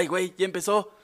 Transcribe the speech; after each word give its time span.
Ay, 0.00 0.06
güey, 0.06 0.32
ya 0.38 0.46
empezó. 0.46 0.94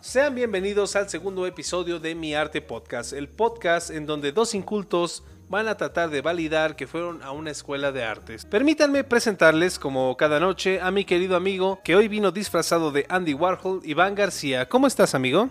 Sean 0.00 0.34
bienvenidos 0.34 0.96
al 0.96 1.08
segundo 1.08 1.46
episodio 1.46 2.00
de 2.00 2.16
Mi 2.16 2.34
Arte 2.34 2.60
Podcast, 2.62 3.12
el 3.12 3.28
podcast 3.28 3.90
en 3.90 4.06
donde 4.06 4.32
dos 4.32 4.56
incultos 4.56 5.22
van 5.48 5.68
a 5.68 5.76
tratar 5.76 6.10
de 6.10 6.20
validar 6.20 6.74
que 6.74 6.88
fueron 6.88 7.22
a 7.22 7.30
una 7.30 7.52
escuela 7.52 7.92
de 7.92 8.02
artes. 8.02 8.44
Permítanme 8.44 9.04
presentarles, 9.04 9.78
como 9.78 10.16
cada 10.16 10.40
noche, 10.40 10.80
a 10.80 10.90
mi 10.90 11.04
querido 11.04 11.36
amigo 11.36 11.78
que 11.84 11.94
hoy 11.94 12.08
vino 12.08 12.32
disfrazado 12.32 12.90
de 12.90 13.06
Andy 13.08 13.34
Warhol, 13.34 13.82
Iván 13.84 14.16
García. 14.16 14.68
¿Cómo 14.68 14.88
estás, 14.88 15.14
amigo? 15.14 15.48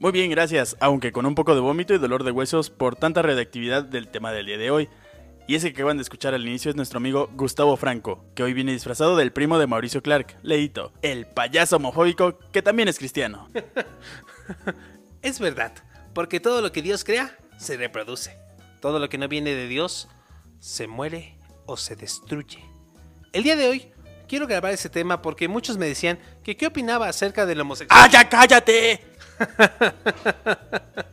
Muy 0.00 0.12
bien, 0.12 0.30
gracias, 0.30 0.78
aunque 0.80 1.12
con 1.12 1.26
un 1.26 1.34
poco 1.34 1.54
de 1.54 1.60
vómito 1.60 1.92
y 1.92 1.98
dolor 1.98 2.24
de 2.24 2.30
huesos 2.30 2.70
por 2.70 2.96
tanta 2.96 3.20
redactividad 3.20 3.84
del 3.84 4.08
tema 4.08 4.32
del 4.32 4.46
día 4.46 4.56
de 4.56 4.70
hoy. 4.70 4.88
Y 5.46 5.56
ese 5.56 5.74
que 5.74 5.82
acaban 5.82 5.98
de 5.98 6.02
escuchar 6.02 6.32
al 6.32 6.46
inicio 6.46 6.70
es 6.70 6.76
nuestro 6.76 6.96
amigo 6.96 7.28
Gustavo 7.34 7.76
Franco, 7.76 8.24
que 8.34 8.42
hoy 8.42 8.54
viene 8.54 8.72
disfrazado 8.72 9.14
del 9.14 9.30
primo 9.30 9.58
de 9.58 9.66
Mauricio 9.66 10.02
Clark, 10.02 10.38
Leito, 10.42 10.94
el 11.02 11.26
payaso 11.26 11.76
homofóbico 11.76 12.38
que 12.50 12.62
también 12.62 12.88
es 12.88 12.98
cristiano. 12.98 13.48
Es 15.22 15.38
verdad, 15.38 15.74
porque 16.14 16.40
todo 16.40 16.62
lo 16.62 16.72
que 16.72 16.80
Dios 16.80 17.04
crea 17.04 17.36
se 17.58 17.76
reproduce. 17.76 18.38
Todo 18.80 18.98
lo 19.00 19.10
que 19.10 19.18
no 19.18 19.28
viene 19.28 19.54
de 19.54 19.68
Dios 19.68 20.08
se 20.60 20.86
muere 20.86 21.38
o 21.66 21.76
se 21.76 21.94
destruye. 21.94 22.64
El 23.34 23.42
día 23.42 23.54
de 23.54 23.68
hoy 23.68 23.92
quiero 24.26 24.46
grabar 24.46 24.72
ese 24.72 24.88
tema 24.88 25.20
porque 25.20 25.46
muchos 25.46 25.76
me 25.76 25.84
decían 25.84 26.18
que 26.42 26.56
qué 26.56 26.68
opinaba 26.68 27.06
acerca 27.06 27.44
del 27.44 27.60
homosexual. 27.60 28.00
¡Ah, 28.02 28.08
ya 28.10 28.26
cállate! 28.26 29.09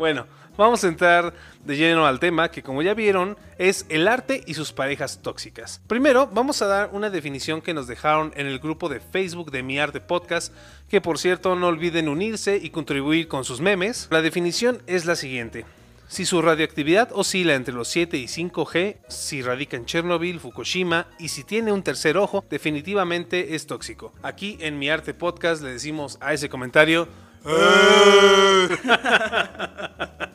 Bueno, 0.00 0.26
vamos 0.56 0.82
a 0.82 0.88
entrar 0.88 1.34
de 1.62 1.76
lleno 1.76 2.06
al 2.06 2.20
tema 2.20 2.50
que 2.50 2.62
como 2.62 2.80
ya 2.80 2.94
vieron 2.94 3.36
es 3.58 3.84
el 3.90 4.08
arte 4.08 4.42
y 4.46 4.54
sus 4.54 4.72
parejas 4.72 5.20
tóxicas. 5.20 5.82
Primero 5.86 6.26
vamos 6.26 6.62
a 6.62 6.66
dar 6.66 6.88
una 6.94 7.10
definición 7.10 7.60
que 7.60 7.74
nos 7.74 7.86
dejaron 7.86 8.32
en 8.34 8.46
el 8.46 8.60
grupo 8.60 8.88
de 8.88 9.00
Facebook 9.00 9.50
de 9.50 9.62
Mi 9.62 9.78
Arte 9.78 10.00
Podcast, 10.00 10.54
que 10.88 11.02
por 11.02 11.18
cierto 11.18 11.54
no 11.54 11.66
olviden 11.66 12.08
unirse 12.08 12.56
y 12.56 12.70
contribuir 12.70 13.28
con 13.28 13.44
sus 13.44 13.60
memes. 13.60 14.08
La 14.10 14.22
definición 14.22 14.82
es 14.86 15.04
la 15.04 15.16
siguiente. 15.16 15.66
Si 16.08 16.24
su 16.24 16.40
radioactividad 16.40 17.10
oscila 17.12 17.54
entre 17.54 17.74
los 17.74 17.88
7 17.88 18.16
y 18.16 18.24
5G, 18.24 19.00
si 19.06 19.42
radica 19.42 19.76
en 19.76 19.84
Chernobyl, 19.84 20.40
Fukushima 20.40 21.08
y 21.18 21.28
si 21.28 21.44
tiene 21.44 21.72
un 21.72 21.82
tercer 21.82 22.16
ojo, 22.16 22.42
definitivamente 22.48 23.54
es 23.54 23.66
tóxico. 23.66 24.14
Aquí 24.22 24.56
en 24.60 24.78
Mi 24.78 24.88
Arte 24.88 25.12
Podcast 25.12 25.62
le 25.62 25.72
decimos 25.72 26.16
a 26.22 26.32
ese 26.32 26.48
comentario... 26.48 27.06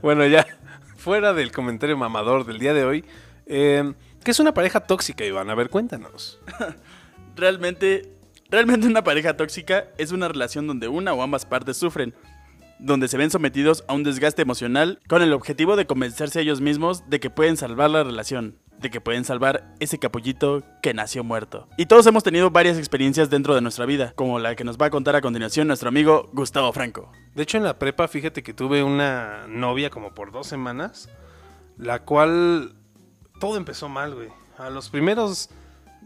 Bueno, 0.00 0.24
ya, 0.26 0.46
fuera 0.96 1.34
del 1.34 1.50
comentario 1.50 1.96
mamador 1.96 2.46
del 2.46 2.58
día 2.58 2.72
de 2.72 2.84
hoy, 2.84 3.04
eh, 3.46 3.92
¿qué 4.22 4.30
es 4.30 4.38
una 4.38 4.54
pareja 4.54 4.80
tóxica, 4.80 5.24
Iván? 5.24 5.50
A 5.50 5.54
ver, 5.54 5.70
cuéntanos. 5.70 6.40
Realmente, 7.36 8.12
realmente 8.48 8.86
una 8.86 9.02
pareja 9.02 9.36
tóxica 9.36 9.88
es 9.98 10.12
una 10.12 10.28
relación 10.28 10.66
donde 10.66 10.88
una 10.88 11.12
o 11.12 11.22
ambas 11.22 11.46
partes 11.46 11.76
sufren, 11.76 12.14
donde 12.78 13.08
se 13.08 13.18
ven 13.18 13.30
sometidos 13.30 13.84
a 13.88 13.94
un 13.94 14.04
desgaste 14.04 14.42
emocional 14.42 15.00
con 15.08 15.22
el 15.22 15.32
objetivo 15.32 15.76
de 15.76 15.86
convencerse 15.86 16.38
a 16.38 16.42
ellos 16.42 16.60
mismos 16.60 17.08
de 17.10 17.20
que 17.20 17.30
pueden 17.30 17.56
salvar 17.56 17.90
la 17.90 18.04
relación, 18.04 18.56
de 18.80 18.90
que 18.90 19.00
pueden 19.00 19.24
salvar 19.24 19.74
ese 19.80 19.98
capullito 19.98 20.62
que 20.82 20.94
nació 20.94 21.24
muerto. 21.24 21.68
Y 21.76 21.86
todos 21.86 22.06
hemos 22.06 22.22
tenido 22.22 22.50
varias 22.50 22.78
experiencias 22.78 23.30
dentro 23.30 23.54
de 23.54 23.60
nuestra 23.60 23.86
vida, 23.86 24.12
como 24.14 24.38
la 24.38 24.54
que 24.54 24.64
nos 24.64 24.78
va 24.78 24.86
a 24.86 24.90
contar 24.90 25.16
a 25.16 25.20
continuación 25.20 25.68
nuestro 25.68 25.88
amigo 25.88 26.30
Gustavo 26.32 26.72
Franco. 26.72 27.12
De 27.34 27.42
hecho, 27.42 27.58
en 27.58 27.64
la 27.64 27.78
prepa, 27.78 28.08
fíjate 28.08 28.42
que 28.42 28.54
tuve 28.54 28.82
una 28.82 29.46
novia 29.48 29.90
como 29.90 30.14
por 30.14 30.32
dos 30.32 30.46
semanas, 30.46 31.08
la 31.76 32.04
cual 32.04 32.74
todo 33.40 33.56
empezó 33.56 33.88
mal, 33.88 34.14
güey. 34.14 34.28
A 34.56 34.70
los 34.70 34.90
primeros 34.90 35.50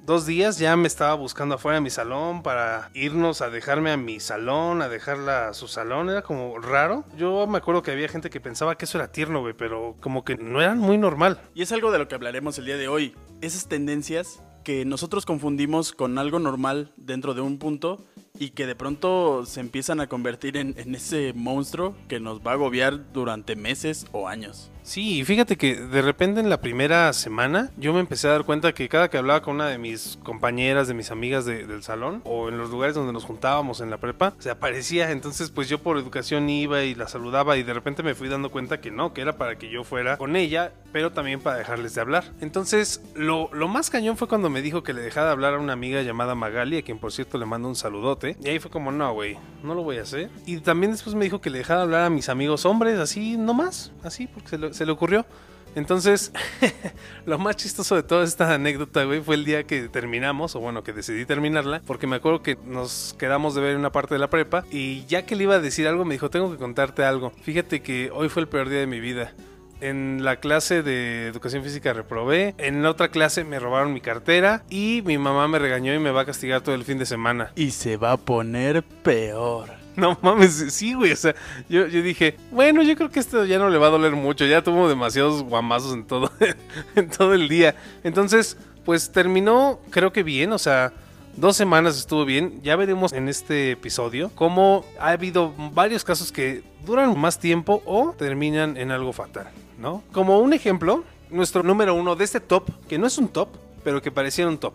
dos 0.05 0.27
días 0.27 0.59
ya 0.59 0.77
me 0.77 0.89
estaba 0.89 1.15
buscando 1.15 1.55
afuera 1.55 1.77
de 1.77 1.81
mi 1.81 1.91
salón 1.91 2.43
para 2.43 2.91
irnos 2.95 3.41
a 3.41 3.51
dejarme 3.51 3.91
a 3.91 3.97
mi 3.97 4.21
salón, 4.21 4.83
a 4.83 4.89
dejarla 4.89 5.49
a 5.49 5.55
su 5.55 5.69
salón. 5.69 6.11
Era 6.11 6.23
como 6.23 6.59
raro. 6.59 7.05
Yo 7.17 7.47
me 7.47 7.59
acuerdo 7.59 7.83
que 7.83 7.93
había 7.93 8.09
gente 8.09 8.31
que 8.31 8.41
pensaba 8.41 8.77
que 8.77 8.85
eso 8.85 8.99
era 8.99 9.13
tierno, 9.13 9.41
güey, 9.41 9.55
pero 9.55 9.97
como 10.01 10.25
que 10.25 10.37
no 10.37 10.61
era 10.61 10.75
muy 10.75 10.99
normal. 10.99 11.41
Y 11.55 11.63
es 11.63 11.73
algo 11.73 11.91
de 11.91 11.99
lo 11.99 12.09
que 12.09 12.15
hablaremos 12.15 12.59
el 12.59 12.67
día 12.67 12.77
de 12.77 12.89
hoy. 12.89 13.15
Esas 13.41 13.69
tendencias 13.69 14.43
que 14.65 14.85
nosotros 14.85 15.27
confundimos 15.27 15.93
con 15.93 16.19
algo 16.19 16.39
normal 16.39 16.93
dentro 16.97 17.35
de 17.35 17.41
un 17.41 17.59
punto 17.59 18.05
y 18.39 18.51
que 18.51 18.67
de 18.67 18.77
pronto 18.77 19.45
se 19.45 19.61
empiezan 19.61 20.01
a 20.01 20.07
convertir 20.07 20.57
en, 20.57 20.75
en 20.79 20.95
ese 20.95 21.33
monstruo 21.35 21.97
que 22.09 22.21
nos 22.21 22.41
va 22.41 22.53
a 22.53 22.55
agobiar 22.55 23.13
durante 23.13 23.57
meses 23.57 24.07
o 24.13 24.29
años. 24.29 24.71
Sí, 24.85 25.25
fíjate 25.25 25.57
que 25.57 25.77
de 25.77 26.03
repente 26.03 26.41
en 26.41 26.51
la 26.51 26.61
primera 26.61 27.13
semana 27.13 27.71
yo 27.77 27.93
me 27.93 28.01
empecé 28.01 28.27
a 28.27 28.33
dar 28.33 28.45
cuenta 28.45 28.73
que 28.75 28.89
cada 28.89 29.09
que 29.09 29.17
hablaba 29.17 29.41
con 29.41 29.55
una 29.55 29.69
de 29.69 29.79
mis 29.79 30.19
compañeras, 30.25 30.89
de 30.89 30.95
mis 30.95 31.13
amigas 31.13 31.45
de- 31.45 31.67
del 31.67 31.85
salón, 31.85 32.21
o 32.25 32.49
en 32.49 32.59
los 32.59 32.71
lugares 32.71 32.97
donde 32.97 33.13
nos 33.13 33.23
juntábamos 33.25 33.81
en 33.81 33.91
la 33.91 33.99
prepa, 33.99 34.35
se 34.41 34.51
aparecía. 34.51 35.13
Entonces, 35.13 35.51
pues 35.51 35.69
yo 35.69 35.79
por 35.79 35.99
educación 35.99 36.49
iba 36.51 36.83
y 36.83 36.97
la 36.97 37.07
saludaba, 37.07 37.57
y 37.57 37.63
de 37.63 37.73
repente 37.75 38.03
me 38.03 38.17
fui 38.17 38.29
dando 38.29 38.51
cuenta 38.51 38.81
que 38.81 38.91
no, 38.91 39.13
que 39.15 39.21
era 39.21 39.37
para 39.39 39.57
que 39.57 39.71
yo 39.71 39.85
fuera 39.85 40.17
con 40.17 40.35
ella, 40.35 40.73
pero 40.93 41.13
también 41.13 41.41
para 41.41 41.57
dejarles 41.59 41.95
de 41.95 42.01
hablar. 42.01 42.25
Entonces, 42.41 43.01
lo, 43.15 43.51
lo 43.53 43.69
más 43.69 43.89
cañón 43.89 44.17
fue 44.17 44.27
cuando 44.27 44.51
me 44.51 44.63
dijo 44.63 44.83
que 44.83 44.93
le 44.93 45.01
dejara 45.01 45.27
de 45.27 45.33
hablar 45.33 45.55
a 45.55 45.59
una 45.61 45.75
amiga 45.75 46.03
llamada 46.03 46.35
Magali, 46.35 46.79
a 46.79 46.83
quien 46.83 46.99
por 46.99 47.13
cierto 47.13 47.39
le 47.39 47.47
mando 47.47 47.69
un 47.69 47.77
saludote. 47.77 48.37
Y 48.43 48.49
ahí 48.49 48.59
fue 48.59 48.71
como, 48.71 48.91
no, 48.91 49.13
güey, 49.15 49.39
no 49.63 49.75
lo 49.77 49.85
voy 49.85 49.99
a 49.99 50.03
hacer. 50.03 50.29
Y 50.45 50.59
también 50.59 50.91
después 50.91 51.15
me 51.15 51.25
dijo 51.25 51.41
que 51.41 51.51
le 51.51 51.59
dejara 51.59 51.79
de 51.81 51.85
hablar 51.85 52.03
a 52.03 52.11
mis 52.11 52.29
amigos 52.29 52.67
hombres, 52.67 52.99
así 52.99 53.37
nomás, 53.37 53.93
así, 54.03 54.27
porque 54.27 54.49
se 54.51 54.59
se 54.73 54.87
le 54.87 54.93
ocurrió. 54.93 55.27
Entonces, 55.75 56.33
lo 57.27 57.39
más 57.39 57.57
chistoso 57.57 57.97
de 57.97 58.03
toda 58.03 58.25
esta 58.25 58.53
anécdota, 58.53 59.05
güey, 59.05 59.21
fue 59.21 59.37
el 59.37 59.45
día 59.45 59.65
que 59.65 59.89
terminamos, 59.89 60.55
o 60.55 60.61
bueno, 60.61 60.83
que 60.83 60.93
decidí 60.93 61.25
terminarla, 61.25 61.81
porque 61.87 62.07
me 62.07 62.17
acuerdo 62.17 62.43
que 62.43 62.59
nos 62.67 63.15
quedamos 63.19 63.55
de 63.55 63.63
ver 63.63 63.77
una 63.77 63.91
parte 63.91 64.15
de 64.15 64.19
la 64.19 64.29
prepa, 64.29 64.65
y 64.71 65.07
ya 65.07 65.25
que 65.25 65.35
le 65.35 65.45
iba 65.45 65.55
a 65.55 65.61
decir 65.61 65.89
algo, 65.89 66.05
me 66.05 66.15
dijo, 66.15 66.31
tengo 66.31 66.51
que 66.51 66.59
contarte 66.59 67.05
algo. 67.05 67.31
Fíjate 67.43 67.81
que 67.81 68.11
hoy 68.13 68.29
fue 68.29 68.43
el 68.43 68.49
peor 68.49 68.69
día 68.69 68.81
de 68.81 68.87
mi 68.87 69.01
vida. 69.01 69.33
En 69.81 70.23
la 70.23 70.37
clase 70.37 70.85
de 70.85 71.27
educación 71.27 71.65
física 71.65 71.93
reprobé, 71.93 72.55
en 72.59 72.85
otra 72.87 73.09
clase 73.09 73.43
me 73.43 73.59
robaron 73.59 73.93
mi 73.93 74.01
cartera 74.01 74.63
y 74.71 75.03
mi 75.05 75.19
mamá 75.19 75.49
me 75.49 75.59
regañó 75.59 75.93
y 75.93 75.99
me 75.99 76.13
va 76.13 76.21
a 76.21 76.25
castigar 76.25 76.61
todo 76.61 76.77
el 76.77 76.85
fin 76.85 76.99
de 76.99 77.07
semana. 77.07 77.51
Y 77.57 77.73
se 77.73 77.97
va 77.97 78.13
a 78.13 78.17
poner 78.17 78.85
peor. 78.85 79.82
No 79.97 80.19
mames, 80.23 80.73
sí, 80.73 80.95
güey. 80.95 81.13
O 81.13 81.17
sea, 81.17 81.35
yo, 81.69 81.87
yo 81.87 82.03
dije, 82.03 82.37
bueno, 82.51 82.83
yo 82.83 82.97
creo 82.97 83.11
que 83.11 83.21
esto 83.21 83.45
ya 83.45 83.59
no 83.59 83.69
le 83.69 83.79
va 83.79 83.89
a 83.89 83.91
doler 83.91 84.13
mucho. 84.13 84.47
Ya 84.47 84.63
tuvo 84.63 84.89
demasiados 84.89 85.43
guamazos 85.43 85.95
en 85.95 86.05
todo, 86.07 86.31
en 86.97 87.09
todo 87.09 87.35
el 87.35 87.49
día. 87.49 87.75
Entonces, 88.03 88.57
pues 88.85 89.13
terminó, 89.13 89.81
creo 89.91 90.13
que 90.13 90.23
bien. 90.23 90.53
O 90.53 90.59
sea, 90.59 90.93
dos 91.37 91.57
semanas 91.57 91.99
estuvo 91.99 92.25
bien. 92.25 92.61
Ya 92.63 92.77
veremos 92.77 93.13
en 93.13 93.29
este 93.29 93.73
episodio 93.73 94.31
cómo 94.35 94.85
ha 94.99 95.11
habido 95.11 95.53
varios 95.73 96.05
casos 96.05 96.33
que 96.33 96.63
duran 96.85 97.19
más 97.19 97.39
tiempo 97.39 97.83
o 97.85 98.15
terminan 98.17 98.77
en 98.77 98.91
algo 98.91 99.13
fatal, 99.13 99.49
¿no? 99.79 100.03
Como 100.13 100.41
un 100.41 100.53
ejemplo, 100.53 101.05
nuestro 101.31 101.63
número 101.63 101.95
uno 101.95 102.17
de 102.17 102.25
este 102.25 102.41
top, 102.41 102.71
que 102.89 102.99
no 102.99 103.07
es 103.07 103.19
un 103.19 103.29
top, 103.29 103.49
pero 103.85 104.03
que 104.03 104.11
parecía 104.11 104.47
un 104.49 104.59
top. 104.59 104.75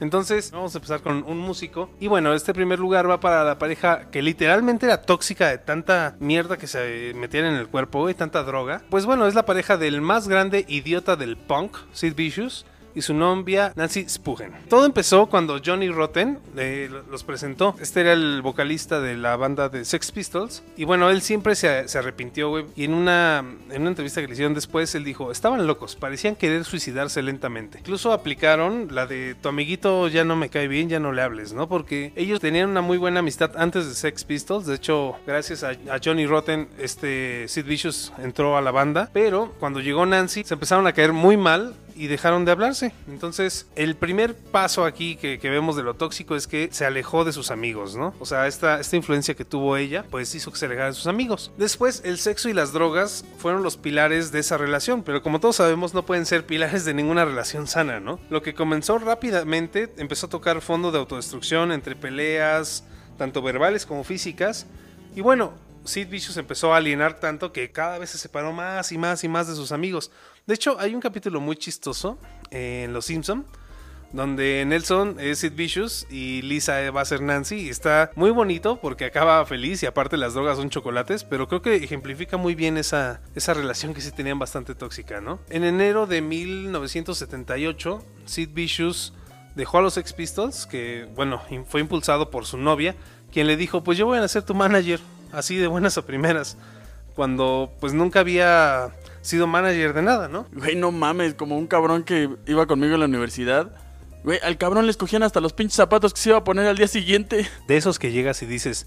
Entonces, 0.00 0.50
vamos 0.52 0.74
a 0.74 0.78
empezar 0.78 1.00
con 1.00 1.24
un 1.24 1.38
músico. 1.38 1.90
Y 2.00 2.06
bueno, 2.06 2.34
este 2.34 2.54
primer 2.54 2.78
lugar 2.78 3.08
va 3.08 3.20
para 3.20 3.44
la 3.44 3.58
pareja 3.58 4.10
que 4.10 4.22
literalmente 4.22 4.86
era 4.86 5.02
tóxica 5.02 5.48
de 5.48 5.58
tanta 5.58 6.16
mierda 6.20 6.56
que 6.56 6.66
se 6.66 7.12
metían 7.14 7.46
en 7.46 7.54
el 7.54 7.68
cuerpo 7.68 8.08
y 8.08 8.14
tanta 8.14 8.42
droga. 8.42 8.82
Pues 8.90 9.06
bueno, 9.06 9.26
es 9.26 9.34
la 9.34 9.46
pareja 9.46 9.76
del 9.76 10.00
más 10.00 10.28
grande 10.28 10.64
idiota 10.68 11.16
del 11.16 11.36
punk, 11.36 11.76
Sid 11.92 12.14
Vicious. 12.14 12.64
Y 12.94 13.02
su 13.02 13.14
novia 13.14 13.72
Nancy 13.76 14.08
Spugen. 14.08 14.52
Todo 14.68 14.86
empezó 14.86 15.26
cuando 15.26 15.60
Johnny 15.64 15.88
Rotten 15.88 16.38
eh, 16.56 16.90
los 17.10 17.24
presentó. 17.24 17.76
Este 17.80 18.00
era 18.00 18.12
el 18.12 18.42
vocalista 18.42 19.00
de 19.00 19.16
la 19.16 19.36
banda 19.36 19.68
de 19.68 19.84
Sex 19.84 20.12
Pistols. 20.12 20.62
Y 20.76 20.84
bueno, 20.84 21.10
él 21.10 21.22
siempre 21.22 21.54
se, 21.54 21.88
se 21.88 21.98
arrepintió, 21.98 22.50
güey. 22.50 22.66
Y 22.76 22.84
en 22.84 22.94
una, 22.94 23.44
en 23.70 23.80
una 23.82 23.90
entrevista 23.90 24.20
que 24.20 24.26
le 24.26 24.32
hicieron 24.32 24.54
después, 24.54 24.94
él 24.94 25.04
dijo: 25.04 25.30
Estaban 25.30 25.66
locos, 25.66 25.96
parecían 25.96 26.36
querer 26.36 26.64
suicidarse 26.64 27.22
lentamente. 27.22 27.78
Incluso 27.78 28.12
aplicaron 28.12 28.88
la 28.90 29.06
de 29.06 29.36
tu 29.40 29.48
amiguito 29.48 30.08
ya 30.08 30.24
no 30.24 30.36
me 30.36 30.48
cae 30.48 30.68
bien, 30.68 30.88
ya 30.88 31.00
no 31.00 31.12
le 31.12 31.22
hables, 31.22 31.52
¿no? 31.52 31.68
Porque 31.68 32.12
ellos 32.16 32.40
tenían 32.40 32.68
una 32.70 32.80
muy 32.80 32.98
buena 32.98 33.20
amistad 33.20 33.52
antes 33.56 33.86
de 33.88 33.94
Sex 33.94 34.24
Pistols. 34.24 34.66
De 34.66 34.74
hecho, 34.74 35.16
gracias 35.26 35.64
a, 35.64 35.70
a 35.70 36.00
Johnny 36.02 36.26
Rotten, 36.26 36.68
este 36.78 37.46
Sid 37.48 37.64
Vicious 37.64 38.12
entró 38.18 38.56
a 38.56 38.60
la 38.60 38.70
banda. 38.70 39.10
Pero 39.12 39.52
cuando 39.58 39.80
llegó 39.80 40.06
Nancy, 40.06 40.44
se 40.44 40.54
empezaron 40.54 40.86
a 40.86 40.92
caer 40.92 41.12
muy 41.12 41.36
mal 41.36 41.74
y 41.98 42.06
dejaron 42.06 42.44
de 42.44 42.52
hablarse. 42.52 42.92
Entonces, 43.08 43.66
el 43.74 43.96
primer 43.96 44.36
paso 44.36 44.84
aquí 44.84 45.16
que, 45.16 45.38
vemos 45.48 45.76
de 45.76 45.82
lo 45.82 45.94
tóxico 45.94 46.36
es 46.36 46.46
que 46.46 46.68
se 46.70 46.86
alejó 46.86 47.24
de 47.24 47.32
sus 47.32 47.50
amigos, 47.50 47.96
¿no? 47.96 48.14
O 48.20 48.26
sea, 48.26 48.46
esta, 48.46 48.80
esta 48.80 48.96
influencia 48.96 49.34
que 49.34 49.44
tuvo 49.44 49.76
ella, 49.76 50.04
pues 50.10 50.34
hizo 50.34 50.52
que 50.52 50.58
se 50.58 50.66
alejara 50.66 50.88
de 50.88 50.94
sus 50.94 51.08
amigos. 51.08 51.50
Después, 51.56 52.02
el 52.04 52.18
sexo 52.18 52.48
y 52.48 52.52
las 52.52 52.72
drogas 52.72 53.24
fueron 53.38 53.62
los 53.62 53.76
pilares 53.76 54.30
de 54.30 54.38
esa 54.38 54.56
relación, 54.56 55.02
pero 55.02 55.22
como 55.22 55.40
todos 55.40 55.56
sabemos, 55.56 55.92
no 55.92 56.06
pueden 56.06 56.24
ser 56.24 56.46
pilares 56.46 56.84
de 56.84 56.94
ninguna 56.94 57.24
relación 57.24 57.66
sana, 57.66 57.98
¿no? 57.98 58.20
Lo 58.30 58.42
que 58.42 58.54
comenzó 58.54 58.98
rápidamente 58.98 59.92
empezó 59.96 60.26
a 60.26 60.30
tocar 60.30 60.60
fondo 60.60 60.92
de 60.92 60.98
autodestrucción 60.98 61.72
entre 61.72 61.96
peleas, 61.96 62.84
tanto 63.16 63.42
verbales 63.42 63.84
como 63.84 64.04
físicas. 64.04 64.66
Y 65.16 65.20
bueno, 65.20 65.52
Sid 65.84 66.08
Vicious 66.08 66.36
empezó 66.36 66.74
a 66.74 66.76
alienar 66.76 67.18
tanto 67.18 67.52
que 67.52 67.72
cada 67.72 67.98
vez 67.98 68.10
se 68.10 68.18
separó 68.18 68.52
más 68.52 68.92
y 68.92 68.98
más 68.98 69.24
y 69.24 69.28
más 69.28 69.48
de 69.48 69.54
sus 69.54 69.72
amigos. 69.72 70.10
De 70.48 70.54
hecho, 70.54 70.80
hay 70.80 70.94
un 70.94 71.00
capítulo 71.02 71.42
muy 71.42 71.56
chistoso 71.56 72.18
en 72.50 72.94
Los 72.94 73.04
Simpson 73.04 73.44
donde 74.12 74.64
Nelson 74.66 75.16
es 75.20 75.40
Sid 75.40 75.52
Vicious 75.52 76.06
y 76.10 76.40
Lisa 76.40 76.90
va 76.90 77.02
a 77.02 77.04
ser 77.04 77.20
Nancy. 77.20 77.56
Y 77.56 77.68
está 77.68 78.12
muy 78.14 78.30
bonito 78.30 78.80
porque 78.80 79.04
acaba 79.04 79.44
feliz 79.44 79.82
y 79.82 79.86
aparte 79.86 80.16
las 80.16 80.32
drogas 80.32 80.56
son 80.56 80.70
chocolates, 80.70 81.22
pero 81.22 81.48
creo 81.48 81.60
que 81.60 81.76
ejemplifica 81.76 82.38
muy 82.38 82.54
bien 82.54 82.78
esa, 82.78 83.20
esa 83.34 83.52
relación 83.52 83.92
que 83.92 84.00
sí 84.00 84.10
tenían 84.10 84.38
bastante 84.38 84.74
tóxica, 84.74 85.20
¿no? 85.20 85.38
En 85.50 85.64
enero 85.64 86.06
de 86.06 86.22
1978, 86.22 88.02
Sid 88.24 88.48
Vicious 88.54 89.12
dejó 89.54 89.76
a 89.76 89.82
los 89.82 89.92
Sex 89.92 90.14
Pistols, 90.14 90.64
que 90.64 91.06
bueno, 91.14 91.42
fue 91.68 91.82
impulsado 91.82 92.30
por 92.30 92.46
su 92.46 92.56
novia, 92.56 92.96
quien 93.30 93.46
le 93.46 93.58
dijo, 93.58 93.84
pues 93.84 93.98
yo 93.98 94.06
voy 94.06 94.16
a 94.16 94.28
ser 94.28 94.44
tu 94.44 94.54
manager, 94.54 95.00
así 95.30 95.56
de 95.56 95.66
buenas 95.66 95.98
a 95.98 96.06
primeras, 96.06 96.56
cuando 97.14 97.70
pues 97.80 97.92
nunca 97.92 98.20
había 98.20 98.94
sido 99.22 99.46
manager 99.46 99.92
de 99.92 100.02
nada, 100.02 100.28
¿no? 100.28 100.46
Güey, 100.52 100.76
no 100.76 100.92
mames, 100.92 101.34
como 101.34 101.56
un 101.56 101.66
cabrón 101.66 102.04
que 102.04 102.28
iba 102.46 102.66
conmigo 102.66 102.94
en 102.94 103.00
la 103.00 103.06
universidad 103.06 103.70
Güey, 104.24 104.40
al 104.42 104.58
cabrón 104.58 104.86
le 104.86 104.90
escogían 104.90 105.22
hasta 105.22 105.40
los 105.40 105.52
pinches 105.52 105.76
zapatos 105.76 106.12
que 106.12 106.20
se 106.20 106.30
iba 106.30 106.38
a 106.38 106.44
poner 106.44 106.66
al 106.66 106.76
día 106.76 106.88
siguiente. 106.88 107.48
De 107.66 107.76
esos 107.76 107.98
que 107.98 108.10
llegas 108.10 108.42
y 108.42 108.46
dices, 108.46 108.86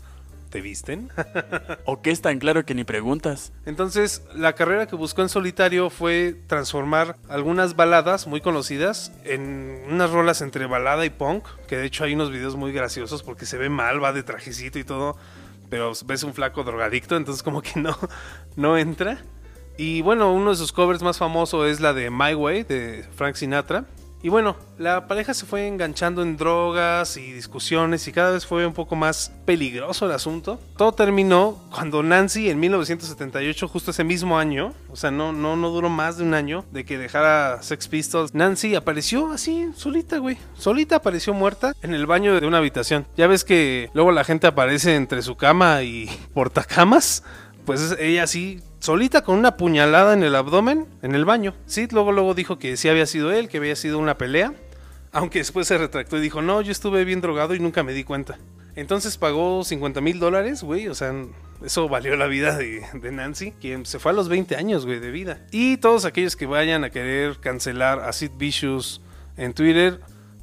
¿te 0.50 0.62
visten? 0.62 1.10
o 1.86 2.02
que 2.02 2.12
es 2.12 2.22
tan 2.22 2.40
claro 2.40 2.66
que 2.66 2.76
ni 2.76 2.84
preguntas. 2.84 3.54
Entonces, 3.66 4.24
la 4.36 4.54
carrera 4.54 4.88
que 4.88 4.96
buscó 4.96 5.22
en 5.22 5.30
solitario 5.30 5.90
fue 5.90 6.36
transformar 6.48 7.16
algunas 7.30 7.76
baladas 7.76 8.28
muy 8.28 8.42
conocidas 8.42 9.14
en 9.24 9.82
unas 9.90 10.12
rolas 10.12 10.42
entre 10.42 10.66
balada 10.66 11.06
y 11.06 11.10
punk, 11.10 11.46
que 11.68 11.78
de 11.78 11.86
hecho 11.86 12.04
hay 12.04 12.14
unos 12.14 12.30
videos 12.30 12.56
muy 12.56 12.74
graciosos 12.74 13.24
porque 13.24 13.46
se 13.46 13.58
ve 13.58 13.70
mal, 13.70 14.04
va 14.04 14.12
de 14.12 14.24
trajecito 14.24 14.80
y 14.80 14.84
todo, 14.84 15.16
pero 15.70 15.94
ves 16.06 16.24
un 16.24 16.34
flaco 16.34 16.64
drogadicto, 16.64 17.16
entonces 17.16 17.42
como 17.42 17.62
que 17.62 17.80
no, 17.80 17.98
no 18.58 18.78
entra. 18.78 19.24
Y 19.82 20.04
bueno, 20.04 20.32
uno 20.32 20.52
de 20.52 20.58
sus 20.58 20.72
covers 20.72 21.02
más 21.02 21.18
famosos 21.18 21.68
es 21.68 21.80
la 21.80 21.92
de 21.92 22.12
My 22.12 22.36
Way 22.36 22.66
de 22.66 23.04
Frank 23.16 23.34
Sinatra, 23.34 23.86
y 24.22 24.30
bueno, 24.30 24.56
la 24.78 25.08
pareja 25.08 25.34
se 25.34 25.48
fue 25.48 25.66
enganchando 25.66 26.22
en 26.22 26.38
drogas 26.38 27.18
y 27.18 27.32
discusiones 27.32 28.08
y 28.08 28.12
cada 28.12 28.30
vez 28.30 28.46
fue 28.46 28.68
un 28.68 28.74
poco 28.74 28.96
más 28.96 29.32
peligroso 29.46 30.06
el 30.06 30.12
asunto. 30.12 30.60
Todo 30.78 30.92
terminó 30.92 31.58
cuando 31.74 32.04
Nancy 32.04 32.52
en 32.52 32.60
1978, 32.60 33.68
justo 33.68 33.90
ese 33.90 34.04
mismo 34.04 34.38
año, 34.38 34.76
o 34.92 34.96
sea, 34.96 35.10
no, 35.10 35.34
no, 35.34 35.56
no 35.56 35.72
duró 35.72 35.90
más 35.90 36.18
de 36.18 36.26
un 36.26 36.36
año 36.36 36.64
de 36.72 36.86
que 36.86 37.00
dejara 37.00 37.64
Sex 37.64 37.88
Pistols, 37.88 38.36
Nancy 38.36 38.76
apareció 38.76 39.32
así, 39.32 39.72
solita, 39.76 40.20
güey. 40.20 40.38
Solita 40.54 40.98
apareció 40.98 41.34
muerta 41.34 41.74
en 41.82 41.96
el 41.96 42.06
baño 42.06 42.40
de 42.40 42.46
una 42.46 42.60
habitación. 42.60 43.08
Ya 43.18 43.26
ves 43.26 43.44
que 43.44 43.90
luego 43.96 44.12
la 44.12 44.24
gente 44.24 44.46
aparece 44.46 44.96
entre 44.96 45.24
su 45.24 45.36
cama 45.38 45.82
y 45.82 46.08
portacamas. 46.36 47.24
Pues 47.66 47.96
ella 48.00 48.28
sí 48.28 48.60
solita 48.82 49.24
con 49.24 49.38
una 49.38 49.56
puñalada 49.58 50.14
en 50.14 50.24
el 50.24 50.36
abdomen 50.36 50.88
en 51.02 51.16
el 51.16 51.24
baño. 51.24 51.54
Sid 51.68 51.92
luego, 51.92 52.12
luego 52.12 52.34
dijo 52.34 52.60
que 52.60 52.76
sí 52.76 52.90
había 52.90 53.06
sido 53.06 53.32
él, 53.32 53.48
que 53.48 53.58
había 53.58 53.76
sido 53.76 54.00
una 54.00 54.18
pelea. 54.18 54.54
Aunque 55.14 55.40
después 55.40 55.68
se 55.68 55.78
retractó 55.78 56.18
y 56.18 56.22
dijo, 56.22 56.42
no, 56.42 56.62
yo 56.62 56.72
estuve 56.72 57.06
bien 57.06 57.22
drogado 57.22 57.54
y 57.54 57.60
nunca 57.60 57.84
me 57.84 57.94
di 57.94 58.04
cuenta. 58.04 58.40
Entonces 58.76 59.18
pagó 59.18 59.64
50 59.64 60.02
mil 60.02 60.20
dólares, 60.20 60.64
güey, 60.64 60.88
o 60.88 60.96
sea, 60.96 61.14
eso 61.64 61.90
valió 61.90 62.16
la 62.16 62.28
vida 62.28 62.58
de, 62.58 62.86
de, 62.94 63.12
Nancy, 63.12 63.52
quien 63.60 63.86
se 63.86 64.00
fue 64.00 64.14
a 64.14 64.16
los 64.16 64.30
20 64.30 64.56
años, 64.56 64.86
güey, 64.86 65.00
de 65.00 65.12
vida. 65.12 65.46
Y 65.52 65.78
todos 65.78 66.06
aquellos 66.06 66.38
que 66.38 66.46
vayan 66.46 66.86
a 66.86 66.90
querer 66.90 67.38
cancelar 67.40 68.00
a 68.00 68.14
Sid 68.14 68.32
Vicious 68.38 69.02
en 69.36 69.54
Twitter, 69.54 70.00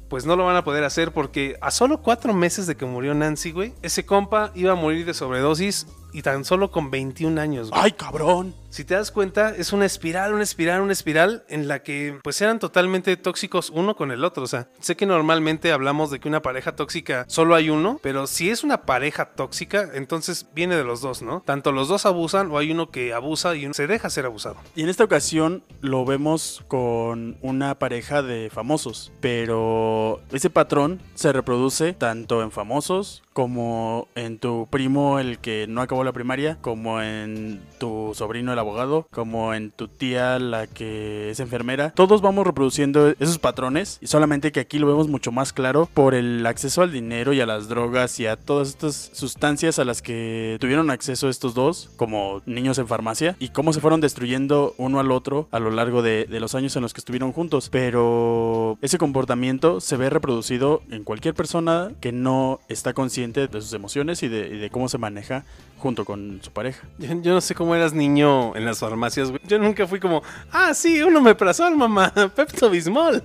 pues 0.09 0.27
no 0.27 0.35
lo 0.35 0.45
van 0.45 0.55
a 0.55 0.63
poder 0.63 0.83
hacer 0.83 1.11
porque 1.11 1.57
a 1.61 1.71
solo 1.71 2.03
cuatro 2.03 2.33
meses 2.35 2.67
de 2.67 2.75
que 2.75 2.85
murió 2.85 3.15
Nancy, 3.15 3.51
güey, 3.51 3.73
ese 3.81 4.05
compa 4.05 4.51
iba 4.53 4.73
a 4.73 4.75
morir 4.75 5.07
de 5.07 5.15
sobredosis 5.15 5.87
y 6.13 6.21
tan 6.21 6.45
solo 6.45 6.71
con 6.71 6.91
21 6.91 7.39
años. 7.39 7.69
¡Ay, 7.73 7.91
cabrón! 7.91 8.53
Si 8.69 8.85
te 8.85 8.93
das 8.93 9.11
cuenta, 9.11 9.49
es 9.55 9.73
una 9.73 9.85
espiral, 9.85 10.33
una 10.33 10.43
espiral, 10.43 10.81
una 10.81 10.93
espiral 10.93 11.43
en 11.49 11.67
la 11.67 11.81
que 11.81 12.19
pues 12.23 12.39
eran 12.39 12.59
totalmente 12.59 13.17
tóxicos 13.17 13.71
uno 13.71 13.95
con 13.95 14.11
el 14.11 14.23
otro. 14.23 14.43
O 14.43 14.47
sea, 14.47 14.69
sé 14.79 14.95
que 14.95 15.07
normalmente 15.07 15.71
hablamos 15.71 16.11
de 16.11 16.19
que 16.19 16.27
una 16.27 16.43
pareja 16.43 16.75
tóxica 16.75 17.25
solo 17.27 17.55
hay 17.55 17.71
uno, 17.71 17.99
pero 18.03 18.27
si 18.27 18.51
es 18.51 18.63
una 18.63 18.83
pareja 18.83 19.31
tóxica, 19.31 19.89
entonces 19.95 20.47
viene 20.53 20.75
de 20.75 20.83
los 20.83 21.01
dos, 21.01 21.23
¿no? 21.23 21.41
Tanto 21.41 21.71
los 21.71 21.87
dos 21.87 22.05
abusan 22.05 22.51
o 22.51 22.59
hay 22.59 22.71
uno 22.71 22.91
que 22.91 23.13
abusa 23.13 23.55
y 23.55 23.65
uno 23.65 23.73
se 23.73 23.87
deja 23.87 24.09
ser 24.11 24.25
abusado. 24.25 24.57
Y 24.75 24.83
en 24.83 24.89
esta 24.89 25.03
ocasión 25.03 25.63
lo 25.81 26.05
vemos 26.05 26.63
con 26.67 27.37
una 27.41 27.79
pareja 27.79 28.21
de 28.21 28.51
famosos, 28.51 29.11
pero 29.19 30.21
ese 30.31 30.51
patrón 30.51 31.01
se 31.15 31.33
reproduce 31.33 31.93
tanto 31.93 32.43
en 32.43 32.51
famosos 32.51 33.23
como 33.33 34.09
en 34.15 34.37
tu 34.37 34.67
primo 34.69 35.17
el 35.17 35.39
que 35.39 35.65
no 35.67 35.81
acabó 35.81 36.03
la 36.03 36.11
primaria, 36.11 36.57
como 36.61 37.01
en 37.01 37.61
tu 37.79 38.11
sobrino 38.13 38.51
el 38.51 38.58
abogado, 38.59 39.07
como 39.11 39.53
en 39.53 39.71
tu 39.71 39.87
tía 39.87 40.39
la 40.39 40.67
que 40.67 41.31
es 41.31 41.39
enfermera. 41.39 41.91
Todos 41.91 42.21
vamos 42.21 42.45
reproduciendo 42.45 43.13
esos 43.19 43.39
patrones 43.39 43.97
y 44.01 44.07
solamente 44.07 44.51
que 44.51 44.59
aquí 44.59 44.79
lo 44.79 44.87
vemos 44.87 45.07
mucho 45.07 45.31
más 45.31 45.53
claro 45.53 45.87
por 45.93 46.13
el 46.13 46.45
acceso 46.45 46.81
al 46.81 46.91
dinero 46.91 47.33
y 47.33 47.41
a 47.41 47.45
las 47.45 47.67
drogas 47.69 48.19
y 48.19 48.27
a 48.27 48.35
todas 48.35 48.69
estas 48.69 49.11
sustancias 49.13 49.79
a 49.79 49.85
las 49.85 50.01
que 50.01 50.57
tuvieron 50.59 50.89
acceso 50.89 51.29
estos 51.29 51.53
dos 51.53 51.89
como 51.95 52.41
niños 52.45 52.77
en 52.77 52.87
farmacia 52.87 53.35
y 53.39 53.49
cómo 53.49 53.73
se 53.73 53.81
fueron 53.81 54.01
destruyendo 54.01 54.73
uno 54.77 54.99
al 54.99 55.11
otro 55.11 55.47
a 55.51 55.59
lo 55.59 55.71
largo 55.71 56.01
de, 56.01 56.27
los 56.39 56.55
años 56.55 56.75
en 56.75 56.81
los 56.81 56.93
que 56.93 56.99
estuvieron 56.99 57.31
juntos. 57.31 57.69
Pero 57.71 58.77
ese 58.81 58.97
comportamiento 58.97 59.81
se 59.81 59.97
ve 59.97 60.09
reproducido 60.09 60.81
en 60.89 61.03
cualquier 61.03 61.33
persona 61.33 61.91
que 61.99 62.11
no 62.11 62.59
está 62.69 62.93
consciente 62.93 63.47
de 63.47 63.61
sus 63.61 63.73
emociones 63.73 64.23
y 64.23 64.27
de, 64.27 64.69
cómo 64.71 64.89
se 64.89 64.97
maneja 64.97 65.43
junto 65.77 66.05
con 66.05 66.39
su 66.41 66.51
pareja. 66.51 66.87
Yo, 66.97 67.33
no 67.33 67.41
sé 67.41 67.55
cómo 67.55 67.75
eras 67.75 67.93
niño 67.93 68.48
en 68.55 68.65
las 68.65 68.79
farmacias, 68.79 69.29
güey. 69.29 69.41
Yo 69.45 69.59
nunca 69.59 69.87
fui 69.87 69.99
como, 69.99 70.23
ah, 70.51 70.73
sí, 70.73 71.01
uno 71.01 71.21
me 71.21 71.35
al 71.67 71.75
mamá, 71.75 72.13
Pepto 72.35 72.69
Bismol. 72.69 73.23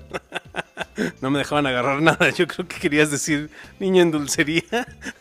no 1.20 1.30
me 1.30 1.38
dejaban 1.38 1.66
agarrar 1.66 2.00
nada. 2.02 2.30
Yo 2.30 2.46
creo 2.46 2.66
que 2.66 2.78
querías 2.78 3.10
decir 3.10 3.50
niño 3.78 4.02
en 4.02 4.10
dulcería, 4.10 4.62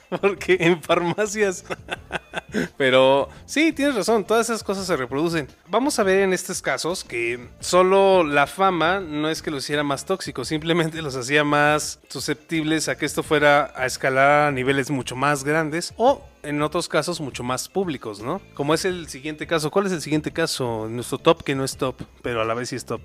porque 0.21 0.57
en 0.59 0.81
farmacias. 0.81 1.65
Pero 2.77 3.29
sí, 3.45 3.71
tienes 3.73 3.95
razón, 3.95 4.25
todas 4.25 4.49
esas 4.49 4.63
cosas 4.63 4.85
se 4.85 4.95
reproducen. 4.95 5.47
Vamos 5.69 5.97
a 5.97 6.03
ver 6.03 6.19
en 6.19 6.33
estos 6.33 6.61
casos 6.61 7.03
que 7.03 7.47
solo 7.59 8.23
la 8.23 8.45
fama 8.47 8.99
no 8.99 9.29
es 9.29 9.41
que 9.41 9.51
los 9.51 9.63
hiciera 9.63 9.83
más 9.83 10.05
tóxicos, 10.05 10.47
simplemente 10.47 11.01
los 11.01 11.15
hacía 11.15 11.43
más 11.43 11.99
susceptibles 12.09 12.89
a 12.89 12.97
que 12.97 13.05
esto 13.05 13.23
fuera 13.23 13.73
a 13.75 13.85
escalar 13.85 14.47
a 14.47 14.51
niveles 14.51 14.91
mucho 14.91 15.15
más 15.15 15.43
grandes 15.43 15.93
o 15.97 16.23
en 16.43 16.61
otros 16.61 16.87
casos 16.87 17.21
mucho 17.21 17.43
más 17.43 17.69
públicos, 17.69 18.21
¿no? 18.21 18.41
Como 18.53 18.73
es 18.73 18.85
el 18.85 19.07
siguiente 19.07 19.47
caso. 19.47 19.71
¿Cuál 19.71 19.87
es 19.87 19.91
el 19.93 20.01
siguiente 20.01 20.31
caso? 20.31 20.87
Nuestro 20.89 21.17
top 21.17 21.43
que 21.43 21.55
no 21.55 21.63
es 21.63 21.77
top, 21.77 21.95
pero 22.21 22.41
a 22.41 22.45
la 22.45 22.53
vez 22.53 22.69
sí 22.69 22.75
es 22.75 22.85
top. 22.85 23.01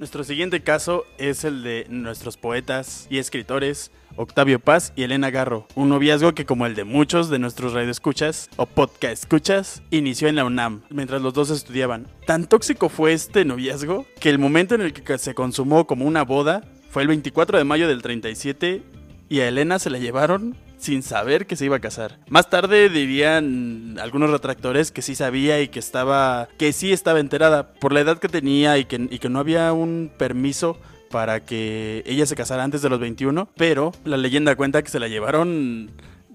Nuestro 0.00 0.24
siguiente 0.24 0.60
caso 0.60 1.04
es 1.18 1.44
el 1.44 1.62
de 1.62 1.86
nuestros 1.88 2.36
poetas 2.36 3.06
y 3.10 3.18
escritores 3.18 3.92
Octavio 4.16 4.58
Paz 4.58 4.92
y 4.96 5.04
Elena 5.04 5.30
Garro, 5.30 5.68
un 5.76 5.88
noviazgo 5.88 6.34
que 6.34 6.44
como 6.44 6.66
el 6.66 6.74
de 6.74 6.82
muchos 6.82 7.30
de 7.30 7.38
nuestros 7.38 7.74
radioescuchas 7.74 8.50
o 8.56 8.66
podcast 8.66 9.22
escuchas, 9.22 9.82
inició 9.90 10.26
en 10.26 10.34
la 10.34 10.44
UNAM 10.44 10.82
mientras 10.90 11.22
los 11.22 11.32
dos 11.32 11.50
estudiaban. 11.50 12.08
Tan 12.26 12.48
tóxico 12.48 12.88
fue 12.88 13.12
este 13.12 13.44
noviazgo 13.44 14.04
que 14.18 14.30
el 14.30 14.40
momento 14.40 14.74
en 14.74 14.80
el 14.80 14.92
que 14.92 15.16
se 15.16 15.34
consumó 15.34 15.86
como 15.86 16.06
una 16.06 16.24
boda 16.24 16.62
fue 16.90 17.02
el 17.02 17.08
24 17.08 17.58
de 17.58 17.64
mayo 17.64 17.86
del 17.86 18.02
37 18.02 18.82
y 19.28 19.40
a 19.40 19.48
Elena 19.48 19.78
se 19.78 19.90
la 19.90 19.98
llevaron 19.98 20.56
sin 20.84 21.02
saber 21.02 21.46
que 21.46 21.56
se 21.56 21.64
iba 21.64 21.76
a 21.76 21.80
casar. 21.80 22.18
Más 22.28 22.50
tarde 22.50 22.88
dirían 22.88 23.96
algunos 24.00 24.30
retractores 24.30 24.92
que 24.92 25.02
sí 25.02 25.14
sabía 25.14 25.60
y 25.60 25.68
que 25.68 25.78
estaba 25.78 26.48
que 26.58 26.72
sí 26.72 26.92
estaba 26.92 27.20
enterada 27.20 27.72
por 27.74 27.92
la 27.92 28.00
edad 28.00 28.18
que 28.18 28.28
tenía 28.28 28.78
y 28.78 28.84
que, 28.84 29.08
y 29.10 29.18
que 29.18 29.28
no 29.28 29.38
había 29.38 29.72
un 29.72 30.12
permiso 30.16 30.78
para 31.10 31.44
que 31.44 32.02
ella 32.06 32.26
se 32.26 32.34
casara 32.34 32.64
antes 32.64 32.82
de 32.82 32.90
los 32.90 32.98
21, 32.98 33.48
pero 33.56 33.92
la 34.04 34.16
leyenda 34.16 34.56
cuenta 34.56 34.82
que 34.82 34.90
se 34.90 34.98
la 34.98 35.06
llevaron, 35.06 35.92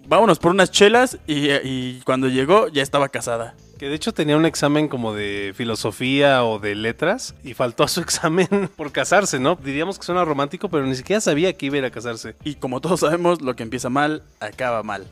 vámonos 0.07 0.39
por 0.39 0.51
unas 0.51 0.71
chelas 0.71 1.19
y, 1.27 1.99
cuando 2.05 2.29
llegó 2.29 2.69
ya 2.69 2.81
estaba 2.81 3.09
casada. 3.09 3.55
Que 3.79 3.87
de 3.87 3.95
hecho 3.95 4.13
tenía 4.13 4.35
un 4.35 4.45
examen 4.45 4.89
como 4.89 5.13
de 5.13 5.53
filosofía 5.55 6.43
o 6.43 6.59
de 6.59 6.75
letras 6.75 7.33
y 7.45 7.53
faltó 7.53 7.83
a 7.85 7.87
su 7.87 8.01
examen 8.01 8.69
por 8.75 8.91
casarse, 8.91 9.39
¿no? 9.39 9.55
Diríamos 9.55 9.97
que 9.97 10.05
suena 10.05 10.25
romántico, 10.25 10.67
pero 10.67 10.85
ni 10.85 10.95
siquiera 10.95 11.21
sabía 11.21 11.53
que 11.53 11.67
iba 11.67 11.75
a 11.75 11.79
ir 11.79 11.85
a 11.85 11.89
casarse. 11.89 12.35
Y 12.43 12.55
como 12.55 12.81
todos 12.81 12.99
sabemos, 12.99 13.41
lo 13.41 13.55
que 13.55 13.63
empieza 13.63 13.89
mal, 13.89 14.21
acaba 14.41 14.83
mal. 14.83 15.07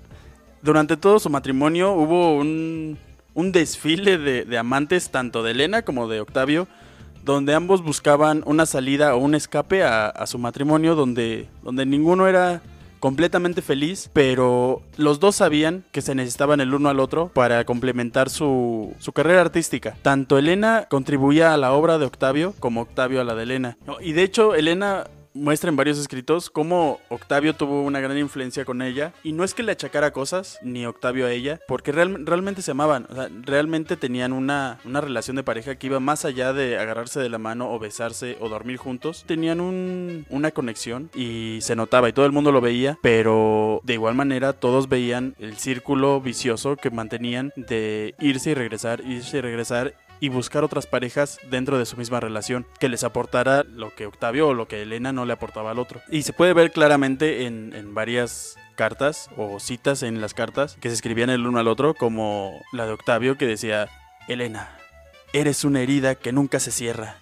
Durante 0.62 0.98
todo 0.98 1.18
su 1.20 1.30
matrimonio 1.30 1.94
hubo 1.94 2.36
un, 2.36 2.98
desfile 3.36 4.18
de, 4.18 4.58
amantes, 4.58 5.12
tanto 5.12 5.44
de 5.44 5.52
Elena 5.52 5.84
como 5.84 6.10
de 6.10 6.20
Octavio, 6.20 6.68
donde 7.24 7.54
ambos 7.54 7.82
buscaban 7.82 8.44
una 8.46 8.66
salida 8.66 9.16
o 9.16 9.20
un 9.20 9.34
escape 9.34 9.84
a, 9.84 10.26
su 10.28 10.40
matrimonio, 10.40 10.96
donde, 10.96 11.48
donde 11.64 11.86
ninguno 11.86 12.28
era 12.28 12.62
completamente 13.00 13.62
feliz, 13.62 14.10
pero 14.14 14.82
los 14.98 15.20
dos 15.20 15.36
sabían 15.36 15.84
que 15.92 16.02
se 16.02 16.16
necesitaban 16.16 16.62
el 16.62 16.74
uno 16.74 16.90
al 16.90 17.00
otro 17.00 17.30
para 17.34 17.64
complementar 17.66 18.30
su, 18.30 18.94
su, 19.00 19.12
carrera 19.14 19.42
artística. 19.42 19.96
Tanto 20.02 20.38
Elena 20.38 20.88
contribuía 20.90 21.54
a 21.54 21.58
la 21.58 21.74
obra 21.74 21.98
de 21.98 22.06
Octavio 22.06 22.54
como 22.60 22.82
Octavio 22.82 23.22
a 23.22 23.24
la 23.24 23.36
de 23.36 23.44
Elena. 23.44 23.78
Y 24.02 24.14
de 24.14 24.24
hecho, 24.24 24.56
Elena 24.56 25.06
muestra 25.38 25.70
en 25.70 25.76
varios 25.76 25.98
escritos 25.98 26.50
cómo 26.50 27.00
Octavio 27.10 27.54
tuvo 27.56 27.84
una 27.84 28.00
gran 28.00 28.18
influencia 28.18 28.66
con 28.66 28.82
ella. 28.82 29.14
Y 29.24 29.34
no 29.34 29.44
es 29.44 29.54
que 29.54 29.64
le 29.64 29.72
achacara 29.72 30.12
cosas, 30.12 30.60
ni 30.62 30.86
Octavio 30.86 31.26
a 31.28 31.32
ella, 31.32 31.60
porque 31.68 31.92
real- 31.92 32.26
realmente 32.26 32.62
se 32.62 32.72
amaban. 32.72 33.08
O 33.10 33.16
sea, 33.16 33.30
realmente 33.44 33.98
tenían 33.98 34.34
una, 34.34 34.80
una 34.86 35.02
relación 35.02 35.36
de 35.36 35.44
pareja 35.44 35.76
que 35.76 35.88
iba 35.88 36.00
más 36.00 36.26
allá 36.26 36.54
de 36.54 36.78
agarrarse 36.78 37.20
de 37.20 37.30
la 37.30 37.38
mano 37.38 37.72
o 37.72 37.80
besarse 37.80 38.38
o 38.40 38.50
dormir 38.50 38.78
juntos. 38.78 39.24
Tenían 39.28 39.60
un- 39.62 40.26
una 40.30 40.52
conexión 40.52 41.10
y 41.16 41.60
se 41.62 41.76
notaba 41.76 42.10
y 42.10 42.14
todo 42.14 42.26
el 42.26 42.32
mundo 42.32 42.52
lo 42.52 42.62
veía, 42.62 42.98
pero 43.02 43.82
de 43.84 43.94
igual 43.94 44.16
manera 44.16 44.54
todos 44.54 44.90
veían 44.90 45.36
el 45.40 45.58
círculo 45.58 46.22
vicioso 46.22 46.76
que 46.76 46.90
mantenían 46.90 47.52
de 47.56 48.16
irse 48.20 48.52
y 48.52 48.54
regresar, 48.54 49.02
irse 49.06 49.38
y 49.38 49.42
regresar 49.42 49.94
y 50.20 50.30
buscar 50.30 50.64
otras 50.64 50.88
parejas 50.88 51.40
dentro 51.50 51.78
de 51.78 51.86
su 51.86 51.98
misma 51.98 52.20
relación 52.20 52.66
que 52.80 52.90
les 52.90 53.04
aportara 53.04 53.64
lo 53.64 53.94
que 53.94 54.06
Octavio 54.06 54.48
o 54.50 54.54
lo 54.54 54.68
que 54.68 54.82
Elena 54.82 55.12
no 55.14 55.26
le 55.26 55.34
aportaba 55.34 55.72
al 55.72 55.80
otro. 55.80 56.02
Y 56.10 56.24
se 56.24 56.34
puede 56.34 56.54
ver 56.54 56.72
claramente 56.72 57.46
en, 57.46 57.74
en 57.74 57.94
varias 57.94 58.58
cartas 58.76 59.30
o 59.36 59.60
citas 59.60 60.04
en 60.04 60.22
las 60.22 60.34
cartas 60.34 60.78
que 60.80 60.90
se 60.90 60.96
escribían 60.96 61.30
el 61.30 61.46
uno 61.46 61.60
al 61.60 61.68
otro, 61.68 61.94
como 61.94 62.62
la 62.72 62.86
de 62.86 62.94
Octavio 62.94 63.38
que 63.38 63.46
decía, 63.48 63.90
Elena, 64.28 64.78
eres 65.34 65.64
una 65.64 65.82
herida 65.82 66.16
que 66.16 66.32
nunca 66.32 66.60
se 66.60 66.72
cierra, 66.72 67.18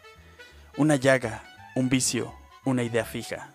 una 0.77 0.95
llaga, 0.95 1.43
un 1.75 1.89
vicio, 1.89 2.33
una 2.65 2.83
idea 2.83 3.05
fija. 3.05 3.51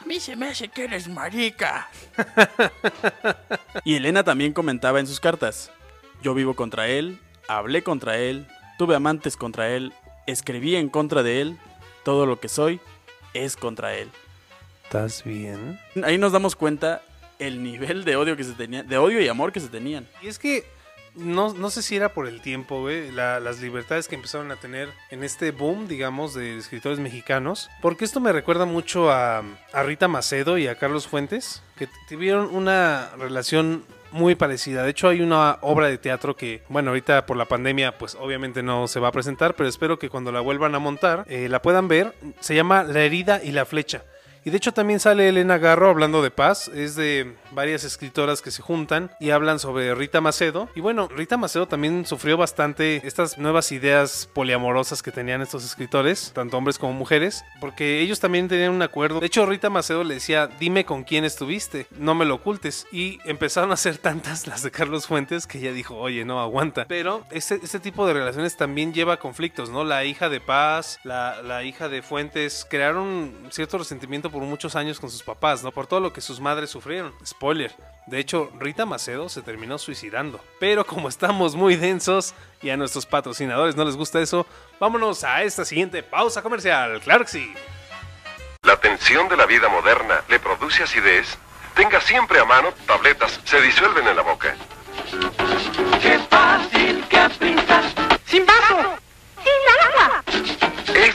A 0.00 0.06
mí 0.06 0.18
se 0.18 0.34
me 0.34 0.48
hace 0.48 0.68
que 0.68 0.84
eres 0.84 1.08
marica. 1.08 1.88
Y 3.84 3.94
Elena 3.94 4.24
también 4.24 4.52
comentaba 4.52 5.00
en 5.00 5.06
sus 5.06 5.20
cartas, 5.20 5.70
yo 6.22 6.34
vivo 6.34 6.54
contra 6.54 6.88
él, 6.88 7.18
hablé 7.48 7.82
contra 7.82 8.18
él, 8.18 8.46
tuve 8.80 8.94
amantes 8.96 9.36
contra 9.36 9.68
él, 9.68 9.92
escribí 10.26 10.74
en 10.74 10.88
contra 10.88 11.22
de 11.22 11.42
él, 11.42 11.58
todo 12.02 12.24
lo 12.24 12.40
que 12.40 12.48
soy 12.48 12.80
es 13.34 13.54
contra 13.54 13.94
él. 13.94 14.08
¿Estás 14.84 15.22
bien? 15.22 15.78
Ahí 16.02 16.16
nos 16.16 16.32
damos 16.32 16.56
cuenta 16.56 17.02
el 17.38 17.62
nivel 17.62 18.04
de 18.06 18.16
odio 18.16 18.38
que 18.38 18.44
se 18.44 18.54
tenía, 18.54 18.82
de 18.82 18.96
odio 18.96 19.20
y 19.20 19.28
amor 19.28 19.52
que 19.52 19.60
se 19.60 19.68
tenían. 19.68 20.08
Y 20.22 20.28
es 20.28 20.38
que 20.38 20.64
no, 21.14 21.52
no 21.52 21.68
sé 21.68 21.82
si 21.82 21.94
era 21.94 22.14
por 22.14 22.26
el 22.26 22.40
tiempo, 22.40 22.80
güey, 22.80 23.10
la- 23.12 23.38
las 23.38 23.60
libertades 23.60 24.08
que 24.08 24.14
empezaron 24.14 24.50
a 24.50 24.56
tener 24.56 24.88
en 25.10 25.24
este 25.24 25.50
boom, 25.50 25.86
digamos, 25.86 26.32
de 26.32 26.56
escritores 26.56 26.98
mexicanos. 27.00 27.68
Porque 27.82 28.06
esto 28.06 28.18
me 28.18 28.32
recuerda 28.32 28.64
mucho 28.64 29.10
a, 29.12 29.42
a 29.74 29.82
Rita 29.82 30.08
Macedo 30.08 30.56
y 30.56 30.68
a 30.68 30.76
Carlos 30.76 31.06
Fuentes, 31.06 31.62
que 31.76 31.86
tuvieron 32.08 32.54
una 32.54 33.10
relación 33.18 33.84
muy 34.12 34.34
parecida. 34.34 34.82
De 34.82 34.90
hecho, 34.90 35.08
hay 35.08 35.20
una 35.20 35.58
obra 35.60 35.88
de 35.88 35.98
teatro 35.98 36.36
que, 36.36 36.62
bueno, 36.68 36.90
ahorita 36.90 37.26
por 37.26 37.36
la 37.36 37.46
pandemia, 37.46 37.98
pues 37.98 38.16
obviamente 38.18 38.62
no 38.62 38.88
se 38.88 39.00
va 39.00 39.08
a 39.08 39.12
presentar, 39.12 39.54
pero 39.54 39.68
espero 39.68 39.98
que 39.98 40.08
cuando 40.08 40.32
la 40.32 40.40
vuelvan 40.40 40.74
a 40.74 40.78
montar, 40.78 41.24
eh, 41.28 41.48
la 41.48 41.62
puedan 41.62 41.88
ver. 41.88 42.14
Se 42.40 42.54
llama 42.54 42.82
La 42.84 43.00
herida 43.00 43.40
y 43.42 43.52
la 43.52 43.64
flecha. 43.64 44.04
Y 44.44 44.50
de 44.50 44.56
hecho 44.56 44.72
también 44.72 45.00
sale 45.00 45.28
Elena 45.28 45.58
Garro 45.58 45.90
hablando 45.90 46.22
de 46.22 46.30
paz. 46.30 46.68
Es 46.68 46.94
de 46.96 47.36
varias 47.52 47.84
escritoras 47.84 48.40
que 48.40 48.50
se 48.50 48.62
juntan 48.62 49.10
y 49.20 49.30
hablan 49.30 49.58
sobre 49.58 49.94
Rita 49.94 50.20
Macedo. 50.20 50.68
Y 50.74 50.80
bueno, 50.80 51.08
Rita 51.08 51.36
Macedo 51.36 51.68
también 51.68 52.06
sufrió 52.06 52.36
bastante 52.36 53.06
estas 53.06 53.38
nuevas 53.38 53.72
ideas 53.72 54.28
poliamorosas 54.32 55.02
que 55.02 55.12
tenían 55.12 55.42
estos 55.42 55.64
escritores, 55.64 56.32
tanto 56.34 56.56
hombres 56.56 56.78
como 56.78 56.92
mujeres, 56.92 57.44
porque 57.60 58.00
ellos 58.00 58.20
también 58.20 58.48
tenían 58.48 58.72
un 58.72 58.82
acuerdo. 58.82 59.20
De 59.20 59.26
hecho, 59.26 59.44
Rita 59.46 59.68
Macedo 59.68 60.04
le 60.04 60.14
decía, 60.14 60.48
dime 60.58 60.84
con 60.84 61.04
quién 61.04 61.24
estuviste, 61.24 61.86
no 61.98 62.14
me 62.14 62.24
lo 62.24 62.36
ocultes. 62.36 62.86
Y 62.92 63.18
empezaron 63.24 63.70
a 63.70 63.74
hacer 63.74 63.98
tantas 63.98 64.46
las 64.46 64.62
de 64.62 64.70
Carlos 64.70 65.06
Fuentes 65.06 65.46
que 65.46 65.58
ella 65.58 65.72
dijo, 65.72 65.96
oye, 65.96 66.24
no, 66.24 66.40
aguanta. 66.40 66.86
Pero 66.88 67.26
este, 67.30 67.58
tipo 67.80 68.06
de 68.06 68.14
relaciones 68.14 68.56
también 68.56 68.94
lleva 68.94 69.18
conflictos, 69.18 69.70
¿no? 69.70 69.84
La 69.84 70.04
hija 70.04 70.28
de 70.28 70.40
Paz, 70.40 70.98
la, 71.04 71.42
la 71.42 71.62
hija 71.64 71.88
de 71.88 72.02
Fuentes, 72.02 72.66
crearon 72.68 73.34
cierto 73.50 73.78
resentimiento 73.78 74.29
por 74.30 74.42
muchos 74.42 74.76
años 74.76 75.00
con 75.00 75.10
sus 75.10 75.22
papás, 75.22 75.62
¿no? 75.62 75.72
Por 75.72 75.86
todo 75.86 76.00
lo 76.00 76.12
que 76.12 76.20
sus 76.20 76.40
madres 76.40 76.70
sufrieron. 76.70 77.12
Spoiler. 77.24 77.74
De 78.06 78.18
hecho, 78.18 78.50
Rita 78.58 78.86
Macedo 78.86 79.28
se 79.28 79.42
terminó 79.42 79.78
suicidando. 79.78 80.40
Pero 80.58 80.86
como 80.86 81.08
estamos 81.08 81.54
muy 81.54 81.76
densos 81.76 82.34
y 82.62 82.70
a 82.70 82.76
nuestros 82.76 83.06
patrocinadores 83.06 83.76
no 83.76 83.84
les 83.84 83.96
gusta 83.96 84.20
eso, 84.20 84.46
vámonos 84.78 85.24
a 85.24 85.42
esta 85.42 85.64
siguiente 85.64 86.02
pausa 86.02 86.42
comercial. 86.42 87.00
Claro 87.00 87.24
que 87.24 87.30
sí. 87.30 87.54
La 88.62 88.76
tensión 88.78 89.28
de 89.28 89.36
la 89.36 89.46
vida 89.46 89.68
moderna 89.68 90.22
le 90.28 90.38
produce 90.38 90.82
acidez. 90.82 91.38
Tenga 91.74 92.00
siempre 92.00 92.40
a 92.40 92.44
mano 92.44 92.72
tabletas, 92.86 93.40
se 93.44 93.60
disuelven 93.60 94.06
en 94.06 94.16
la 94.16 94.22
boca. 94.22 94.54
¡Qué 96.02 96.18
fácil 96.28 97.04
que 97.08 97.16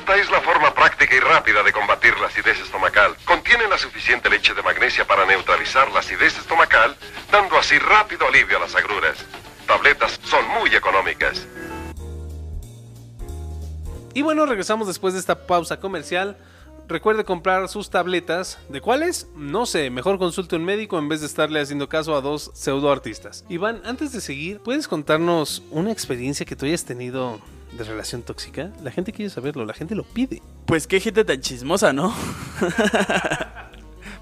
Esta 0.05 0.17
es 0.17 0.29
la 0.29 0.41
forma 0.41 0.71
práctica 0.71 1.15
y 1.15 1.19
rápida 1.19 1.63
de 1.63 1.73
combatir 1.73 2.15
la 2.19 2.27
acidez 2.27 2.59
estomacal. 2.59 3.15
Contiene 3.25 3.67
la 3.67 3.75
suficiente 3.75 4.29
leche 4.29 4.53
de 4.53 4.61
magnesia 4.61 5.03
para 5.07 5.25
neutralizar 5.25 5.89
la 5.91 6.01
acidez 6.01 6.37
estomacal, 6.37 6.95
dando 7.31 7.57
así 7.57 7.79
rápido 7.79 8.27
alivio 8.27 8.57
a 8.57 8.59
las 8.59 8.75
agruras. 8.75 9.17
Tabletas 9.65 10.19
son 10.23 10.47
muy 10.49 10.69
económicas. 10.75 11.47
Y 14.13 14.21
bueno, 14.21 14.45
regresamos 14.45 14.85
después 14.85 15.15
de 15.15 15.19
esta 15.21 15.47
pausa 15.47 15.79
comercial. 15.79 16.37
Recuerde 16.87 17.23
comprar 17.23 17.67
sus 17.67 17.89
tabletas. 17.89 18.59
¿De 18.69 18.81
cuáles? 18.81 19.27
No 19.35 19.65
sé, 19.65 19.89
mejor 19.89 20.19
consulte 20.19 20.55
un 20.55 20.65
médico 20.65 20.99
en 20.99 21.09
vez 21.09 21.21
de 21.21 21.25
estarle 21.25 21.61
haciendo 21.61 21.89
caso 21.89 22.15
a 22.15 22.21
dos 22.21 22.51
pseudo 22.53 22.91
artistas. 22.91 23.43
Iván, 23.49 23.81
antes 23.85 24.11
de 24.11 24.21
seguir, 24.21 24.59
¿puedes 24.59 24.87
contarnos 24.87 25.63
una 25.71 25.91
experiencia 25.91 26.45
que 26.45 26.55
tú 26.55 26.67
hayas 26.67 26.85
tenido 26.85 27.41
de 27.77 27.83
relación 27.83 28.21
tóxica? 28.23 28.71
La 28.83 28.91
gente 28.91 29.11
quiere 29.11 29.29
saberlo, 29.29 29.65
la 29.65 29.73
gente 29.73 29.95
lo 29.95 30.03
pide. 30.03 30.41
Pues 30.65 30.87
qué 30.87 30.99
gente 30.99 31.23
tan 31.25 31.41
chismosa, 31.41 31.93
¿no? 31.93 32.13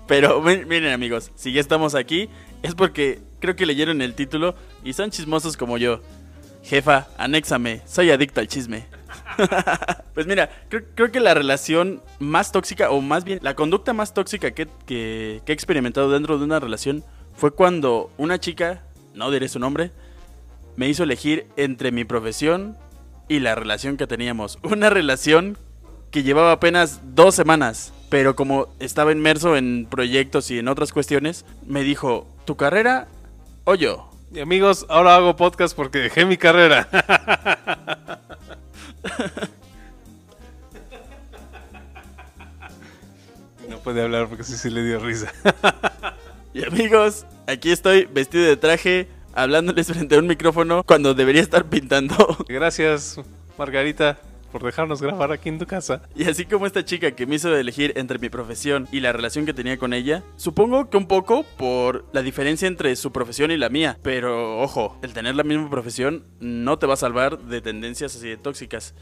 Pero 0.08 0.42
mi- 0.42 0.66
miren 0.66 0.92
amigos, 0.94 1.32
si 1.36 1.54
ya 1.54 1.62
estamos 1.62 1.96
aquí 1.96 2.30
es 2.62 2.76
porque 2.76 3.22
creo 3.40 3.56
que 3.56 3.66
leyeron 3.66 4.02
el 4.02 4.16
título 4.16 4.56
y 4.84 4.94
son 4.94 5.12
chismosos 5.12 5.56
como 5.58 5.78
yo. 5.78 6.02
Jefa, 6.64 7.08
anéxame, 7.18 7.82
soy 7.86 8.12
adicto 8.12 8.40
al 8.40 8.48
chisme. 8.48 8.86
pues 10.14 10.26
mira, 10.28 10.50
creo, 10.70 11.12
que 11.12 11.20
la 11.20 11.34
relación 11.34 12.02
más 12.20 12.52
tóxica, 12.52 12.90
o 12.90 13.02
más 13.02 13.24
bien 13.24 13.40
la 13.42 13.56
conducta 13.56 13.94
más 13.94 14.14
tóxica 14.14 14.52
que 14.52 14.68
he 14.88 15.52
experimentado 15.52 16.10
dentro 16.12 16.38
de 16.38 16.46
una 16.46 16.60
relación 16.60 17.04
fue 17.36 17.52
cuando 17.52 18.12
una 18.18 18.40
chica, 18.40 18.84
no 19.14 19.30
diré 19.32 19.48
su 19.50 19.60
nombre, 19.60 19.92
me 20.76 20.88
hizo 20.88 21.04
elegir 21.04 21.48
entre 21.58 21.92
mi 21.92 22.06
profesión 22.06 22.78
y 23.28 23.40
la 23.40 23.56
relación 23.56 23.98
que 23.98 24.08
teníamos. 24.08 24.60
Una 24.64 24.90
relación 24.90 25.58
que 26.12 26.24
llevaba 26.24 26.52
apenas 26.52 27.02
dos 27.04 27.34
semanas, 27.36 27.94
pero 28.10 28.36
como 28.36 28.68
estaba 28.80 29.12
inmerso 29.12 29.58
en 29.58 29.88
proyectos 29.90 30.52
y 30.52 30.60
en 30.60 30.68
otras 30.68 30.92
cuestiones, 30.92 31.46
me 31.66 31.82
dijo, 31.82 32.28
¿tu 32.46 32.56
carrera 32.56 33.08
o 33.64 33.76
yo? 33.76 34.10
Y 34.32 34.40
amigos, 34.40 34.86
ahora 34.90 35.16
hago 35.16 35.36
podcast 35.36 35.76
porque 35.76 36.00
dejé 36.00 36.26
mi 36.26 36.38
carrera. 36.38 36.88
no 43.70 43.78
puede 43.80 44.02
hablar 44.04 44.28
porque 44.28 44.44
sí, 44.44 44.58
sí 44.58 44.70
le 44.70 44.84
dio 44.84 45.00
risa. 45.00 45.32
Y 46.56 46.64
amigos, 46.64 47.26
aquí 47.48 47.72
estoy 47.72 48.06
vestido 48.06 48.46
de 48.46 48.58
traje, 48.58 49.08
hablándoles 49.34 49.88
frente 49.88 50.16
a 50.16 50.20
un 50.20 50.28
micrófono 50.28 50.84
cuando 50.84 51.14
debería 51.14 51.42
estar 51.42 51.66
pintando. 51.66 52.16
Gracias, 52.48 53.20
Margarita, 53.58 54.20
por 54.52 54.64
dejarnos 54.64 55.02
grabar 55.02 55.32
aquí 55.32 55.50
en 55.50 55.60
tu 55.60 55.66
casa. 55.66 56.04
Y 56.16 56.26
así 56.26 56.46
como 56.46 56.66
esta 56.66 56.86
chica 56.86 57.12
que 57.12 57.26
me 57.26 57.36
hizo 57.36 57.56
elegir 57.56 57.94
entre 57.96 58.20
mi 58.20 58.30
profesión 58.30 58.88
y 58.92 59.00
la 59.00 59.12
relación 59.12 59.46
que 59.46 59.54
tenía 59.54 59.78
con 59.78 59.94
ella, 59.94 60.24
supongo 60.36 60.90
que 60.90 60.98
un 60.98 61.08
poco 61.08 61.44
por 61.58 62.06
la 62.14 62.22
diferencia 62.22 62.68
entre 62.68 62.96
su 62.96 63.12
profesión 63.12 63.52
y 63.52 63.58
la 63.58 63.70
mía. 63.70 63.98
Pero 64.04 64.60
ojo, 64.60 64.98
el 65.02 65.14
tener 65.14 65.36
la 65.36 65.44
misma 65.44 65.70
profesión 65.70 66.24
no 66.40 66.78
te 66.78 66.88
va 66.88 66.94
a 66.94 66.98
salvar 66.98 67.40
de 67.40 67.62
tendencias 67.62 68.16
así 68.16 68.30
de 68.30 68.38
tóxicas, 68.38 68.94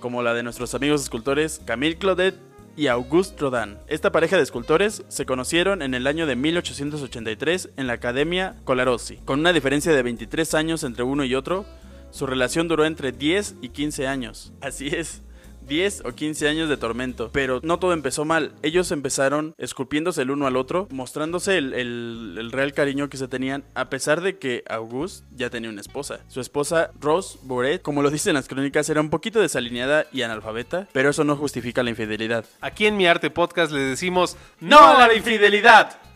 como 0.00 0.22
la 0.22 0.34
de 0.34 0.42
nuestros 0.42 0.74
amigos 0.74 1.02
escultores 1.02 1.60
Camille 1.64 1.98
Claudet 1.98 2.34
y 2.78 2.86
Auguste 2.86 3.40
Rodin. 3.40 3.76
Esta 3.88 4.12
pareja 4.12 4.36
de 4.36 4.44
escultores 4.44 5.02
se 5.08 5.26
conocieron 5.26 5.82
en 5.82 5.94
el 5.94 6.06
año 6.06 6.26
de 6.26 6.36
1883 6.36 7.70
en 7.76 7.88
la 7.88 7.94
Academia 7.94 8.54
Colarossi. 8.62 9.16
Con 9.24 9.40
una 9.40 9.52
diferencia 9.52 9.92
de 9.92 10.02
23 10.04 10.54
años 10.54 10.84
entre 10.84 11.02
uno 11.02 11.24
y 11.24 11.34
otro, 11.34 11.66
su 12.12 12.24
relación 12.24 12.68
duró 12.68 12.84
entre 12.84 13.10
10 13.10 13.56
y 13.62 13.70
15 13.70 14.06
años. 14.06 14.52
Así 14.60 14.86
es. 14.86 15.22
10 15.68 16.02
o 16.06 16.12
15 16.14 16.48
años 16.48 16.68
de 16.68 16.76
tormento. 16.76 17.30
Pero 17.32 17.60
no 17.62 17.78
todo 17.78 17.92
empezó 17.92 18.24
mal. 18.24 18.52
Ellos 18.62 18.90
empezaron 18.90 19.54
esculpiéndose 19.58 20.22
el 20.22 20.30
uno 20.30 20.46
al 20.46 20.56
otro, 20.56 20.88
mostrándose 20.90 21.58
el, 21.58 21.74
el- 21.74 22.36
el 22.38 22.52
real 22.52 22.72
cariño 22.72 23.08
que 23.08 23.16
se 23.16 23.28
tenían, 23.28 23.64
a 23.74 23.90
pesar 23.90 24.20
de 24.20 24.38
que 24.38 24.64
Auguste 24.68 25.26
ya 25.34 25.50
tenía 25.50 25.70
una 25.70 25.80
esposa. 25.80 26.20
Su 26.28 26.40
esposa, 26.40 26.90
Rose 27.00 27.38
Boret, 27.42 27.82
como 27.82 28.02
lo 28.02 28.10
dicen 28.10 28.34
las 28.34 28.48
crónicas, 28.48 28.88
era 28.88 29.00
un 29.00 29.10
poquito 29.10 29.40
desalineada 29.40 30.06
y 30.12 30.22
analfabeta, 30.22 30.88
pero 30.92 31.10
eso 31.10 31.24
no 31.24 31.36
justifica 31.36 31.82
la 31.82 31.90
infidelidad. 31.90 32.44
Aquí 32.60 32.86
en 32.86 32.96
Mi 32.96 33.06
Arte 33.06 33.30
Podcast 33.30 33.72
le 33.72 33.80
decimos 33.80 34.36
¡No 34.60 34.78
a 34.78 35.06
la 35.08 35.14
infidelidad! 35.14 35.98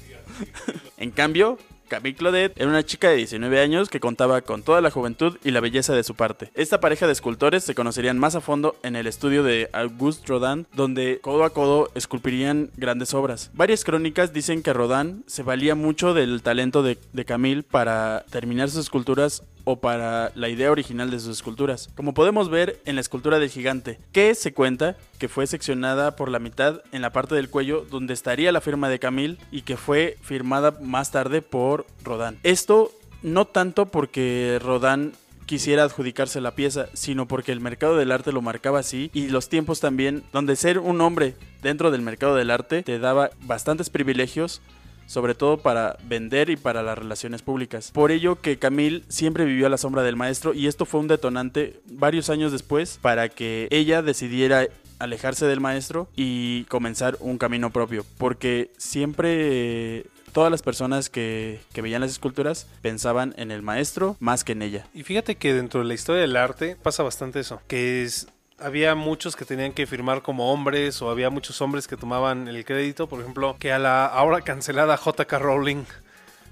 En 0.97 1.11
cambio, 1.11 1.59
Camille 1.93 2.17
Claudette 2.17 2.59
era 2.59 2.71
una 2.71 2.87
chica 2.87 3.11
de 3.11 3.17
19 3.17 3.61
años 3.61 3.91
que 3.91 4.01
contaba 4.01 4.41
con 4.41 4.63
toda 4.63 4.81
la 4.81 4.91
juventud 4.91 5.37
y 5.45 5.51
la 5.51 5.61
belleza 5.61 5.95
de 5.95 6.03
su 6.03 6.15
parte. 6.15 6.51
Esta 6.55 6.81
pareja 6.81 7.07
de 7.07 7.13
escultores 7.13 7.65
se 7.65 7.75
conocerían 7.75 8.19
más 8.19 8.35
a 8.35 8.41
fondo 8.41 8.77
en 8.83 8.97
el 8.97 9.07
estudio 9.07 9.43
de 9.43 9.69
Auguste 9.75 10.27
Rodin, 10.27 10.67
donde 10.73 11.19
codo 11.21 11.45
a 11.45 11.51
codo 11.51 11.91
esculpirían 11.95 12.71
grandes 12.79 13.13
obras. 13.13 13.51
Varias 13.53 13.85
crónicas 13.85 14.33
dicen 14.33 14.63
que 14.63 14.73
Rodin 14.73 15.23
se 15.27 15.43
valía 15.43 15.75
mucho 15.75 16.15
del 16.15 16.41
talento 16.41 16.83
de, 16.83 16.97
de 17.13 17.25
Camille 17.27 17.63
para 17.63 18.25
terminar 18.31 18.71
sus 18.71 18.81
esculturas 18.81 19.43
o 19.65 19.81
para 19.81 20.33
la 20.35 20.49
idea 20.49 20.71
original 20.71 21.11
de 21.11 21.21
sus 21.21 21.37
esculturas. 21.37 21.91
Como 21.95 22.15
podemos 22.15 22.51
ver 22.51 22.81
en 22.85 22.97
la 22.97 23.01
escultura 23.01 23.39
del 23.39 23.51
gigante, 23.51 23.99
que 24.13 24.35
se 24.35 24.53
cuenta 24.53 24.97
que 25.19 25.29
fue 25.29 25.47
seccionada 25.47 26.17
por 26.17 26.31
la 26.31 26.39
mitad 26.39 26.83
en 26.93 27.03
la 27.03 27.11
parte 27.11 27.35
del 27.35 27.51
cuello 27.51 27.87
donde 27.91 28.15
estaría 28.15 28.53
la 28.53 28.61
firma 28.61 28.89
de 28.89 28.99
Camille 28.99 29.39
y 29.51 29.63
que 29.63 29.77
fue 29.77 30.17
firmada 30.23 30.77
más 30.81 31.11
tarde 31.11 31.43
por 31.43 31.87
Rodin. 32.05 32.39
Esto 32.43 32.93
no 33.23 33.47
tanto 33.47 33.87
porque 33.87 34.59
Rodin 34.63 35.13
quisiera 35.47 35.85
adjudicarse 35.85 36.41
la 36.41 36.55
pieza, 36.55 36.89
sino 36.95 37.29
porque 37.29 37.53
el 37.53 37.61
mercado 37.61 37.97
del 37.97 38.13
arte 38.13 38.33
lo 38.33 38.43
marcaba 38.43 38.79
así 38.79 39.11
y 39.13 39.29
los 39.29 39.49
tiempos 39.49 39.81
también, 39.81 40.23
donde 40.33 40.57
ser 40.57 40.79
un 40.79 41.01
hombre 41.01 41.35
dentro 41.63 41.91
del 41.91 42.03
mercado 42.03 42.35
del 42.35 42.51
arte 42.51 42.83
te 42.83 42.99
daba 42.99 43.31
bastantes 43.43 43.91
privilegios 43.91 44.63
sobre 45.07 45.35
todo 45.35 45.59
para 45.59 45.97
vender 46.05 46.51
y 46.51 46.57
para 46.57 46.83
las 46.83 46.99
relaciones 46.99 47.43
públicas. 47.43 47.91
Por 47.93 48.11
ello 48.11 48.41
que 48.41 48.59
Camille 48.59 49.03
siempre 49.09 49.45
vivió 49.45 49.67
a 49.67 49.71
la 49.71 49.79
sombra 49.79 50.03
del 50.03 50.17
maestro 50.17 50.55
y 50.55 50.67
esto 50.67 50.85
fue 50.85 51.01
un 51.01 51.09
detonante 51.09 51.81
varios 51.87 52.31
años 52.31 52.53
después 52.53 52.99
para 53.01 53.29
que 53.29 53.69
ella 53.71 54.03
decidiera 54.03 54.67
alejarse 54.99 55.47
del 55.47 55.61
maestro 55.61 56.09
y 56.15 56.65
comenzar 56.65 57.17
un 57.21 57.37
camino 57.37 57.71
propio, 57.71 58.07
porque 58.19 58.71
siempre 58.79 59.99
eh, 59.99 60.07
todas 60.33 60.51
las 60.51 60.63
personas 60.63 61.11
que, 61.11 61.61
que 61.73 61.83
veían 61.83 62.01
las 62.01 62.13
esculturas 62.13 62.67
pensaban 62.83 63.35
en 63.37 63.51
el 63.51 63.63
maestro 63.63 64.17
más 64.21 64.45
que 64.45 64.53
en 64.53 64.63
ella. 64.63 64.87
Y 64.95 65.03
fíjate 65.03 65.37
que 65.37 65.55
dentro 65.55 65.81
de 65.81 65.87
la 65.87 65.95
historia 65.95 66.23
del 66.23 66.37
arte 66.37 66.77
pasa 66.81 67.03
bastante 67.03 67.41
eso, 67.41 67.61
que 67.67 68.03
es 68.03 68.29
había 68.63 68.95
muchos 68.95 69.37
que 69.37 69.45
tenían 69.45 69.73
que 69.73 69.87
firmar 69.87 70.23
como 70.23 70.53
hombres 70.53 71.03
o 71.03 71.11
había 71.11 71.31
muchos 71.31 71.61
hombres 71.61 71.89
que 71.89 71.97
tomaban 71.97 72.49
el 72.49 72.65
crédito, 72.65 73.09
por 73.09 73.21
ejemplo, 73.21 73.57
que 73.59 73.73
a 73.73 73.79
la 73.79 74.07
ahora 74.07 74.41
cancelada 74.41 74.97
JK 74.97 75.33
Rowling 75.33 75.85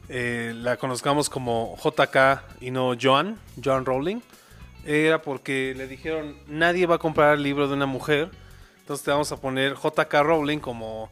eh, 0.08 0.52
la 0.56 0.76
conozcamos 0.76 1.30
como 1.30 1.76
JK 1.82 2.60
y 2.60 2.70
no 2.70 2.94
Joan, 3.00 3.38
Joan 3.62 3.84
Rowling, 3.84 4.20
era 4.84 5.22
porque 5.22 5.74
le 5.76 5.86
dijeron 5.86 6.36
nadie 6.46 6.86
va 6.86 6.96
a 6.96 6.98
comprar 6.98 7.36
el 7.36 7.42
libro 7.42 7.68
de 7.68 7.74
una 7.74 7.86
mujer, 7.86 8.30
entonces 8.80 9.04
te 9.04 9.10
vamos 9.10 9.30
a 9.32 9.40
poner 9.40 9.74
JK 9.74 10.12
Rowling 10.22 10.58
como, 10.58 11.10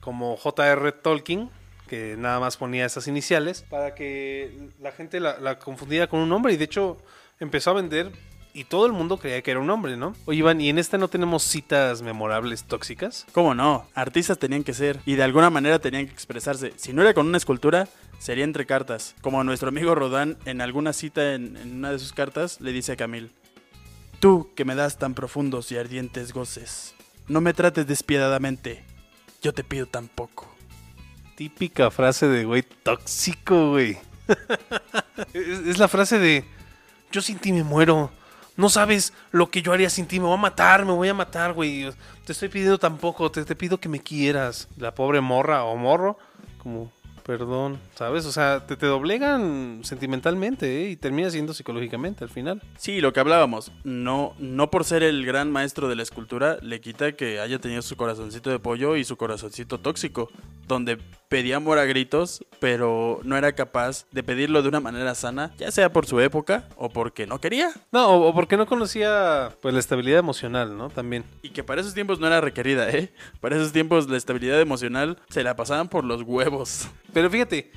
como 0.00 0.36
JR 0.36 0.92
Tolkien, 0.92 1.50
que 1.88 2.16
nada 2.18 2.40
más 2.40 2.56
ponía 2.56 2.86
esas 2.86 3.06
iniciales, 3.08 3.64
para 3.68 3.94
que 3.94 4.70
la 4.80 4.92
gente 4.92 5.20
la, 5.20 5.38
la 5.38 5.58
confundiera 5.58 6.06
con 6.06 6.20
un 6.20 6.30
hombre. 6.32 6.52
Y 6.52 6.56
de 6.58 6.64
hecho 6.64 6.98
empezó 7.40 7.70
a 7.70 7.74
vender 7.74 8.12
y 8.58 8.64
todo 8.64 8.86
el 8.86 8.92
mundo 8.92 9.18
creía 9.18 9.40
que 9.40 9.52
era 9.52 9.60
un 9.60 9.70
hombre, 9.70 9.96
¿no? 9.96 10.16
Oye, 10.24 10.40
Iván, 10.40 10.60
¿y 10.60 10.68
en 10.68 10.78
esta 10.78 10.98
no 10.98 11.06
tenemos 11.06 11.44
citas 11.44 12.02
memorables 12.02 12.64
tóxicas? 12.64 13.24
¿Cómo 13.30 13.54
no? 13.54 13.86
Artistas 13.94 14.36
tenían 14.36 14.64
que 14.64 14.74
ser 14.74 14.98
y 15.06 15.14
de 15.14 15.22
alguna 15.22 15.48
manera 15.48 15.78
tenían 15.78 16.06
que 16.06 16.12
expresarse. 16.12 16.72
Si 16.74 16.92
no 16.92 17.02
era 17.02 17.14
con 17.14 17.28
una 17.28 17.36
escultura, 17.36 17.88
sería 18.18 18.42
entre 18.42 18.66
cartas. 18.66 19.14
Como 19.20 19.44
nuestro 19.44 19.68
amigo 19.68 19.94
Rodán 19.94 20.38
en 20.44 20.60
alguna 20.60 20.92
cita 20.92 21.34
en, 21.34 21.56
en 21.56 21.76
una 21.76 21.92
de 21.92 22.00
sus 22.00 22.12
cartas 22.12 22.60
le 22.60 22.72
dice 22.72 22.90
a 22.90 22.96
Camille. 22.96 23.30
Tú 24.18 24.50
que 24.56 24.64
me 24.64 24.74
das 24.74 24.98
tan 24.98 25.14
profundos 25.14 25.70
y 25.70 25.76
ardientes 25.76 26.32
goces, 26.32 26.96
no 27.28 27.40
me 27.40 27.54
trates 27.54 27.86
despiadadamente, 27.86 28.82
yo 29.40 29.52
te 29.52 29.62
pido 29.62 29.86
tan 29.86 30.08
poco. 30.08 30.52
Típica 31.36 31.92
frase 31.92 32.26
de 32.26 32.44
güey 32.44 32.64
tóxico, 32.82 33.70
güey. 33.70 33.98
es, 35.32 35.60
es 35.60 35.78
la 35.78 35.86
frase 35.86 36.18
de 36.18 36.44
yo 37.12 37.22
sin 37.22 37.38
ti 37.38 37.52
me 37.52 37.62
muero. 37.62 38.10
No 38.58 38.68
sabes 38.68 39.12
lo 39.30 39.50
que 39.50 39.62
yo 39.62 39.72
haría 39.72 39.88
sin 39.88 40.06
ti. 40.06 40.18
Me 40.18 40.26
voy 40.26 40.34
a 40.34 40.40
matar, 40.40 40.84
me 40.84 40.90
voy 40.90 41.08
a 41.08 41.14
matar, 41.14 41.52
güey. 41.52 41.88
Te 42.26 42.32
estoy 42.32 42.48
pidiendo 42.48 42.76
tampoco. 42.76 43.30
Te, 43.30 43.44
te 43.44 43.54
pido 43.54 43.78
que 43.78 43.88
me 43.88 44.00
quieras. 44.00 44.68
La 44.76 44.96
pobre 44.96 45.20
morra 45.20 45.62
o 45.62 45.76
morro, 45.76 46.18
como, 46.58 46.90
perdón, 47.28 47.78
¿sabes? 47.94 48.24
O 48.24 48.32
sea, 48.32 48.66
te, 48.66 48.74
te 48.76 48.86
doblegan 48.86 49.80
sentimentalmente 49.84 50.86
¿eh? 50.86 50.88
y 50.88 50.96
termina 50.96 51.30
siendo 51.30 51.52
psicológicamente 51.52 52.24
al 52.24 52.30
final. 52.30 52.62
Sí, 52.78 53.02
lo 53.02 53.12
que 53.12 53.20
hablábamos, 53.20 53.70
no, 53.84 54.34
no 54.38 54.70
por 54.70 54.84
ser 54.84 55.02
el 55.02 55.26
gran 55.26 55.52
maestro 55.52 55.88
de 55.88 55.94
la 55.96 56.02
escultura, 56.02 56.56
le 56.62 56.80
quita 56.80 57.12
que 57.12 57.38
haya 57.38 57.58
tenido 57.58 57.82
su 57.82 57.96
corazoncito 57.96 58.48
de 58.48 58.58
pollo 58.58 58.96
y 58.96 59.04
su 59.04 59.18
corazoncito 59.18 59.78
tóxico, 59.78 60.30
donde 60.66 60.96
pedía 61.28 61.56
amor 61.56 61.78
a 61.78 61.84
gritos, 61.84 62.44
pero 62.58 63.20
no 63.22 63.36
era 63.36 63.52
capaz 63.52 64.06
de 64.12 64.22
pedirlo 64.22 64.62
de 64.62 64.68
una 64.68 64.80
manera 64.80 65.14
sana, 65.14 65.52
ya 65.58 65.70
sea 65.70 65.92
por 65.92 66.06
su 66.06 66.20
época 66.20 66.68
o 66.76 66.88
porque 66.88 67.26
no 67.26 67.40
quería. 67.40 67.70
No, 67.92 68.08
o, 68.08 68.28
o 68.28 68.34
porque 68.34 68.56
no 68.56 68.66
conocía 68.66 69.54
pues 69.60 69.74
la 69.74 69.80
estabilidad 69.80 70.18
emocional, 70.18 70.76
¿no? 70.76 70.90
También. 70.90 71.24
Y 71.42 71.50
que 71.50 71.62
para 71.64 71.80
esos 71.80 71.94
tiempos 71.94 72.18
no 72.20 72.26
era 72.26 72.40
requerida, 72.40 72.90
¿eh? 72.90 73.12
Para 73.40 73.56
esos 73.56 73.72
tiempos 73.72 74.08
la 74.08 74.16
estabilidad 74.16 74.60
emocional 74.60 75.18
se 75.28 75.42
la 75.42 75.56
pasaban 75.56 75.88
por 75.88 76.04
los 76.04 76.22
huevos. 76.22 76.88
Pero 77.12 77.30
fíjate, 77.30 77.70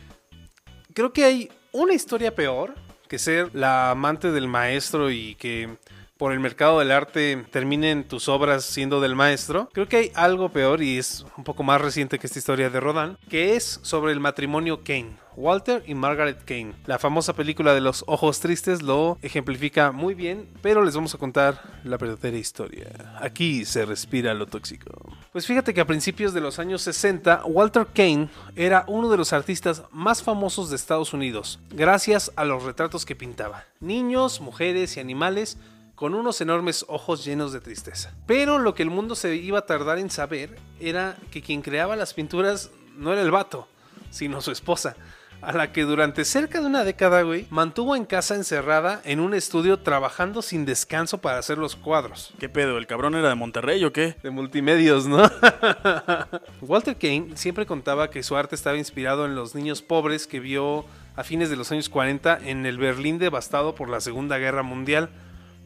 creo 0.93 1.13
que 1.13 1.23
hay 1.23 1.49
una 1.71 1.93
historia 1.93 2.33
peor 2.33 2.75
que 3.07 3.19
ser 3.19 3.53
la 3.53 3.91
amante 3.91 4.31
del 4.31 4.47
maestro 4.47 5.11
y 5.11 5.35
que 5.35 5.75
por 6.21 6.33
el 6.33 6.39
mercado 6.39 6.77
del 6.77 6.91
arte 6.91 7.47
terminen 7.49 8.03
tus 8.03 8.29
obras 8.29 8.63
siendo 8.63 9.01
del 9.01 9.15
maestro. 9.15 9.69
Creo 9.73 9.87
que 9.87 9.97
hay 9.97 10.11
algo 10.13 10.49
peor 10.49 10.83
y 10.83 10.99
es 10.99 11.25
un 11.35 11.43
poco 11.43 11.63
más 11.63 11.81
reciente 11.81 12.19
que 12.19 12.27
esta 12.27 12.37
historia 12.37 12.69
de 12.69 12.79
Rodin, 12.79 13.17
que 13.27 13.55
es 13.55 13.79
sobre 13.81 14.11
el 14.11 14.19
matrimonio 14.19 14.83
Kane. 14.83 15.15
Walter 15.35 15.83
y 15.87 15.95
Margaret 15.95 16.43
Kane. 16.45 16.73
La 16.85 16.99
famosa 16.99 17.33
película 17.33 17.73
de 17.73 17.81
los 17.81 18.03
ojos 18.07 18.39
tristes 18.39 18.81
lo 18.81 19.17
ejemplifica 19.21 19.91
muy 19.91 20.13
bien, 20.13 20.47
pero 20.61 20.83
les 20.83 20.93
vamos 20.93 21.15
a 21.15 21.17
contar 21.17 21.61
la 21.83 21.97
verdadera 21.97 22.37
historia. 22.37 22.87
Aquí 23.19 23.65
se 23.65 23.85
respira 23.85 24.33
lo 24.33 24.45
tóxico. 24.45 24.91
Pues 25.31 25.47
fíjate 25.47 25.73
que 25.73 25.81
a 25.81 25.87
principios 25.87 26.33
de 26.33 26.41
los 26.41 26.59
años 26.59 26.81
60, 26.81 27.45
Walter 27.45 27.87
Kane 27.93 28.29
era 28.55 28.83
uno 28.87 29.09
de 29.09 29.17
los 29.17 29.33
artistas 29.33 29.83
más 29.91 30.21
famosos 30.21 30.69
de 30.69 30.75
Estados 30.75 31.13
Unidos, 31.13 31.59
gracias 31.69 32.31
a 32.35 32.43
los 32.43 32.63
retratos 32.63 33.05
que 33.05 33.15
pintaba. 33.15 33.63
Niños, 33.79 34.41
mujeres 34.41 34.97
y 34.97 34.99
animales 34.99 35.57
con 36.01 36.15
unos 36.15 36.41
enormes 36.41 36.83
ojos 36.87 37.23
llenos 37.23 37.53
de 37.53 37.61
tristeza. 37.61 38.11
Pero 38.25 38.57
lo 38.57 38.73
que 38.73 38.81
el 38.81 38.89
mundo 38.89 39.13
se 39.13 39.35
iba 39.35 39.59
a 39.59 39.67
tardar 39.67 39.99
en 39.99 40.09
saber 40.09 40.57
era 40.79 41.15
que 41.29 41.43
quien 41.43 41.61
creaba 41.61 41.95
las 41.95 42.15
pinturas 42.15 42.71
no 42.97 43.13
era 43.13 43.21
el 43.21 43.29
vato, 43.29 43.67
sino 44.09 44.41
su 44.41 44.49
esposa, 44.49 44.95
a 45.43 45.53
la 45.53 45.71
que 45.71 45.83
durante 45.83 46.25
cerca 46.25 46.59
de 46.59 46.65
una 46.65 46.83
década, 46.83 47.21
güey, 47.21 47.45
mantuvo 47.51 47.95
en 47.95 48.05
casa 48.05 48.33
encerrada 48.33 48.99
en 49.05 49.19
un 49.19 49.35
estudio 49.35 49.77
trabajando 49.77 50.41
sin 50.41 50.65
descanso 50.65 51.19
para 51.19 51.37
hacer 51.37 51.59
los 51.59 51.75
cuadros. 51.75 52.33
¿Qué 52.39 52.49
pedo? 52.49 52.79
¿El 52.79 52.87
cabrón 52.87 53.13
era 53.13 53.29
de 53.29 53.35
Monterrey 53.35 53.85
o 53.85 53.93
qué? 53.93 54.15
De 54.23 54.31
multimedios, 54.31 55.05
¿no? 55.05 55.21
Walter 56.61 56.97
Kane 56.97 57.37
siempre 57.37 57.67
contaba 57.67 58.09
que 58.09 58.23
su 58.23 58.35
arte 58.35 58.55
estaba 58.55 58.75
inspirado 58.75 59.27
en 59.27 59.35
los 59.35 59.53
niños 59.53 59.83
pobres 59.83 60.25
que 60.25 60.39
vio 60.39 60.83
a 61.15 61.23
fines 61.23 61.51
de 61.51 61.57
los 61.57 61.71
años 61.71 61.89
40 61.89 62.39
en 62.43 62.65
el 62.65 62.79
Berlín 62.79 63.19
devastado 63.19 63.75
por 63.75 63.87
la 63.87 64.01
Segunda 64.01 64.39
Guerra 64.39 64.63
Mundial, 64.63 65.11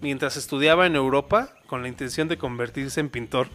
mientras 0.01 0.37
estudiaba 0.37 0.85
en 0.85 0.95
Europa 0.95 1.49
con 1.67 1.81
la 1.81 1.87
intención 1.87 2.27
de 2.27 2.37
convertirse 2.37 2.99
en 2.99 3.09
pintor. 3.09 3.47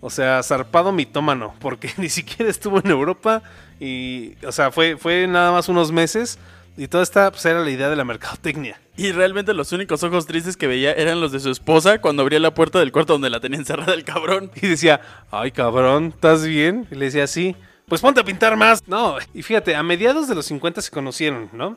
O 0.00 0.10
sea, 0.10 0.42
zarpado 0.42 0.92
mitómano, 0.92 1.54
porque 1.58 1.90
ni 1.96 2.08
siquiera 2.08 2.50
estuvo 2.50 2.78
en 2.78 2.90
Europa 2.90 3.42
y, 3.80 4.34
o 4.46 4.52
sea, 4.52 4.70
fue, 4.70 4.96
fue 4.96 5.26
nada 5.26 5.52
más 5.52 5.68
unos 5.68 5.90
meses 5.92 6.38
y 6.76 6.88
toda 6.88 7.02
esta 7.02 7.30
pues, 7.30 7.44
era 7.46 7.60
la 7.60 7.70
idea 7.70 7.88
de 7.88 7.96
la 7.96 8.04
mercadotecnia. 8.04 8.80
Y 8.96 9.12
realmente 9.12 9.54
los 9.54 9.72
únicos 9.72 10.02
ojos 10.02 10.26
tristes 10.26 10.56
que 10.56 10.66
veía 10.66 10.92
eran 10.92 11.20
los 11.20 11.32
de 11.32 11.40
su 11.40 11.50
esposa 11.50 12.00
cuando 12.00 12.22
abría 12.22 12.38
la 12.38 12.54
puerta 12.54 12.78
del 12.78 12.92
cuarto 12.92 13.14
donde 13.14 13.30
la 13.30 13.40
tenía 13.40 13.58
encerrada 13.58 13.94
el 13.94 14.04
cabrón. 14.04 14.50
Y 14.60 14.66
decía, 14.66 15.00
ay 15.30 15.50
cabrón, 15.50 16.12
¿estás 16.14 16.46
bien? 16.46 16.86
Y 16.90 16.94
le 16.94 17.06
decía, 17.06 17.26
sí. 17.26 17.56
Pues 17.88 18.00
ponte 18.00 18.20
a 18.20 18.24
pintar 18.24 18.56
más. 18.56 18.86
No, 18.88 19.16
y 19.32 19.42
fíjate, 19.42 19.76
a 19.76 19.82
mediados 19.82 20.28
de 20.28 20.34
los 20.34 20.46
50 20.46 20.80
se 20.82 20.90
conocieron, 20.90 21.48
¿no? 21.52 21.76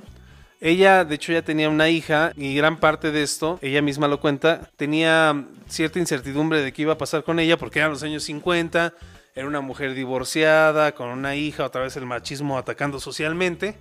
Ella, 0.61 1.05
de 1.05 1.15
hecho, 1.15 1.31
ya 1.31 1.41
tenía 1.41 1.69
una 1.69 1.89
hija 1.89 2.33
y 2.35 2.53
gran 2.53 2.79
parte 2.79 3.11
de 3.11 3.23
esto, 3.23 3.59
ella 3.61 3.81
misma 3.81 4.09
lo 4.09 4.19
cuenta, 4.19 4.69
tenía 4.75 5.45
cierta 5.67 5.99
incertidumbre 5.99 6.61
de 6.61 6.73
qué 6.73 6.81
iba 6.81 6.93
a 6.93 6.97
pasar 6.97 7.23
con 7.23 7.39
ella 7.39 7.57
porque 7.57 7.79
eran 7.79 7.91
los 7.91 8.03
años 8.03 8.23
50, 8.23 8.93
era 9.35 9.47
una 9.47 9.61
mujer 9.61 9.93
divorciada, 9.93 10.93
con 10.93 11.07
una 11.09 11.35
hija, 11.35 11.65
otra 11.65 11.81
vez 11.81 11.95
el 11.95 12.05
machismo 12.05 12.57
atacando 12.57 12.99
socialmente. 12.99 13.77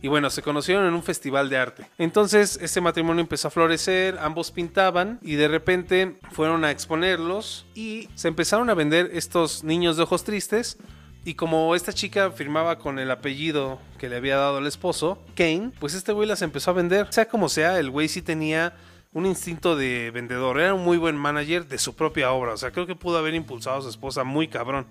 Y 0.00 0.08
bueno, 0.08 0.30
se 0.30 0.42
conocieron 0.42 0.86
en 0.86 0.94
un 0.94 1.02
festival 1.02 1.48
de 1.48 1.56
arte. 1.56 1.86
Entonces, 1.98 2.58
este 2.62 2.80
matrimonio 2.80 3.20
empezó 3.20 3.48
a 3.48 3.50
florecer, 3.50 4.16
ambos 4.20 4.52
pintaban 4.52 5.18
y 5.22 5.34
de 5.34 5.48
repente 5.48 6.18
fueron 6.30 6.64
a 6.64 6.70
exponerlos 6.70 7.66
y 7.74 8.08
se 8.14 8.28
empezaron 8.28 8.70
a 8.70 8.74
vender 8.74 9.10
estos 9.12 9.64
niños 9.64 9.96
de 9.96 10.04
ojos 10.04 10.22
tristes. 10.22 10.78
Y 11.28 11.34
como 11.34 11.74
esta 11.74 11.92
chica 11.92 12.30
firmaba 12.30 12.78
con 12.78 12.98
el 12.98 13.10
apellido 13.10 13.78
que 13.98 14.08
le 14.08 14.16
había 14.16 14.38
dado 14.38 14.60
el 14.60 14.66
esposo, 14.66 15.18
Kane, 15.36 15.72
pues 15.78 15.92
este 15.92 16.12
güey 16.12 16.26
las 16.26 16.40
empezó 16.40 16.70
a 16.70 16.72
vender. 16.72 17.06
Sea 17.10 17.28
como 17.28 17.50
sea, 17.50 17.78
el 17.78 17.90
güey 17.90 18.08
sí 18.08 18.22
tenía 18.22 18.74
un 19.12 19.26
instinto 19.26 19.76
de 19.76 20.10
vendedor. 20.10 20.58
Era 20.58 20.72
un 20.72 20.82
muy 20.82 20.96
buen 20.96 21.16
manager 21.16 21.68
de 21.68 21.76
su 21.76 21.94
propia 21.94 22.32
obra. 22.32 22.54
O 22.54 22.56
sea, 22.56 22.70
creo 22.70 22.86
que 22.86 22.94
pudo 22.94 23.18
haber 23.18 23.34
impulsado 23.34 23.76
a 23.76 23.82
su 23.82 23.90
esposa 23.90 24.24
muy 24.24 24.48
cabrón. 24.48 24.86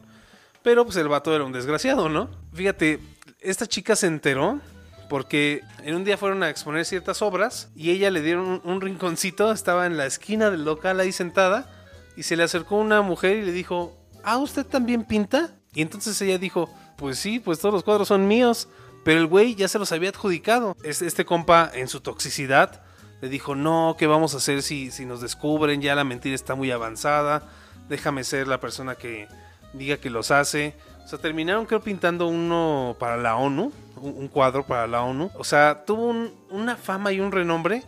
Pero 0.61 0.85
pues 0.85 0.95
el 0.97 1.07
vato 1.07 1.33
era 1.33 1.43
un 1.43 1.53
desgraciado, 1.53 2.07
¿no? 2.07 2.29
Fíjate, 2.53 2.99
esta 3.41 3.65
chica 3.65 3.95
se 3.95 4.05
enteró 4.05 4.61
porque 5.09 5.63
en 5.81 5.95
un 5.95 6.03
día 6.03 6.17
fueron 6.17 6.43
a 6.43 6.51
exponer 6.51 6.85
ciertas 6.85 7.23
obras 7.23 7.71
y 7.75 7.89
ella 7.89 8.11
le 8.11 8.21
dieron 8.21 8.61
un, 8.63 8.79
rinconcito, 8.79 9.51
estaba 9.51 9.87
en 9.87 9.97
la 9.97 10.05
esquina 10.05 10.51
del 10.51 10.65
local 10.65 10.99
ahí 10.99 11.11
sentada 11.11 11.67
y 12.15 12.21
se 12.21 12.35
le 12.35 12.43
acercó 12.43 12.75
una 12.75 13.01
mujer 13.01 13.37
y 13.37 13.41
le 13.41 13.51
dijo, 13.51 13.97
ah, 14.23 14.37
¿usted 14.37 14.67
también 14.67 15.03
pinta? 15.03 15.56
Y 15.77 15.83
entonces 15.83 16.19
ella 16.23 16.39
dijo, 16.39 16.73
pues 16.95 17.19
sí, 17.19 17.39
pues 17.39 17.59
todos 17.59 17.71
los 17.71 17.83
cuadros 17.83 18.07
son 18.07 18.27
míos, 18.27 18.67
pero 19.05 19.19
el 19.19 19.27
güey 19.27 19.53
ya 19.53 19.67
se 19.67 19.77
los 19.77 19.91
había 19.91 20.09
adjudicado. 20.09 20.75
Este, 20.81 21.05
este 21.05 21.23
compa 21.23 21.69
en 21.71 21.87
su 21.87 22.01
toxicidad 22.01 22.81
le 23.21 23.29
dijo, 23.29 23.53
no, 23.53 23.95
¿qué 23.95 24.07
vamos 24.07 24.33
a 24.33 24.37
hacer 24.37 24.63
si, 24.63 24.89
si 24.89 25.05
nos 25.05 25.21
descubren? 25.21 25.79
Ya 25.83 25.93
la 25.93 26.03
mentira 26.03 26.33
está 26.33 26.55
muy 26.55 26.71
avanzada, 26.71 27.43
déjame 27.89 28.23
ser 28.23 28.47
la 28.47 28.59
persona 28.59 28.95
que 28.95 29.27
diga 29.73 29.97
que 29.97 30.09
los 30.09 30.31
hace. 30.31 30.73
O 31.05 31.07
sea, 31.07 31.19
terminaron 31.19 31.67
creo 31.67 31.79
pintando 31.81 32.25
uno 32.27 32.95
para 32.97 33.15
la 33.17 33.35
ONU, 33.35 33.71
un, 33.97 34.27
cuadro 34.29 34.65
para 34.65 34.87
la 34.87 35.03
ONU. 35.03 35.29
O 35.35 35.43
sea, 35.43 35.83
tuvo 35.85 36.07
un- 36.07 36.33
una 36.49 36.75
fama 36.75 37.11
y 37.11 37.19
un 37.19 37.31
renombre. 37.31 37.83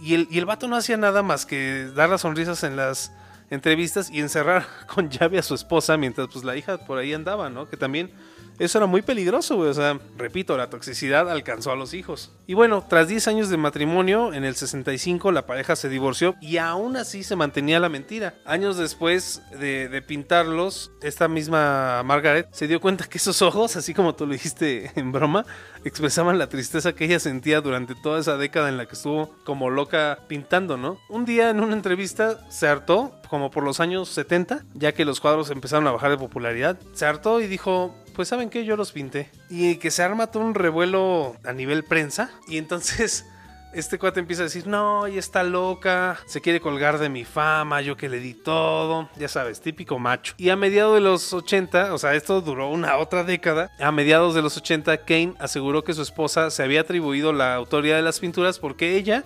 Y 0.00 0.14
el, 0.14 0.28
y 0.30 0.38
el 0.38 0.46
vato 0.46 0.68
no 0.68 0.76
hacía 0.76 0.96
nada 0.96 1.24
más 1.24 1.46
que 1.46 1.90
dar 1.96 2.08
las 2.10 2.20
sonrisas 2.20 2.62
en 2.62 2.76
las 2.76 3.10
entrevistas 3.50 4.10
y 4.10 4.20
encerrar 4.20 4.66
con 4.86 5.10
llave 5.10 5.38
a 5.38 5.42
su 5.42 5.54
esposa 5.54 5.96
mientras 5.96 6.28
pues 6.32 6.44
la 6.44 6.56
hija 6.56 6.78
por 6.78 6.98
ahí 6.98 7.12
andaba, 7.12 7.50
¿no? 7.50 7.68
Que 7.68 7.76
también 7.76 8.10
eso 8.58 8.78
era 8.78 8.86
muy 8.86 9.02
peligroso, 9.02 9.56
güey. 9.56 9.70
O 9.70 9.74
sea, 9.74 9.98
repito, 10.16 10.56
la 10.56 10.70
toxicidad 10.70 11.30
alcanzó 11.30 11.72
a 11.72 11.76
los 11.76 11.94
hijos. 11.94 12.32
Y 12.46 12.54
bueno, 12.54 12.84
tras 12.88 13.08
10 13.08 13.28
años 13.28 13.48
de 13.50 13.56
matrimonio, 13.56 14.32
en 14.32 14.44
el 14.44 14.54
65 14.54 15.32
la 15.32 15.46
pareja 15.46 15.76
se 15.76 15.88
divorció 15.88 16.34
y 16.40 16.56
aún 16.56 16.96
así 16.96 17.22
se 17.22 17.36
mantenía 17.36 17.80
la 17.80 17.88
mentira. 17.88 18.34
Años 18.44 18.76
después 18.76 19.42
de, 19.58 19.88
de 19.88 20.02
pintarlos, 20.02 20.90
esta 21.02 21.28
misma 21.28 22.02
Margaret 22.04 22.48
se 22.52 22.66
dio 22.66 22.80
cuenta 22.80 23.06
que 23.06 23.18
esos 23.18 23.42
ojos, 23.42 23.76
así 23.76 23.94
como 23.94 24.14
tú 24.14 24.26
lo 24.26 24.32
dijiste 24.32 24.90
en 24.96 25.12
broma, 25.12 25.44
expresaban 25.84 26.38
la 26.38 26.48
tristeza 26.48 26.94
que 26.94 27.04
ella 27.04 27.20
sentía 27.20 27.60
durante 27.60 27.94
toda 27.94 28.20
esa 28.20 28.36
década 28.36 28.68
en 28.68 28.76
la 28.76 28.86
que 28.86 28.94
estuvo 28.94 29.34
como 29.44 29.70
loca 29.70 30.18
pintando, 30.28 30.76
¿no? 30.76 30.98
Un 31.08 31.24
día 31.24 31.50
en 31.50 31.60
una 31.60 31.74
entrevista 31.74 32.40
se 32.50 32.68
hartó, 32.68 33.12
como 33.28 33.50
por 33.50 33.64
los 33.64 33.80
años 33.80 34.08
70, 34.08 34.64
ya 34.74 34.92
que 34.92 35.04
los 35.04 35.20
cuadros 35.20 35.50
empezaron 35.50 35.86
a 35.86 35.92
bajar 35.92 36.10
de 36.10 36.18
popularidad, 36.18 36.78
se 36.92 37.06
hartó 37.06 37.40
y 37.40 37.46
dijo, 37.46 37.94
pues 38.18 38.26
saben 38.26 38.50
que 38.50 38.64
yo 38.64 38.76
los 38.76 38.90
pinté. 38.90 39.30
Y 39.48 39.76
que 39.76 39.92
se 39.92 40.02
arma 40.02 40.26
todo 40.26 40.42
un 40.42 40.56
revuelo 40.56 41.36
a 41.44 41.52
nivel 41.52 41.84
prensa. 41.84 42.32
Y 42.48 42.58
entonces 42.58 43.24
este 43.72 43.96
cuate 43.96 44.18
empieza 44.18 44.42
a 44.42 44.46
decir, 44.46 44.66
no, 44.66 45.06
ella 45.06 45.20
está 45.20 45.44
loca, 45.44 46.18
se 46.26 46.40
quiere 46.40 46.60
colgar 46.60 46.98
de 46.98 47.10
mi 47.10 47.24
fama, 47.24 47.80
yo 47.80 47.96
que 47.96 48.08
le 48.08 48.18
di 48.18 48.34
todo, 48.34 49.08
ya 49.16 49.28
sabes, 49.28 49.60
típico 49.60 50.00
macho. 50.00 50.34
Y 50.36 50.48
a 50.50 50.56
mediados 50.56 50.96
de 50.96 51.00
los 51.00 51.32
80, 51.32 51.94
o 51.94 51.98
sea, 51.98 52.14
esto 52.14 52.40
duró 52.40 52.68
una 52.68 52.96
otra 52.96 53.22
década, 53.22 53.70
a 53.78 53.92
mediados 53.92 54.34
de 54.34 54.42
los 54.42 54.56
80, 54.56 55.04
Kane 55.04 55.34
aseguró 55.38 55.84
que 55.84 55.94
su 55.94 56.02
esposa 56.02 56.50
se 56.50 56.64
había 56.64 56.80
atribuido 56.80 57.32
la 57.32 57.54
autoría 57.54 57.94
de 57.94 58.02
las 58.02 58.18
pinturas 58.18 58.58
porque 58.58 58.96
ella 58.96 59.22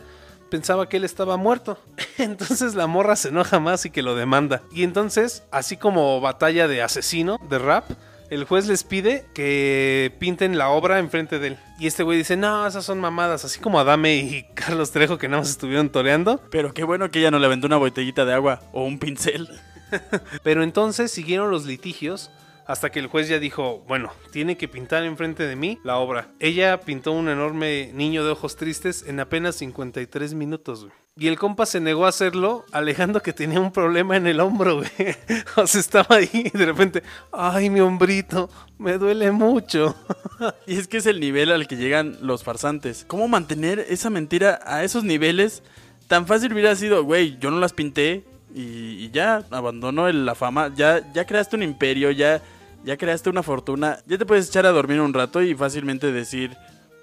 pensaba 0.50 0.86
que 0.86 0.98
él 0.98 1.04
estaba 1.04 1.38
muerto. 1.38 1.78
Entonces 2.18 2.74
la 2.74 2.86
morra 2.86 3.16
se 3.16 3.28
enoja 3.28 3.58
más 3.58 3.86
y 3.86 3.90
que 3.90 4.02
lo 4.02 4.16
demanda. 4.16 4.60
Y 4.70 4.82
entonces, 4.82 5.44
así 5.50 5.78
como 5.78 6.20
batalla 6.20 6.68
de 6.68 6.82
asesino, 6.82 7.38
de 7.48 7.58
rap, 7.58 7.90
el 8.32 8.44
juez 8.44 8.66
les 8.66 8.82
pide 8.82 9.26
que 9.34 10.10
pinten 10.18 10.56
la 10.56 10.70
obra 10.70 10.98
enfrente 10.98 11.38
de 11.38 11.48
él. 11.48 11.58
Y 11.78 11.86
este 11.86 12.02
güey 12.02 12.16
dice, 12.16 12.34
no, 12.34 12.66
esas 12.66 12.82
son 12.82 12.98
mamadas, 12.98 13.44
así 13.44 13.60
como 13.60 13.78
Adame 13.78 14.16
y 14.16 14.46
Carlos 14.54 14.90
Trejo 14.90 15.18
que 15.18 15.28
nada 15.28 15.42
más 15.42 15.50
estuvieron 15.50 15.90
toreando. 15.90 16.40
Pero 16.50 16.72
qué 16.72 16.82
bueno 16.82 17.10
que 17.10 17.18
ella 17.18 17.30
no 17.30 17.38
le 17.38 17.44
aventó 17.44 17.66
una 17.66 17.76
botellita 17.76 18.24
de 18.24 18.32
agua 18.32 18.62
o 18.72 18.84
un 18.84 18.98
pincel. 18.98 19.50
Pero 20.42 20.62
entonces 20.62 21.10
siguieron 21.10 21.50
los 21.50 21.66
litigios 21.66 22.30
hasta 22.66 22.90
que 22.90 22.98
el 22.98 23.06
juez 23.06 23.28
ya 23.28 23.38
dijo, 23.38 23.84
bueno, 23.86 24.12
tiene 24.30 24.56
que 24.56 24.68
pintar 24.68 25.04
enfrente 25.04 25.46
de 25.46 25.56
mí 25.56 25.78
la 25.84 25.98
obra. 25.98 26.28
Ella 26.40 26.80
pintó 26.80 27.12
un 27.12 27.28
enorme 27.28 27.90
niño 27.94 28.24
de 28.24 28.30
ojos 28.30 28.56
tristes 28.56 29.04
en 29.06 29.20
apenas 29.20 29.56
53 29.56 30.34
minutos, 30.34 30.84
güey. 30.84 31.02
Y 31.14 31.28
el 31.28 31.38
compa 31.38 31.66
se 31.66 31.78
negó 31.78 32.06
a 32.06 32.08
hacerlo, 32.08 32.64
alegando 32.72 33.20
que 33.20 33.34
tenía 33.34 33.60
un 33.60 33.70
problema 33.70 34.16
en 34.16 34.26
el 34.26 34.40
hombro, 34.40 34.76
güey. 34.76 34.90
O 35.56 35.66
sea, 35.66 35.80
estaba 35.80 36.16
ahí 36.16 36.30
y 36.32 36.56
de 36.56 36.64
repente, 36.64 37.02
ay, 37.32 37.68
mi 37.68 37.80
hombrito, 37.80 38.48
me 38.78 38.96
duele 38.96 39.30
mucho. 39.30 39.94
Y 40.66 40.76
es 40.76 40.88
que 40.88 40.96
es 40.96 41.06
el 41.06 41.20
nivel 41.20 41.52
al 41.52 41.68
que 41.68 41.76
llegan 41.76 42.16
los 42.20 42.42
farsantes. 42.42 43.04
¿Cómo 43.06 43.28
mantener 43.28 43.78
esa 43.78 44.10
mentira 44.10 44.58
a 44.64 44.82
esos 44.82 45.04
niveles? 45.04 45.62
Tan 46.08 46.26
fácil 46.26 46.52
hubiera 46.52 46.74
sido, 46.74 47.04
güey, 47.04 47.38
yo 47.38 47.50
no 47.50 47.60
las 47.60 47.72
pinté 47.72 48.24
y, 48.54 49.10
ya 49.10 49.44
abandono 49.50 50.08
el- 50.08 50.24
la 50.26 50.34
fama. 50.34 50.72
Ya, 50.74 51.00
ya 51.12 51.24
creaste 51.26 51.56
un 51.56 51.62
imperio, 51.62 52.10
ya, 52.10 52.40
ya 52.84 52.96
creaste 52.96 53.30
una 53.30 53.42
fortuna. 53.42 53.98
Ya 54.06 54.18
te 54.18 54.26
puedes 54.26 54.48
echar 54.48 54.66
a 54.66 54.70
dormir 54.70 55.00
un 55.00 55.12
rato 55.14 55.42
y 55.42 55.54
fácilmente 55.54 56.12
decir, 56.12 56.56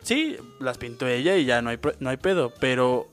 sí, 0.03 0.38
las 0.59 0.77
pintó 0.77 1.07
ella 1.07 1.35
y 1.38 1.45
ya 1.45 1.62
no 1.62 1.69
hay, 1.69 1.79
no 1.99 2.09
hay 2.09 2.17
pedo. 2.17 2.53
Pero, 2.59 3.07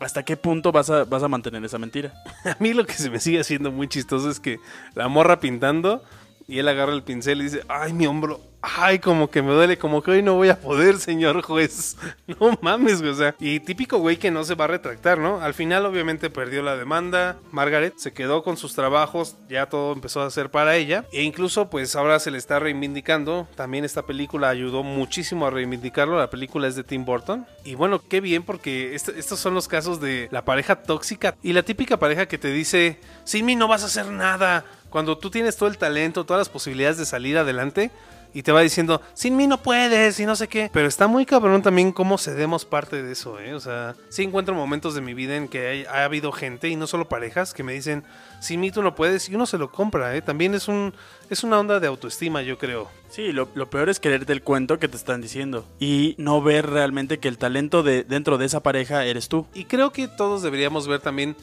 ¿hasta 0.00 0.24
qué 0.24 0.36
punto 0.36 0.72
vas 0.72 0.90
a, 0.90 1.04
vas 1.04 1.22
a 1.22 1.28
mantener 1.28 1.64
esa 1.64 1.78
mentira? 1.78 2.12
A 2.44 2.56
mí 2.60 2.72
lo 2.72 2.86
que 2.86 2.94
se 2.94 3.10
me 3.10 3.20
sigue 3.20 3.40
haciendo 3.40 3.70
muy 3.72 3.88
chistoso 3.88 4.30
es 4.30 4.40
que 4.40 4.58
la 4.94 5.08
morra 5.08 5.40
pintando 5.40 6.02
y 6.48 6.58
él 6.58 6.66
agarra 6.66 6.94
el 6.94 7.02
pincel 7.02 7.40
y 7.40 7.44
dice, 7.44 7.62
ay, 7.68 7.92
mi 7.92 8.06
hombro, 8.06 8.40
ay, 8.62 8.98
como 8.98 9.30
que 9.30 9.42
me 9.42 9.52
duele, 9.52 9.76
como 9.78 10.02
que 10.02 10.10
hoy 10.12 10.22
no 10.22 10.34
voy 10.34 10.48
a 10.48 10.58
poder, 10.58 10.96
señor 10.98 11.42
juez. 11.42 11.96
No 12.40 12.58
mames, 12.62 13.00
güey, 13.00 13.12
o 13.12 13.16
sea. 13.16 13.34
Y 13.40 13.60
típico 13.60 13.98
güey 13.98 14.16
que 14.18 14.30
no 14.30 14.44
se 14.44 14.54
va 14.54 14.64
a 14.66 14.68
retractar, 14.68 15.18
¿no? 15.18 15.40
Al 15.40 15.54
final 15.54 15.84
obviamente 15.86 16.28
perdió 16.30 16.62
la 16.62 16.76
demanda, 16.76 17.36
Margaret 17.52 17.94
se 17.96 18.12
quedó 18.12 18.42
con 18.42 18.56
sus 18.56 18.74
trabajos, 18.74 19.36
ya 19.48 19.66
todo 19.66 19.92
empezó 19.92 20.20
a 20.22 20.30
ser 20.30 20.50
para 20.50 20.76
ella. 20.76 21.04
E 21.12 21.22
incluso 21.22 21.68
pues 21.70 21.96
ahora 21.96 22.18
se 22.20 22.30
le 22.30 22.38
está 22.38 22.58
reivindicando. 22.58 23.46
También 23.54 23.84
esta 23.84 24.02
película 24.02 24.48
ayudó 24.50 24.82
muchísimo 24.82 25.46
a 25.46 25.50
reivindicarlo, 25.50 26.18
la 26.18 26.30
película 26.30 26.66
es 26.68 26.76
de 26.76 26.84
Tim 26.84 27.04
Burton. 27.04 27.46
Y 27.64 27.74
bueno, 27.74 28.00
qué 28.08 28.20
bien 28.20 28.42
porque 28.42 28.94
est- 28.94 29.08
estos 29.10 29.38
son 29.40 29.54
los 29.54 29.68
casos 29.68 30.00
de 30.00 30.28
la 30.30 30.44
pareja 30.44 30.76
tóxica 30.76 31.34
y 31.42 31.52
la 31.52 31.62
típica 31.62 31.98
pareja 31.98 32.26
que 32.26 32.38
te 32.38 32.50
dice, 32.52 33.00
sin 33.24 33.44
mí 33.46 33.54
no 33.56 33.68
vas 33.68 33.82
a 33.82 33.86
hacer 33.86 34.06
nada. 34.06 34.64
Cuando 34.90 35.18
tú 35.18 35.30
tienes 35.30 35.56
todo 35.56 35.68
el 35.68 35.78
talento, 35.78 36.24
todas 36.24 36.40
las 36.40 36.48
posibilidades 36.48 36.96
de 36.98 37.06
salir 37.06 37.36
adelante 37.38 37.90
y 38.34 38.42
te 38.42 38.52
va 38.52 38.60
diciendo, 38.60 39.00
sin 39.14 39.36
mí 39.38 39.46
no 39.46 39.62
puedes 39.62 40.20
y 40.20 40.26
no 40.26 40.36
sé 40.36 40.48
qué. 40.48 40.68
Pero 40.72 40.86
está 40.86 41.06
muy 41.06 41.24
cabrón 41.24 41.62
también 41.62 41.92
cómo 41.92 42.18
cedemos 42.18 42.66
parte 42.66 43.02
de 43.02 43.12
eso, 43.12 43.40
¿eh? 43.40 43.54
O 43.54 43.60
sea, 43.60 43.94
sí 44.10 44.22
encuentro 44.22 44.54
momentos 44.54 44.94
de 44.94 45.00
mi 45.00 45.14
vida 45.14 45.34
en 45.36 45.48
que 45.48 45.66
hay- 45.66 45.84
ha 45.86 46.04
habido 46.04 46.30
gente 46.30 46.68
y 46.68 46.76
no 46.76 46.86
solo 46.86 47.08
parejas 47.08 47.54
que 47.54 47.62
me 47.62 47.72
dicen, 47.72 48.04
sin 48.40 48.60
mí 48.60 48.70
tú 48.70 48.82
no 48.82 48.94
puedes 48.94 49.28
y 49.30 49.34
uno 49.34 49.46
se 49.46 49.56
lo 49.56 49.72
compra, 49.72 50.14
¿eh? 50.14 50.20
También 50.20 50.54
es, 50.54 50.68
un, 50.68 50.92
es 51.30 51.42
una 51.42 51.58
onda 51.58 51.80
de 51.80 51.86
autoestima, 51.86 52.42
yo 52.42 52.58
creo. 52.58 52.90
Sí, 53.08 53.32
lo, 53.32 53.48
lo 53.54 53.70
peor 53.70 53.88
es 53.88 53.98
creerte 53.98 54.34
el 54.34 54.42
cuento 54.42 54.78
que 54.78 54.88
te 54.88 54.96
están 54.98 55.22
diciendo 55.22 55.64
y 55.80 56.14
no 56.18 56.42
ver 56.42 56.68
realmente 56.68 57.18
que 57.18 57.28
el 57.28 57.38
talento 57.38 57.82
de 57.82 58.04
dentro 58.04 58.36
de 58.36 58.44
esa 58.44 58.60
pareja 58.62 59.06
eres 59.06 59.28
tú. 59.30 59.46
Y 59.54 59.64
creo 59.64 59.90
que 59.90 60.06
todos 60.06 60.42
deberíamos 60.42 60.86
ver 60.86 61.00
también 61.00 61.34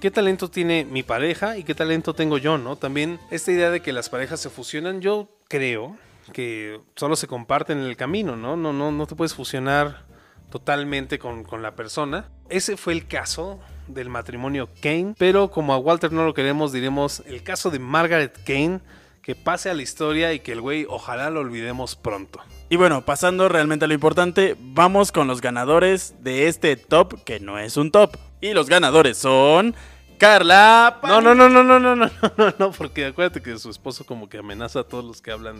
qué 0.00 0.10
talento 0.10 0.50
tiene 0.50 0.84
mi 0.84 1.02
pareja 1.02 1.56
y 1.56 1.64
qué 1.64 1.74
talento 1.74 2.14
tengo 2.14 2.38
yo, 2.38 2.58
¿no? 2.58 2.76
También 2.76 3.18
esta 3.30 3.52
idea 3.52 3.70
de 3.70 3.80
que 3.80 3.92
las 3.92 4.08
parejas 4.08 4.40
se 4.40 4.50
fusionan, 4.50 5.00
yo 5.00 5.28
creo 5.48 5.96
que 6.32 6.80
solo 6.96 7.16
se 7.16 7.26
comparten 7.26 7.78
en 7.78 7.84
el 7.84 7.96
camino, 7.96 8.36
¿no? 8.36 8.56
No, 8.56 8.72
no, 8.72 8.90
no 8.90 9.06
te 9.06 9.14
puedes 9.14 9.34
fusionar 9.34 10.04
totalmente 10.50 11.18
con, 11.18 11.44
con 11.44 11.62
la 11.62 11.74
persona. 11.74 12.30
Ese 12.48 12.76
fue 12.76 12.92
el 12.92 13.06
caso 13.06 13.60
del 13.88 14.08
matrimonio 14.08 14.68
Kane, 14.80 15.14
pero 15.18 15.50
como 15.50 15.74
a 15.74 15.78
Walter 15.78 16.12
no 16.12 16.24
lo 16.24 16.34
queremos, 16.34 16.72
diremos 16.72 17.22
el 17.26 17.42
caso 17.42 17.70
de 17.70 17.78
Margaret 17.78 18.38
Kane, 18.44 18.80
que 19.20 19.34
pase 19.34 19.70
a 19.70 19.74
la 19.74 19.82
historia 19.82 20.32
y 20.34 20.40
que 20.40 20.52
el 20.52 20.60
güey 20.60 20.86
ojalá 20.88 21.30
lo 21.30 21.40
olvidemos 21.40 21.96
pronto. 21.96 22.40
Y 22.68 22.76
bueno, 22.76 23.04
pasando 23.04 23.48
realmente 23.48 23.86
a 23.86 23.88
lo 23.88 23.94
importante, 23.94 24.56
vamos 24.58 25.12
con 25.12 25.26
los 25.26 25.40
ganadores 25.40 26.14
de 26.20 26.48
este 26.48 26.76
top 26.76 27.24
que 27.24 27.40
no 27.40 27.58
es 27.58 27.76
un 27.76 27.90
top. 27.90 28.16
Y 28.44 28.52
los 28.52 28.68
ganadores 28.68 29.16
son 29.16 29.74
Carla. 30.18 31.00
No, 31.02 31.22
no, 31.22 31.34
no, 31.34 31.48
no, 31.48 31.64
no, 31.64 31.80
no, 31.80 31.96
no, 31.96 32.10
no, 32.36 32.54
no, 32.58 32.72
porque 32.72 33.06
acuérdate 33.06 33.40
que 33.40 33.58
su 33.58 33.70
esposo 33.70 34.04
como 34.04 34.28
que 34.28 34.36
amenaza 34.36 34.80
a 34.80 34.84
todos 34.84 35.02
los 35.02 35.22
que 35.22 35.30
hablan 35.30 35.56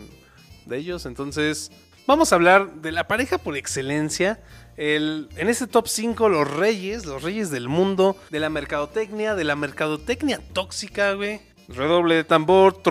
de 0.67 0.77
ellos. 0.77 1.07
Entonces, 1.07 1.71
vamos 2.05 2.31
a 2.31 2.35
hablar 2.35 2.71
de 2.73 2.91
la 2.91 3.07
pareja 3.07 3.39
por 3.39 3.57
excelencia. 3.57 4.39
El, 4.77 5.29
en 5.35 5.49
este 5.49 5.65
top 5.65 5.87
5, 5.87 6.29
los 6.29 6.47
reyes, 6.47 7.07
los 7.07 7.23
reyes 7.23 7.49
del 7.49 7.69
mundo, 7.69 8.17
de 8.29 8.39
la 8.39 8.51
mercadotecnia, 8.51 9.33
de 9.33 9.45
la 9.45 9.55
mercadotecnia 9.55 10.39
tóxica, 10.53 11.13
güey. 11.13 11.41
Redoble 11.67 12.13
de 12.13 12.23
tambor. 12.23 12.83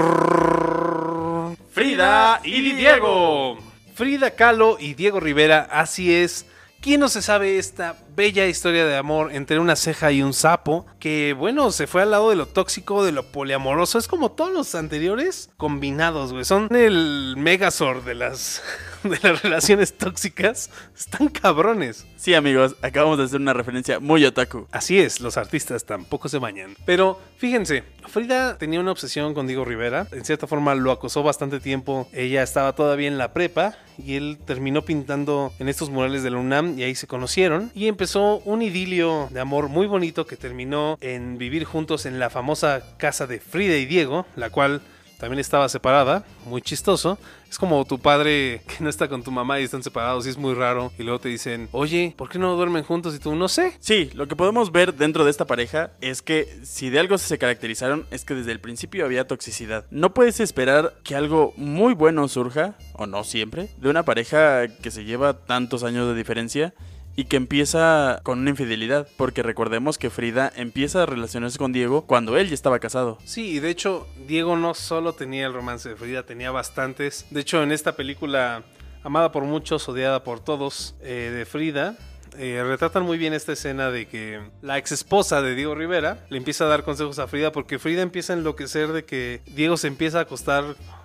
Frida 1.70 2.40
y 2.42 2.72
Diego. 2.72 3.58
Frida 3.94 4.32
Kahlo 4.32 4.76
y 4.80 4.94
Diego 4.94 5.20
Rivera, 5.20 5.68
así 5.70 6.12
es. 6.12 6.46
¿Quién 6.80 6.98
no 6.98 7.08
se 7.08 7.22
sabe 7.22 7.58
esta 7.58 7.96
bella 8.14 8.46
historia 8.46 8.86
de 8.86 8.96
amor 8.96 9.32
entre 9.32 9.58
una 9.58 9.76
ceja 9.76 10.12
y 10.12 10.22
un 10.22 10.32
sapo? 10.32 10.86
Que 10.98 11.34
bueno, 11.36 11.70
se 11.72 11.86
fue 11.86 12.02
al 12.02 12.10
lado 12.10 12.30
de 12.30 12.36
lo 12.36 12.46
tóxico, 12.46 13.04
de 13.04 13.12
lo 13.12 13.24
poliamoroso. 13.24 13.98
Es 13.98 14.08
como 14.08 14.32
todos 14.32 14.52
los 14.52 14.74
anteriores 14.74 15.50
combinados, 15.56 16.32
güey. 16.32 16.44
Son 16.44 16.74
el 16.74 17.34
Megazord 17.36 18.04
de 18.04 18.14
las, 18.14 18.62
de 19.08 19.18
las 19.22 19.42
relaciones 19.42 19.92
tóxicas 19.92 20.70
están 20.96 21.28
cabrones. 21.28 22.06
Sí, 22.16 22.32
amigos, 22.32 22.74
acabamos 22.80 23.18
de 23.18 23.24
hacer 23.24 23.40
una 23.40 23.52
referencia 23.52 24.00
muy 24.00 24.24
otaku. 24.24 24.66
Así 24.72 24.98
es, 24.98 25.20
los 25.20 25.36
artistas 25.36 25.84
tampoco 25.84 26.28
se 26.30 26.38
bañan. 26.38 26.74
Pero 26.86 27.20
fíjense, 27.36 27.84
Frida 28.08 28.56
tenía 28.56 28.80
una 28.80 28.92
obsesión 28.92 29.34
con 29.34 29.46
Diego 29.46 29.64
Rivera. 29.64 30.06
En 30.12 30.24
cierta 30.24 30.46
forma 30.46 30.74
lo 30.74 30.90
acosó 30.90 31.22
bastante 31.22 31.60
tiempo. 31.60 32.08
Ella 32.12 32.42
estaba 32.42 32.74
todavía 32.74 33.08
en 33.08 33.18
la 33.18 33.34
prepa 33.34 33.76
y 33.98 34.14
él 34.14 34.38
terminó 34.44 34.82
pintando 34.82 35.52
en 35.58 35.68
estos 35.68 35.90
murales 35.90 36.22
de 36.22 36.30
la 36.30 36.38
UNAM 36.38 36.78
y 36.78 36.84
ahí 36.84 36.94
se 36.94 37.06
conocieron. 37.06 37.70
Y 37.74 37.88
empezó 37.88 38.38
un 38.38 38.62
idilio 38.62 39.28
de 39.30 39.40
amor 39.40 39.68
muy 39.68 39.86
bonito 39.86 40.26
que 40.26 40.36
terminó 40.36 40.96
en 41.02 41.36
vivir 41.36 41.64
juntos 41.64 42.06
en 42.06 42.18
la 42.18 42.30
famosa 42.30 42.82
casa 42.96 43.26
de 43.26 43.40
Frida 43.40 43.76
y 43.76 43.84
Diego, 43.84 44.26
la 44.36 44.48
cual 44.48 44.80
también 45.18 45.38
estaba 45.40 45.68
separada, 45.68 46.24
muy 46.46 46.62
chistoso. 46.62 47.18
Es 47.48 47.58
como 47.58 47.84
tu 47.84 47.98
padre 47.98 48.62
que 48.66 48.82
no 48.82 48.90
está 48.90 49.08
con 49.08 49.22
tu 49.22 49.30
mamá 49.30 49.60
y 49.60 49.64
están 49.64 49.82
separados 49.82 50.26
y 50.26 50.30
es 50.30 50.36
muy 50.36 50.54
raro. 50.54 50.92
Y 50.98 51.02
luego 51.02 51.20
te 51.20 51.28
dicen, 51.28 51.68
oye, 51.72 52.14
¿por 52.16 52.28
qué 52.28 52.38
no 52.38 52.56
duermen 52.56 52.82
juntos? 52.82 53.14
Y 53.14 53.18
tú, 53.18 53.34
no 53.34 53.48
sé. 53.48 53.76
Sí, 53.80 54.10
lo 54.14 54.26
que 54.26 54.36
podemos 54.36 54.72
ver 54.72 54.94
dentro 54.94 55.24
de 55.24 55.30
esta 55.30 55.46
pareja 55.46 55.90
es 56.00 56.22
que 56.22 56.60
si 56.64 56.90
de 56.90 56.98
algo 56.98 57.16
se 57.18 57.38
caracterizaron 57.38 58.06
es 58.10 58.24
que 58.24 58.34
desde 58.34 58.52
el 58.52 58.60
principio 58.60 59.04
había 59.04 59.26
toxicidad. 59.26 59.84
No 59.90 60.14
puedes 60.14 60.40
esperar 60.40 60.94
que 61.04 61.14
algo 61.14 61.52
muy 61.56 61.94
bueno 61.94 62.26
surja, 62.28 62.74
o 62.94 63.06
no 63.06 63.24
siempre, 63.24 63.68
de 63.78 63.88
una 63.88 64.04
pareja 64.04 64.68
que 64.68 64.90
se 64.90 65.04
lleva 65.04 65.34
tantos 65.34 65.84
años 65.84 66.08
de 66.08 66.14
diferencia 66.14 66.74
y 67.16 67.24
que 67.24 67.36
empieza 67.36 68.20
con 68.22 68.40
una 68.40 68.50
infidelidad, 68.50 69.08
porque 69.16 69.42
recordemos 69.42 69.98
que 69.98 70.10
Frida 70.10 70.52
empieza 70.56 71.02
a 71.02 71.06
relacionarse 71.06 71.58
con 71.58 71.72
Diego 71.72 72.02
cuando 72.02 72.36
él 72.36 72.48
ya 72.48 72.54
estaba 72.54 72.78
casado. 72.78 73.18
Sí, 73.24 73.56
y 73.56 73.60
de 73.60 73.70
hecho, 73.70 74.06
Diego 74.26 74.56
no 74.56 74.74
solo 74.74 75.12
tenía 75.12 75.46
el 75.46 75.52
romance 75.52 75.88
de 75.88 75.96
Frida, 75.96 76.24
tenía 76.24 76.50
bastantes. 76.50 77.26
De 77.30 77.40
hecho, 77.40 77.62
en 77.62 77.72
esta 77.72 77.96
película, 77.96 78.62
amada 79.02 79.32
por 79.32 79.44
muchos, 79.44 79.88
odiada 79.88 80.24
por 80.24 80.40
todos, 80.40 80.96
eh, 81.00 81.32
de 81.34 81.44
Frida, 81.44 81.96
eh, 82.36 82.62
retratan 82.66 83.04
muy 83.04 83.16
bien 83.16 83.32
esta 83.32 83.52
escena 83.52 83.90
de 83.90 84.06
que 84.06 84.40
la 84.60 84.76
ex 84.78 84.90
esposa 84.90 85.40
de 85.40 85.54
Diego 85.54 85.76
Rivera 85.76 86.26
le 86.30 86.38
empieza 86.38 86.64
a 86.64 86.68
dar 86.68 86.82
consejos 86.82 87.20
a 87.20 87.28
Frida 87.28 87.52
porque 87.52 87.78
Frida 87.78 88.02
empieza 88.02 88.32
a 88.32 88.36
enloquecer 88.36 88.92
de 88.92 89.04
que 89.04 89.40
Diego 89.46 89.76
se 89.76 89.86
empieza 89.86 90.18
a 90.18 90.22
acostar 90.22 90.64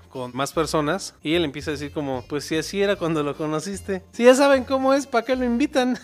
con 0.10 0.36
más 0.36 0.52
personas 0.52 1.14
y 1.24 1.36
él 1.36 1.46
empieza 1.46 1.72
a 1.72 1.74
decir 1.74 1.92
como, 1.92 2.24
pues 2.28 2.46
si 2.46 2.58
así 2.58 2.82
era 2.82 2.96
cuando 2.96 3.24
lo 3.24 3.36
conociste, 3.38 4.04
si 4.12 4.26
ya 4.26 4.36
saben 4.36 4.64
cómo 4.64 4.94
es, 4.94 5.08
¿para 5.08 5.26
qué 5.26 5.36
lo 5.36 5.46
invitan? 5.46 5.98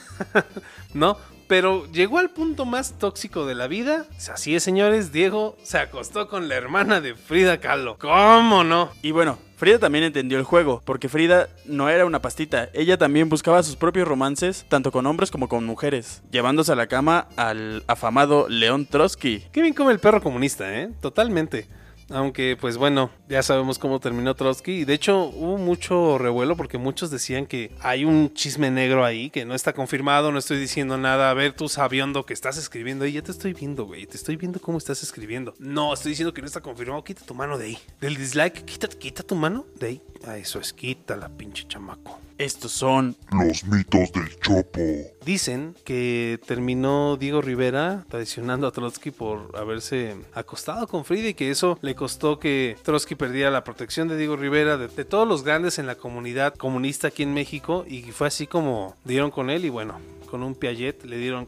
¿No? 0.94 1.18
Pero 1.48 1.86
llegó 1.92 2.18
al 2.18 2.32
punto 2.32 2.66
más 2.66 2.98
tóxico 2.98 3.46
de 3.46 3.54
la 3.54 3.68
vida. 3.68 4.06
Así 4.34 4.56
es, 4.56 4.64
señores, 4.64 5.12
Diego 5.12 5.56
se 5.62 5.78
acostó 5.78 6.28
con 6.28 6.50
la 6.50 6.56
hermana 6.56 7.02
de 7.02 7.14
Frida 7.14 7.60
Kahlo. 7.60 7.98
¿Cómo 8.00 8.64
no? 8.64 8.90
Y 9.04 9.12
bueno, 9.12 9.38
Frida 9.56 9.80
también 9.80 10.04
entendió 10.04 10.38
el 10.38 10.44
juego, 10.44 10.82
porque 10.84 11.08
Frida 11.08 11.48
no 11.66 11.88
era 11.88 12.06
una 12.06 12.22
pastita, 12.22 12.70
ella 12.74 12.98
también 12.98 13.30
buscaba 13.30 13.64
sus 13.64 13.76
propios 13.76 14.08
romances, 14.08 14.66
tanto 14.68 14.92
con 14.92 15.06
hombres 15.06 15.32
como 15.32 15.48
con 15.48 15.66
mujeres, 15.66 16.24
llevándose 16.30 16.74
a 16.74 16.76
la 16.76 16.88
cama 16.88 17.28
al 17.38 17.84
afamado 17.88 18.50
León 18.50 18.86
Trotsky. 18.86 19.46
Qué 19.52 19.62
bien 19.62 19.74
come 19.74 19.94
el 19.94 20.00
perro 20.00 20.22
comunista, 20.22 20.74
¿eh? 20.78 20.90
Totalmente. 21.00 21.68
Aunque, 22.10 22.58
pues 22.60 22.78
bueno, 22.78 23.10
ya 23.28 23.42
sabemos 23.42 23.80
cómo 23.80 24.00
terminó 24.00 24.36
Trotsky. 24.36 24.72
Y 24.72 24.86
de 24.86 24.94
hecho, 24.94 25.26
hubo 25.26 25.58
mucho 25.58 26.18
revuelo 26.18 26.56
porque 26.56 26.78
muchos 26.78 27.10
decían 27.10 27.46
que 27.48 27.72
hay 27.80 28.06
un 28.06 28.34
chisme 28.34 28.70
negro 28.70 29.04
ahí 29.04 29.30
que 29.30 29.46
no 29.46 29.56
está 29.56 29.74
confirmado, 29.74 30.32
no 30.32 30.40
estoy 30.40 30.60
diciendo 30.60 30.98
nada. 30.98 31.30
A 31.30 31.34
ver, 31.34 31.54
tú 31.54 31.68
sabiendo 31.68 32.26
que 32.26 32.34
estás 32.34 32.58
escribiendo 32.58 33.06
ahí, 33.06 33.14
ya 33.14 33.22
te 33.22 33.32
estoy 33.32 33.54
viendo, 33.54 33.86
güey. 33.86 34.06
Te 34.06 34.18
estoy 34.18 34.36
viendo 34.36 34.60
cómo 34.60 34.78
estás 34.78 35.02
escribiendo. 35.04 35.54
No, 35.60 35.94
estoy 35.94 36.12
diciendo 36.12 36.34
que 36.34 36.42
no 36.42 36.48
está 36.48 36.62
confirmado. 36.62 37.04
Quita 37.04 37.26
tu 37.26 37.34
mano 37.34 37.58
de 37.58 37.66
ahí. 37.66 37.80
Del 38.00 38.16
dislike, 38.16 38.66
quita, 38.66 38.88
quita 38.88 39.24
tu 39.24 39.36
mano 39.36 39.66
de 39.80 39.88
ahí. 39.88 40.02
Ah, 40.28 40.38
eso 40.38 40.60
es, 40.60 40.74
quítala, 40.74 41.30
pinche 41.30 41.68
chamaco. 41.68 42.25
Estos 42.38 42.74
son 42.74 43.16
Los 43.32 43.64
mitos 43.64 44.12
del 44.12 44.38
Chopo. 44.42 44.82
Dicen 45.26 45.74
que 45.86 46.38
terminó 46.46 47.16
Diego 47.16 47.42
Rivera 47.42 48.06
traicionando 48.10 48.68
a 48.68 48.72
Trotsky 48.72 49.12
por 49.12 49.52
haberse 49.56 50.18
acostado 50.34 50.86
con 50.88 51.06
Frida 51.06 51.30
y 51.30 51.34
que 51.34 51.50
eso 51.50 51.80
le 51.82 51.96
costó 51.96 52.38
que 52.38 52.76
Trotsky 52.84 53.16
perdiera 53.16 53.52
la 53.52 53.64
protección 53.64 54.10
de 54.10 54.18
Diego 54.18 54.36
Rivera, 54.36 54.78
de, 54.78 54.90
de 54.90 55.06
todos 55.06 55.26
los 55.26 55.44
grandes 55.44 55.80
en 55.80 55.88
la 55.88 55.96
comunidad 55.96 56.56
comunista 56.56 57.08
aquí 57.08 57.24
en 57.24 57.34
México 57.34 57.86
y 57.88 58.02
fue 58.12 58.28
así 58.28 58.48
como 58.48 58.98
dieron 59.06 59.32
con 59.32 59.50
él 59.50 59.64
y 59.64 59.70
bueno, 59.70 59.98
con 60.30 60.44
un 60.44 60.56
Piaget 60.56 61.06
le 61.06 61.18
dieron 61.18 61.48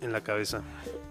en 0.00 0.12
la 0.12 0.20
cabeza. 0.20 0.62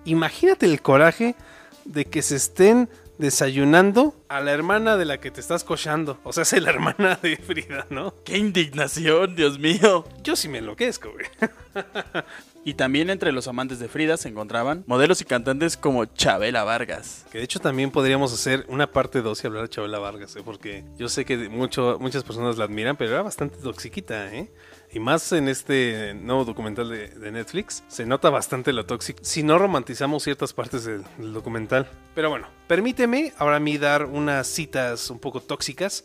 Imagínate 0.06 0.66
el 0.66 0.82
coraje 0.82 1.36
de 1.84 2.06
que 2.06 2.22
se 2.22 2.38
estén 2.38 2.88
desayunando 3.20 4.16
a 4.30 4.40
la 4.40 4.52
hermana 4.52 4.98
de 4.98 5.06
la 5.06 5.20
que 5.20 5.30
te 5.30 5.42
estás 5.42 5.64
cochando. 5.64 6.20
O 6.24 6.34
sea, 6.34 6.44
es 6.44 6.64
la 6.64 6.72
hermana 6.72 7.20
de 7.22 7.38
Frida, 7.38 7.86
¿no? 7.92 8.16
¡Qué 8.24 8.38
indignación, 8.38 9.36
Dios 9.36 9.60
mío! 9.60 10.06
Yo 10.24 10.36
sí 10.36 10.48
me 10.48 10.58
enloquezco, 10.58 11.12
güey. 11.12 11.28
Y 12.66 12.74
también 12.74 13.10
entre 13.10 13.32
los 13.32 13.48
amantes 13.48 13.80
de 13.80 13.88
Frida 13.88 14.18
se 14.18 14.28
encontraban 14.28 14.84
modelos 14.86 15.22
y 15.22 15.26
cantantes 15.26 15.78
como 15.78 16.06
Chabela 16.06 16.66
Vargas. 16.66 17.26
Que 17.32 17.38
de 17.38 17.46
hecho 17.46 17.60
también 17.60 17.90
podríamos 17.90 18.34
hacer 18.34 18.66
una 18.68 18.92
parte 18.92 19.22
2 19.22 19.44
y 19.44 19.48
hablar 19.48 19.64
de 19.64 19.70
Chabela 19.70 19.98
Vargas, 19.98 20.36
¿eh? 20.36 20.42
porque 20.44 20.84
yo 20.98 21.08
sé 21.08 21.24
que 21.24 21.50
mucho, 21.50 21.98
muchas 22.02 22.24
personas 22.24 22.58
la 22.58 22.66
admiran, 22.66 22.98
pero 22.98 23.12
era 23.12 23.22
bastante 23.22 23.58
toxiquita, 23.58 24.34
¿eh? 24.36 24.52
Y 24.92 25.00
más 25.00 25.32
en 25.34 25.48
este 25.48 26.16
nuevo 26.16 26.46
documental 26.46 26.90
de, 26.90 27.32
Netflix, 27.32 27.84
se 27.88 28.06
nota 28.06 28.32
bastante 28.32 28.74
lo 28.74 28.86
tóxico. 28.86 29.20
Si 29.24 29.44
no 29.44 29.60
romantizamos 29.60 30.24
ciertas 30.24 30.54
partes 30.54 30.84
del, 30.84 31.04
del 31.18 31.32
documental. 31.32 31.88
Pero 32.16 32.30
bueno, 32.32 32.48
permíteme 32.68 33.34
ahora 33.38 33.58
a 33.58 33.60
mí 33.60 33.78
dar 33.78 34.06
unas 34.06 34.48
citas 34.48 35.12
un 35.12 35.20
poco 35.20 35.42
tóxicas. 35.42 36.04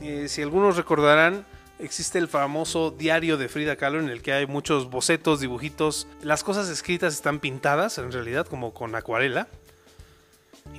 Eh, 0.00 0.28
si 0.28 0.40
algunos 0.40 0.76
recordarán, 0.76 1.44
existe 1.78 2.18
el 2.18 2.28
famoso 2.28 2.90
diario 2.90 3.36
de 3.36 3.48
Frida 3.48 3.76
Kahlo 3.76 4.00
en 4.00 4.08
el 4.08 4.22
que 4.22 4.32
hay 4.32 4.46
muchos 4.46 4.90
bocetos, 4.90 5.40
dibujitos. 5.40 6.06
Las 6.22 6.42
cosas 6.42 6.68
escritas 6.68 7.14
están 7.14 7.40
pintadas 7.40 7.98
en 7.98 8.12
realidad 8.12 8.46
como 8.46 8.72
con 8.72 8.94
acuarela. 8.94 9.48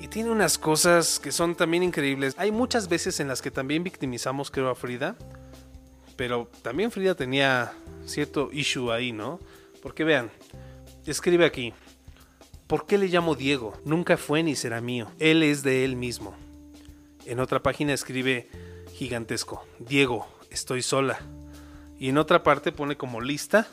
Y 0.02 0.08
tiene 0.08 0.30
unas 0.30 0.58
cosas 0.58 1.19
que 1.19 1.32
son 1.32 1.56
también 1.56 1.82
increíbles. 1.82 2.36
Hay 2.38 2.52
muchas 2.52 2.89
veces 2.89 3.19
en 3.19 3.28
las 3.28 3.41
que 3.41 3.52
también 3.52 3.84
victimizamos, 3.84 4.52
creo, 4.52 4.69
a 4.69 4.76
Frida. 4.76 5.15
Pero 6.17 6.49
también 6.63 6.91
Frida 6.91 7.15
tenía 7.15 7.73
cierto 8.06 8.49
issue 8.51 8.91
ahí, 8.91 9.12
¿no? 9.13 9.39
Porque 9.82 10.03
vean, 10.03 10.32
escribe 11.06 11.45
aquí. 11.45 11.73
¿Por 12.65 12.86
qué 12.86 12.97
le 12.97 13.08
llamo 13.08 13.36
Diego? 13.36 13.80
Nunca 13.86 14.17
fue 14.17 14.43
ni 14.43 14.56
será 14.56 14.82
mío. 14.82 15.10
Él 15.19 15.43
es 15.43 15.63
de 15.63 15.86
él 15.86 15.95
mismo. 15.95 16.36
En 17.25 17.39
otra 17.39 17.63
página 17.63 17.93
escribe 17.93 18.49
gigantesco. 18.93 19.65
Diego, 19.80 20.27
estoy 20.49 20.82
sola. 20.82 21.19
Y 21.99 22.10
en 22.10 22.17
otra 22.17 22.43
parte 22.43 22.71
pone 22.71 22.97
como 22.97 23.21
lista. 23.21 23.67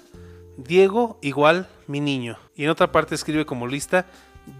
Diego 0.56 1.18
igual 1.22 1.68
mi 1.88 2.00
niño. 2.00 2.38
Y 2.54 2.64
en 2.64 2.70
otra 2.70 2.92
parte 2.92 3.14
escribe 3.14 3.46
como 3.46 3.66
lista. 3.66 4.06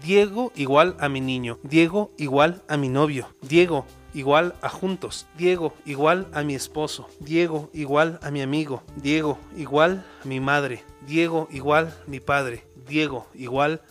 Diego 0.01 0.51
igual 0.55 0.97
a 0.99 1.07
mi 1.07 1.21
niño. 1.21 1.59
Diego 1.63 2.11
igual 2.17 2.63
a 2.67 2.75
mi 2.75 2.89
novio. 2.89 3.33
Diego 3.41 3.85
igual 4.15 4.55
a 4.61 4.69
juntos. 4.69 5.27
Diego 5.37 5.75
igual 5.85 6.27
a 6.33 6.41
mi 6.41 6.55
esposo. 6.55 7.07
Diego 7.19 7.69
igual 7.73 8.19
a 8.23 8.31
mi 8.31 8.41
amigo. 8.41 8.81
Diego 8.95 9.37
igual 9.55 10.05
a 10.23 10.27
mi 10.27 10.39
madre. 10.39 10.83
Diego 11.05 11.47
igual 11.51 11.93
mi 12.07 12.19
padre. 12.19 12.65
Diego 12.87 13.27
igual 13.35 13.81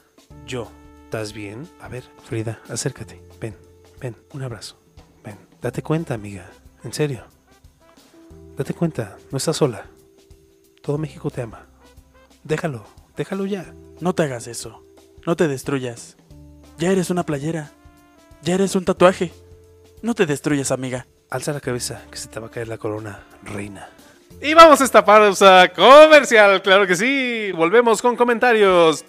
yo. 0.47 0.69
¿Estás 1.05 1.33
bien? 1.33 1.69
A 1.81 1.89
ver, 1.89 2.03
Frida, 2.25 2.61
acércate. 2.69 3.23
Ven, 3.41 3.55
ven, 4.01 4.17
un 4.33 4.43
abrazo. 4.43 4.77
Ven, 5.23 5.39
date 5.61 5.83
cuenta, 5.83 6.15
amiga. 6.15 6.51
En 6.83 6.93
serio. 6.93 7.25
Date 8.57 8.75
cuenta, 8.75 9.17
no 9.31 9.39
estás 9.39 9.57
sola. 9.57 9.87
Todo 10.83 10.99
México 10.99 11.31
te 11.31 11.43
ama. 11.43 11.67
Déjalo, 12.43 12.85
déjalo 13.17 13.47
ya. 13.47 13.75
No 14.01 14.15
te 14.15 14.25
hagas 14.25 14.47
eso. 14.49 14.85
No 15.27 15.37
te 15.37 15.49
destruyas. 15.49 16.17
Ya 16.79 16.91
eres 16.91 17.11
una 17.11 17.25
playera. 17.25 17.71
Ya 18.43 18.55
eres 18.55 18.75
un 18.75 18.85
tatuaje. 18.85 19.33
No 20.05 20.15
te 20.15 20.27
destruyas, 20.27 20.71
amiga. 20.71 21.07
Alza 21.31 21.55
la 21.55 21.63
cabeza, 21.63 22.03
que 22.11 22.19
se 22.19 22.29
te 22.29 22.39
va 22.39 22.49
a 22.49 22.51
caer 22.51 22.69
la 22.69 22.77
corona, 22.77 23.25
reina. 23.43 23.89
Y 24.43 24.53
vamos 24.53 24.83
a 24.83 24.85
esta 24.85 25.03
pausa 25.03 25.73
comercial, 25.75 26.61
claro 26.61 26.87
que 26.87 26.95
sí. 26.95 27.51
Volvemos 27.53 28.03
con 28.03 28.15
comentarios. 28.15 29.03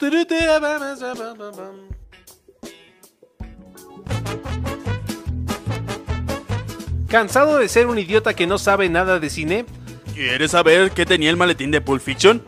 ¿Cansado 7.09 7.57
de 7.57 7.67
ser 7.67 7.87
un 7.87 7.99
idiota 7.99 8.33
que 8.33 8.47
no 8.47 8.57
sabe 8.57 8.87
nada 8.87 9.19
de 9.19 9.29
cine? 9.29 9.65
¿Quieres 10.13 10.51
saber 10.51 10.91
qué 10.91 11.05
tenía 11.05 11.29
el 11.29 11.35
maletín 11.35 11.71
de 11.71 11.81
Pulp 11.81 12.01
Fiction? 12.01 12.41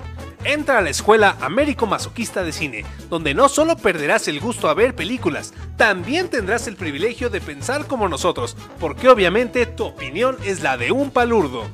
Entra 0.47 0.77
a 0.77 0.81
la 0.81 0.91
escuela 0.91 1.35
Américo 1.41 1.87
Masoquista 1.87 2.41
de 2.41 2.53
Cine, 2.53 2.85
donde 3.09 3.33
no 3.33 3.49
solo 3.49 3.75
perderás 3.75 4.29
el 4.29 4.39
gusto 4.39 4.69
a 4.69 4.73
ver 4.73 4.95
películas, 4.95 5.53
también 5.75 6.29
tendrás 6.29 6.67
el 6.67 6.77
privilegio 6.77 7.29
de 7.29 7.41
pensar 7.41 7.85
como 7.85 8.07
nosotros, 8.07 8.55
porque 8.79 9.09
obviamente 9.09 9.65
tu 9.65 9.87
opinión 9.87 10.37
es 10.45 10.61
la 10.61 10.77
de 10.77 10.93
un 10.93 11.11
palurdo. 11.11 11.65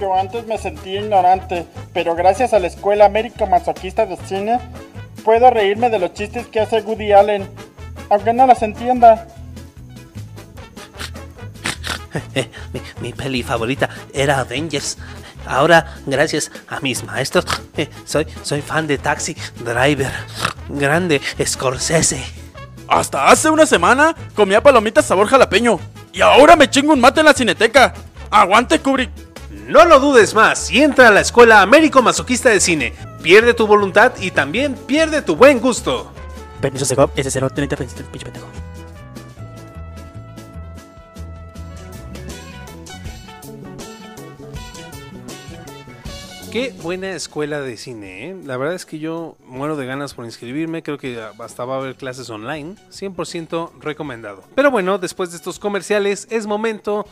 Yo 0.00 0.14
antes 0.18 0.46
me 0.46 0.56
sentía 0.56 1.02
ignorante, 1.02 1.66
pero 1.92 2.14
gracias 2.14 2.54
a 2.54 2.58
la 2.60 2.68
Escuela 2.68 3.04
América 3.04 3.44
Masoquista 3.44 4.06
de 4.06 4.16
Cine, 4.26 4.58
puedo 5.22 5.50
reírme 5.50 5.90
de 5.90 5.98
los 5.98 6.14
chistes 6.14 6.46
que 6.46 6.60
hace 6.60 6.80
Woody 6.80 7.12
Allen, 7.12 7.46
aunque 8.08 8.32
no 8.32 8.46
los 8.46 8.62
entienda. 8.62 9.28
mi, 12.72 12.80
mi 13.02 13.12
peli 13.12 13.42
favorita 13.42 13.90
era 14.14 14.40
Avengers. 14.40 14.96
Ahora, 15.46 15.96
gracias 16.06 16.50
a 16.68 16.80
mis 16.80 17.04
maestros, 17.04 17.44
eh, 17.76 17.88
soy, 18.04 18.26
soy 18.42 18.62
fan 18.62 18.86
de 18.86 18.98
Taxi 18.98 19.36
Driver. 19.64 20.12
Grande 20.68 21.20
Scorsese. 21.44 22.24
Hasta 22.88 23.28
hace 23.28 23.50
una 23.50 23.66
semana 23.66 24.14
comía 24.34 24.62
palomitas 24.62 25.06
sabor 25.06 25.28
jalapeño. 25.28 25.78
Y 26.12 26.20
ahora 26.20 26.56
me 26.56 26.68
chingo 26.70 26.92
un 26.92 27.00
mate 27.00 27.20
en 27.20 27.26
la 27.26 27.34
cineteca. 27.34 27.94
Aguante, 28.30 28.78
Kubrick. 28.78 29.10
No 29.66 29.84
lo 29.84 29.98
dudes 29.98 30.34
más 30.34 30.70
y 30.70 30.82
entra 30.82 31.08
a 31.08 31.10
la 31.10 31.20
escuela 31.20 31.62
Américo 31.62 32.02
Masoquista 32.02 32.50
de 32.50 32.60
Cine. 32.60 32.92
Pierde 33.22 33.54
tu 33.54 33.66
voluntad 33.66 34.12
y 34.20 34.30
también 34.30 34.74
pierde 34.74 35.22
tu 35.22 35.36
buen 35.36 35.58
gusto. 35.60 36.12
Permiso, 36.60 36.84
Segov. 36.84 37.10
Ese 37.16 37.30
cero, 37.30 37.48
tenente 37.50 37.76
pinche 37.76 38.24
pendejo. 38.24 38.46
Qué 46.54 46.72
buena 46.84 47.10
escuela 47.10 47.60
de 47.62 47.76
cine, 47.76 48.28
¿eh? 48.28 48.36
La 48.44 48.56
verdad 48.56 48.76
es 48.76 48.86
que 48.86 49.00
yo 49.00 49.36
muero 49.44 49.74
de 49.74 49.86
ganas 49.86 50.14
por 50.14 50.24
inscribirme, 50.24 50.84
creo 50.84 50.98
que 50.98 51.20
hasta 51.40 51.64
va 51.64 51.74
a 51.74 51.78
haber 51.78 51.96
clases 51.96 52.30
online, 52.30 52.76
100% 52.92 53.72
recomendado. 53.80 54.44
Pero 54.54 54.70
bueno, 54.70 54.98
después 54.98 55.32
de 55.32 55.36
estos 55.36 55.58
comerciales 55.58 56.28
es 56.30 56.46
momento 56.46 57.06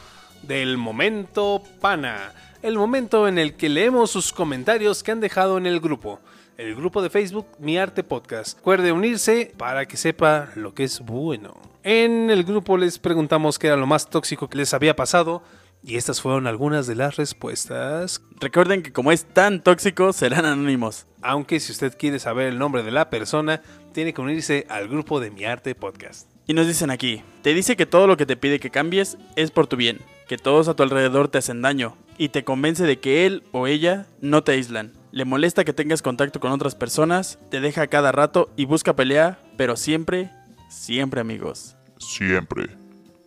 del 0.44 0.78
momento 0.78 1.60
pana, 1.80 2.32
el 2.62 2.76
momento 2.76 3.26
en 3.26 3.36
el 3.36 3.54
que 3.54 3.68
leemos 3.68 4.12
sus 4.12 4.32
comentarios 4.32 5.02
que 5.02 5.10
han 5.10 5.18
dejado 5.18 5.58
en 5.58 5.66
el 5.66 5.80
grupo. 5.80 6.20
El 6.56 6.76
grupo 6.76 7.02
de 7.02 7.10
Facebook 7.10 7.48
Mi 7.58 7.78
Arte 7.78 8.04
Podcast. 8.04 8.58
Recuerde 8.58 8.92
unirse 8.92 9.52
para 9.56 9.86
que 9.86 9.96
sepa 9.96 10.50
lo 10.54 10.72
que 10.72 10.84
es 10.84 11.00
bueno. 11.00 11.56
En 11.82 12.30
el 12.30 12.44
grupo 12.44 12.76
les 12.76 13.00
preguntamos 13.00 13.58
qué 13.58 13.66
era 13.66 13.76
lo 13.76 13.88
más 13.88 14.08
tóxico 14.08 14.48
que 14.48 14.58
les 14.58 14.72
había 14.72 14.94
pasado 14.94 15.42
y 15.84 15.96
estas 15.96 16.20
fueron 16.20 16.46
algunas 16.46 16.86
de 16.86 16.94
las 16.94 17.16
respuestas. 17.16 18.22
Recuerden 18.40 18.82
que 18.82 18.92
como 18.92 19.12
es 19.12 19.24
tan 19.24 19.62
tóxico, 19.62 20.12
serán 20.12 20.44
anónimos. 20.44 21.06
Aunque 21.22 21.60
si 21.60 21.72
usted 21.72 21.96
quiere 21.98 22.18
saber 22.18 22.48
el 22.48 22.58
nombre 22.58 22.82
de 22.82 22.90
la 22.90 23.10
persona, 23.10 23.62
tiene 23.92 24.14
que 24.14 24.20
unirse 24.20 24.66
al 24.68 24.88
grupo 24.88 25.20
de 25.20 25.30
Mi 25.30 25.44
Arte 25.44 25.74
Podcast. 25.74 26.28
Y 26.46 26.54
nos 26.54 26.66
dicen 26.66 26.90
aquí, 26.90 27.22
te 27.42 27.54
dice 27.54 27.76
que 27.76 27.86
todo 27.86 28.06
lo 28.06 28.16
que 28.16 28.26
te 28.26 28.36
pide 28.36 28.60
que 28.60 28.70
cambies 28.70 29.16
es 29.36 29.50
por 29.50 29.66
tu 29.66 29.76
bien, 29.76 30.00
que 30.28 30.38
todos 30.38 30.68
a 30.68 30.74
tu 30.74 30.82
alrededor 30.82 31.28
te 31.28 31.38
hacen 31.38 31.62
daño, 31.62 31.96
y 32.18 32.30
te 32.30 32.44
convence 32.44 32.84
de 32.84 32.98
que 32.98 33.26
él 33.26 33.44
o 33.52 33.66
ella 33.66 34.06
no 34.20 34.42
te 34.42 34.52
aíslan. 34.52 34.92
Le 35.12 35.24
molesta 35.24 35.64
que 35.64 35.72
tengas 35.72 36.02
contacto 36.02 36.40
con 36.40 36.52
otras 36.52 36.74
personas, 36.74 37.38
te 37.50 37.60
deja 37.60 37.82
a 37.82 37.86
cada 37.86 38.12
rato 38.12 38.50
y 38.56 38.64
busca 38.64 38.96
pelea, 38.96 39.38
pero 39.56 39.76
siempre, 39.76 40.30
siempre 40.68 41.20
amigos. 41.20 41.76
Siempre. 41.98 42.76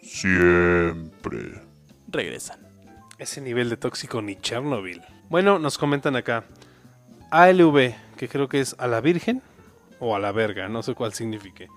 Siempre. 0.01 1.64
Regresan. 2.15 2.59
Ese 3.17 3.41
nivel 3.41 3.69
de 3.69 3.77
tóxico 3.77 4.21
ni 4.21 4.35
Chernobyl. 4.35 5.01
Bueno, 5.29 5.59
nos 5.59 5.77
comentan 5.77 6.15
acá. 6.15 6.45
ALV, 7.31 7.93
que 8.17 8.29
creo 8.29 8.47
que 8.47 8.61
es 8.61 8.75
a 8.79 8.87
la 8.87 9.01
Virgen 9.01 9.41
o 9.99 10.15
a 10.15 10.19
la 10.19 10.31
verga, 10.31 10.69
no 10.69 10.83
sé 10.83 10.93
cuál 10.93 11.13
signifique. 11.13 11.67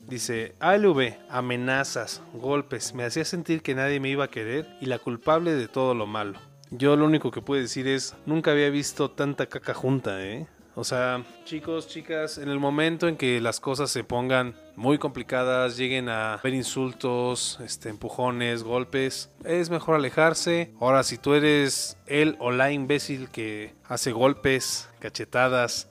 Dice, 0.00 0.54
ALV, 0.60 1.14
amenazas, 1.28 2.22
golpes, 2.32 2.94
me 2.94 3.04
hacía 3.04 3.24
sentir 3.24 3.62
que 3.62 3.74
nadie 3.74 3.98
me 3.98 4.08
iba 4.08 4.24
a 4.24 4.30
querer 4.30 4.68
y 4.80 4.86
la 4.86 5.00
culpable 5.00 5.54
de 5.54 5.66
todo 5.66 5.94
lo 5.94 6.06
malo. 6.06 6.38
Yo 6.70 6.96
lo 6.96 7.04
único 7.04 7.30
que 7.30 7.42
puedo 7.42 7.60
decir 7.60 7.88
es, 7.88 8.14
nunca 8.24 8.52
había 8.52 8.70
visto 8.70 9.10
tanta 9.10 9.46
caca 9.46 9.74
junta, 9.74 10.22
¿eh? 10.22 10.46
O 10.78 10.84
sea, 10.84 11.24
chicos, 11.46 11.88
chicas, 11.88 12.36
en 12.36 12.50
el 12.50 12.60
momento 12.60 13.08
en 13.08 13.16
que 13.16 13.40
las 13.40 13.60
cosas 13.60 13.90
se 13.90 14.04
pongan 14.04 14.54
muy 14.76 14.98
complicadas, 14.98 15.78
lleguen 15.78 16.10
a 16.10 16.38
ver 16.44 16.52
insultos, 16.52 17.58
este, 17.64 17.88
empujones, 17.88 18.62
golpes, 18.62 19.30
es 19.42 19.70
mejor 19.70 19.94
alejarse. 19.94 20.74
Ahora, 20.78 21.02
si 21.02 21.16
tú 21.16 21.32
eres 21.32 21.96
el 22.04 22.36
o 22.40 22.50
la 22.50 22.72
imbécil 22.72 23.30
que 23.30 23.74
hace 23.88 24.12
golpes, 24.12 24.90
cachetadas 24.98 25.88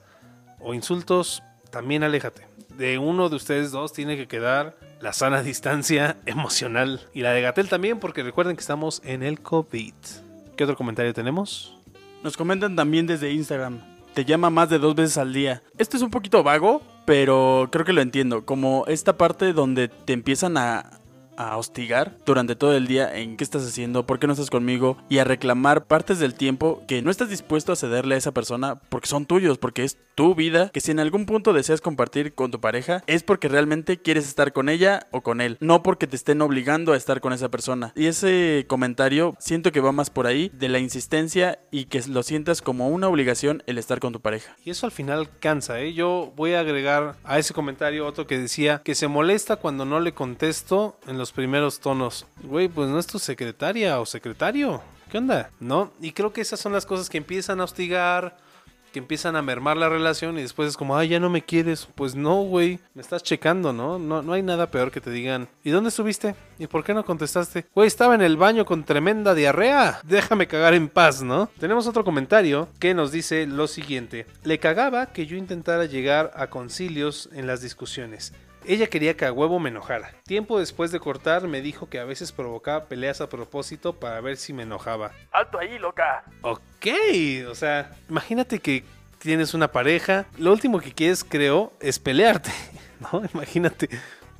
o 0.60 0.72
insultos, 0.72 1.42
también 1.70 2.04
aléjate. 2.04 2.46
De 2.78 2.98
uno 2.98 3.28
de 3.28 3.34
ustedes 3.34 3.72
dos 3.72 3.92
tiene 3.92 4.16
que 4.16 4.28
quedar 4.28 4.76
la 5.00 5.12
sana 5.12 5.42
distancia 5.42 6.16
emocional. 6.26 7.00
Y 7.12 7.22
la 7.22 7.32
de 7.32 7.42
Gatel 7.42 7.68
también, 7.68 7.98
porque 7.98 8.22
recuerden 8.22 8.54
que 8.54 8.60
estamos 8.60 9.02
en 9.04 9.24
el 9.24 9.40
COVID. 9.40 9.94
¿Qué 10.56 10.62
otro 10.62 10.76
comentario 10.76 11.12
tenemos? 11.12 11.76
Nos 12.22 12.36
comentan 12.36 12.76
también 12.76 13.08
desde 13.08 13.32
Instagram. 13.32 13.95
Te 14.16 14.24
llama 14.24 14.48
más 14.48 14.70
de 14.70 14.78
dos 14.78 14.94
veces 14.94 15.18
al 15.18 15.34
día. 15.34 15.62
Esto 15.76 15.98
es 15.98 16.02
un 16.02 16.08
poquito 16.08 16.42
vago, 16.42 16.80
pero 17.04 17.68
creo 17.70 17.84
que 17.84 17.92
lo 17.92 18.00
entiendo. 18.00 18.46
Como 18.46 18.86
esta 18.86 19.18
parte 19.18 19.52
donde 19.52 19.88
te 19.88 20.14
empiezan 20.14 20.56
a, 20.56 20.88
a 21.36 21.58
hostigar 21.58 22.16
durante 22.24 22.56
todo 22.56 22.74
el 22.74 22.86
día 22.86 23.14
en 23.14 23.36
qué 23.36 23.44
estás 23.44 23.66
haciendo, 23.66 24.06
por 24.06 24.18
qué 24.18 24.26
no 24.26 24.32
estás 24.32 24.48
conmigo 24.48 24.96
y 25.10 25.18
a 25.18 25.24
reclamar 25.24 25.84
partes 25.84 26.18
del 26.18 26.32
tiempo 26.32 26.82
que 26.88 27.02
no 27.02 27.10
estás 27.10 27.28
dispuesto 27.28 27.72
a 27.72 27.76
cederle 27.76 28.14
a 28.14 28.18
esa 28.18 28.32
persona 28.32 28.80
porque 28.88 29.06
son 29.06 29.26
tuyos, 29.26 29.58
porque 29.58 29.84
es 29.84 29.98
tu 30.16 30.34
vida, 30.34 30.70
que 30.70 30.80
si 30.80 30.90
en 30.90 30.98
algún 30.98 31.26
punto 31.26 31.52
deseas 31.52 31.80
compartir 31.80 32.34
con 32.34 32.50
tu 32.50 32.58
pareja 32.60 33.04
es 33.06 33.22
porque 33.22 33.48
realmente 33.48 34.00
quieres 34.00 34.26
estar 34.26 34.52
con 34.52 34.68
ella 34.68 35.06
o 35.12 35.20
con 35.20 35.40
él, 35.40 35.58
no 35.60 35.82
porque 35.82 36.06
te 36.06 36.16
estén 36.16 36.40
obligando 36.40 36.94
a 36.94 36.96
estar 36.96 37.20
con 37.20 37.34
esa 37.34 37.50
persona. 37.50 37.92
Y 37.94 38.06
ese 38.06 38.64
comentario 38.66 39.36
siento 39.38 39.70
que 39.70 39.80
va 39.80 39.92
más 39.92 40.08
por 40.08 40.26
ahí 40.26 40.50
de 40.54 40.70
la 40.70 40.78
insistencia 40.78 41.60
y 41.70 41.84
que 41.84 42.02
lo 42.08 42.22
sientas 42.22 42.62
como 42.62 42.88
una 42.88 43.08
obligación 43.08 43.62
el 43.66 43.76
estar 43.76 44.00
con 44.00 44.14
tu 44.14 44.20
pareja. 44.20 44.56
Y 44.64 44.70
eso 44.70 44.86
al 44.86 44.92
final 44.92 45.28
cansa, 45.38 45.80
¿eh? 45.80 45.92
Yo 45.92 46.32
voy 46.34 46.54
a 46.54 46.60
agregar 46.60 47.16
a 47.22 47.38
ese 47.38 47.52
comentario 47.52 48.06
otro 48.06 48.26
que 48.26 48.38
decía 48.38 48.80
que 48.82 48.94
se 48.94 49.08
molesta 49.08 49.56
cuando 49.56 49.84
no 49.84 50.00
le 50.00 50.14
contesto 50.14 50.98
en 51.06 51.18
los 51.18 51.32
primeros 51.32 51.80
tonos. 51.80 52.26
Güey, 52.42 52.68
pues 52.68 52.88
no 52.88 52.98
es 52.98 53.06
tu 53.06 53.18
secretaria 53.18 54.00
o 54.00 54.06
secretario. 54.06 54.80
¿Qué 55.10 55.18
onda? 55.18 55.50
¿No? 55.60 55.92
Y 56.00 56.12
creo 56.12 56.32
que 56.32 56.40
esas 56.40 56.58
son 56.58 56.72
las 56.72 56.86
cosas 56.86 57.08
que 57.08 57.18
empiezan 57.18 57.60
a 57.60 57.64
hostigar, 57.64 58.38
que 58.96 59.00
empiezan 59.00 59.36
a 59.36 59.42
mermar 59.42 59.76
la 59.76 59.90
relación 59.90 60.38
y 60.38 60.40
después 60.40 60.70
es 60.70 60.76
como, 60.78 60.96
ay, 60.96 61.08
ya 61.08 61.20
no 61.20 61.28
me 61.28 61.44
quieres. 61.44 61.86
Pues 61.96 62.14
no, 62.14 62.40
güey, 62.44 62.80
me 62.94 63.02
estás 63.02 63.22
checando, 63.22 63.74
¿no? 63.74 63.98
¿no? 63.98 64.22
No 64.22 64.32
hay 64.32 64.42
nada 64.42 64.70
peor 64.70 64.90
que 64.90 65.02
te 65.02 65.10
digan, 65.10 65.48
¿y 65.62 65.68
dónde 65.68 65.90
estuviste? 65.90 66.34
¿Y 66.58 66.66
por 66.66 66.82
qué 66.82 66.94
no 66.94 67.04
contestaste? 67.04 67.66
Güey, 67.74 67.88
estaba 67.88 68.14
en 68.14 68.22
el 68.22 68.38
baño 68.38 68.64
con 68.64 68.84
tremenda 68.84 69.34
diarrea. 69.34 70.00
Déjame 70.02 70.46
cagar 70.46 70.72
en 70.72 70.88
paz, 70.88 71.22
¿no? 71.22 71.50
Tenemos 71.60 71.86
otro 71.86 72.04
comentario 72.04 72.70
que 72.78 72.94
nos 72.94 73.12
dice 73.12 73.46
lo 73.46 73.66
siguiente. 73.66 74.24
Le 74.44 74.58
cagaba 74.58 75.04
que 75.12 75.26
yo 75.26 75.36
intentara 75.36 75.84
llegar 75.84 76.30
a 76.34 76.46
concilios 76.46 77.28
en 77.34 77.46
las 77.46 77.60
discusiones. 77.60 78.32
Ella 78.66 78.88
quería 78.88 79.16
que 79.16 79.24
a 79.24 79.32
huevo 79.32 79.60
me 79.60 79.68
enojara. 79.70 80.12
Tiempo 80.24 80.58
después 80.58 80.90
de 80.90 80.98
cortar 80.98 81.46
me 81.46 81.60
dijo 81.60 81.88
que 81.88 82.00
a 82.00 82.04
veces 82.04 82.32
provocaba 82.32 82.86
peleas 82.86 83.20
a 83.20 83.28
propósito 83.28 83.92
para 83.94 84.20
ver 84.20 84.36
si 84.36 84.52
me 84.52 84.64
enojaba. 84.64 85.12
¡Alto 85.30 85.58
ahí, 85.58 85.78
loca! 85.78 86.24
Ok, 86.42 86.86
o 87.48 87.54
sea, 87.54 87.96
imagínate 88.08 88.58
que 88.58 88.84
tienes 89.18 89.54
una 89.54 89.70
pareja, 89.70 90.26
lo 90.36 90.52
último 90.52 90.80
que 90.80 90.92
quieres, 90.92 91.22
creo, 91.22 91.72
es 91.80 91.98
pelearte, 91.98 92.50
¿no? 93.00 93.22
Imagínate. 93.32 93.88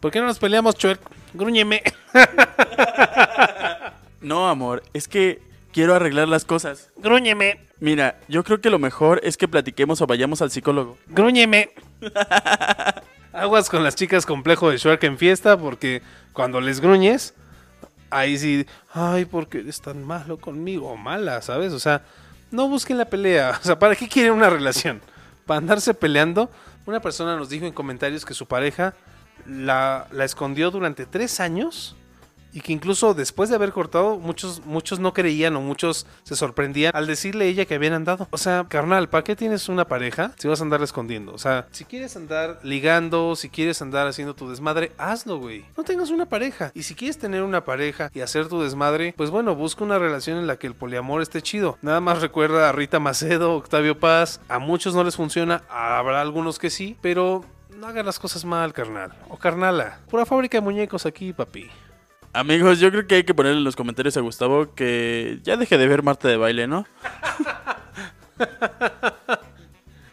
¿Por 0.01 0.11
qué 0.11 0.21
no 0.21 0.27
nos 0.27 0.39
peleamos, 0.39 0.75
Chuerk? 0.75 1.01
Grúñeme. 1.33 1.83
No, 4.21 4.49
amor, 4.49 4.83
es 4.93 5.07
que 5.07 5.41
quiero 5.73 5.95
arreglar 5.95 6.27
las 6.27 6.45
cosas. 6.45 6.91
¡Grúñeme! 6.97 7.61
Mira, 7.79 8.19
yo 8.27 8.43
creo 8.43 8.61
que 8.61 8.71
lo 8.71 8.81
mejor 8.81 9.21
es 9.23 9.37
que 9.37 9.47
platiquemos 9.47 10.01
o 10.01 10.07
vayamos 10.07 10.43
al 10.43 10.51
psicólogo. 10.51 10.99
Grúñeme. 11.07 11.71
Aguas 13.37 13.69
con 13.69 13.85
las 13.85 13.95
chicas 13.95 14.25
complejo 14.25 14.71
de 14.71 14.79
Shark 14.79 15.05
en 15.05 15.19
fiesta 15.19 15.59
porque 15.59 16.01
cuando 16.33 16.59
les 16.59 16.81
gruñes, 16.81 17.35
ahí 18.09 18.39
sí, 18.39 18.67
ay, 18.95 19.27
¿por 19.27 19.47
qué 19.49 19.59
eres 19.59 19.83
tan 19.83 20.03
malo 20.05 20.39
conmigo? 20.39 20.91
O 20.91 20.97
mala, 20.97 21.43
¿sabes? 21.43 21.75
O 21.75 21.79
sea, 21.79 22.03
no 22.51 22.67
busquen 22.67 22.97
la 22.97 23.05
pelea. 23.05 23.59
O 23.61 23.65
sea, 23.65 23.79
¿para 23.79 23.95
qué 23.95 24.09
quieren 24.09 24.33
una 24.33 24.49
relación? 24.49 25.03
¿Para 25.45 25.59
andarse 25.59 25.93
peleando? 25.93 26.51
Una 26.87 27.01
persona 27.01 27.37
nos 27.37 27.51
dijo 27.51 27.67
en 27.67 27.75
comentarios 27.75 28.25
que 28.25 28.33
su 28.33 28.47
pareja 28.47 28.95
la, 29.45 30.07
la 30.13 30.25
escondió 30.25 30.71
durante 30.71 31.05
tres 31.05 31.39
años 31.39 31.95
y 32.57 32.63
que 32.63 32.73
incluso 32.73 33.13
después 33.13 33.51
de 33.51 33.57
haber 33.57 33.71
cortado, 33.71 34.19
muchos, 34.19 34.65
muchos 34.65 34.99
no 34.99 35.13
creían 35.13 35.55
o 35.57 35.61
muchos 35.61 36.07
se 36.23 36.37
sorprendían 36.37 36.91
al 36.95 37.07
decirle 37.07 37.45
a 37.45 37.49
ella 37.49 37.67
que 37.67 37.75
habían 37.75 37.93
andado. 37.93 38.29
O 38.31 38.39
sea, 38.39 38.65
carnal, 38.67 39.11
¿para 39.11 39.25
qué 39.25 39.37
tienes 39.37 39.69
una 39.69 39.87
pareja 39.87 40.33
si 40.39 40.49
vas 40.49 40.61
a 40.61 40.65
andar 40.65 40.83
escondiendo? 40.83 41.35
O 41.35 41.39
sea, 41.39 41.69
si 41.71 41.85
quieres 41.85 42.17
andar 42.17 42.59
ligando, 42.63 43.37
si 43.37 43.51
quieres 43.51 43.83
andar 43.83 44.07
haciendo 44.07 44.35
tu 44.35 44.49
desmadre, 44.49 44.93
hazlo, 44.97 45.39
güey. 45.39 45.67
No 45.77 45.85
tengas 45.85 46.09
una 46.09 46.31
pareja. 46.31 46.73
Y 46.73 46.85
si 46.85 46.95
quieres 46.95 47.19
tener 47.19 47.43
una 47.43 47.63
pareja 47.63 48.11
y 48.15 48.21
hacer 48.21 48.49
tu 48.49 48.63
desmadre, 48.63 49.13
pues 49.19 49.29
bueno, 49.29 49.55
busca 49.55 49.85
una 49.85 49.99
relación 49.99 50.39
en 50.39 50.47
la 50.47 50.59
que 50.59 50.67
el 50.67 50.75
poliamor 50.75 51.21
esté 51.21 51.43
chido. 51.43 51.77
Nada 51.83 52.01
más 52.01 52.23
recuerda 52.23 52.71
a 52.71 52.73
Rita 52.73 52.99
Macedo, 53.01 53.55
Octavio 53.55 54.01
Paz. 54.01 54.41
A 54.49 54.59
muchos 54.59 54.95
no 54.95 55.05
les 55.05 55.17
funciona, 55.17 55.63
habrá 55.69 56.23
algunos 56.23 56.59
que 56.59 56.71
sí, 56.71 56.97
pero 57.03 57.45
no 57.77 57.87
hagan 57.87 58.07
las 58.07 58.19
cosas 58.19 58.47
mal, 58.47 58.73
carnal. 58.73 59.13
O 59.29 59.37
carnala. 59.37 60.01
Pura 60.09 60.25
fábrica 60.25 60.57
de 60.57 60.63
muñecos 60.63 61.05
aquí, 61.05 61.35
papi. 61.35 61.69
Amigos, 62.37 62.79
yo 62.81 62.91
creo 62.91 63.07
que 63.07 63.15
hay 63.15 63.25
que 63.25 63.33
ponerle 63.33 63.57
en 63.57 63.65
los 63.65 63.77
comentarios 63.77 64.15
a 64.19 64.21
Gustavo 64.21 64.75
que 64.75 65.41
ya 65.43 65.57
deje 65.57 65.79
de 65.79 65.89
ver 65.89 66.03
Marta 66.03 66.29
de 66.29 66.37
baile, 66.37 66.67
¿no? 66.67 66.87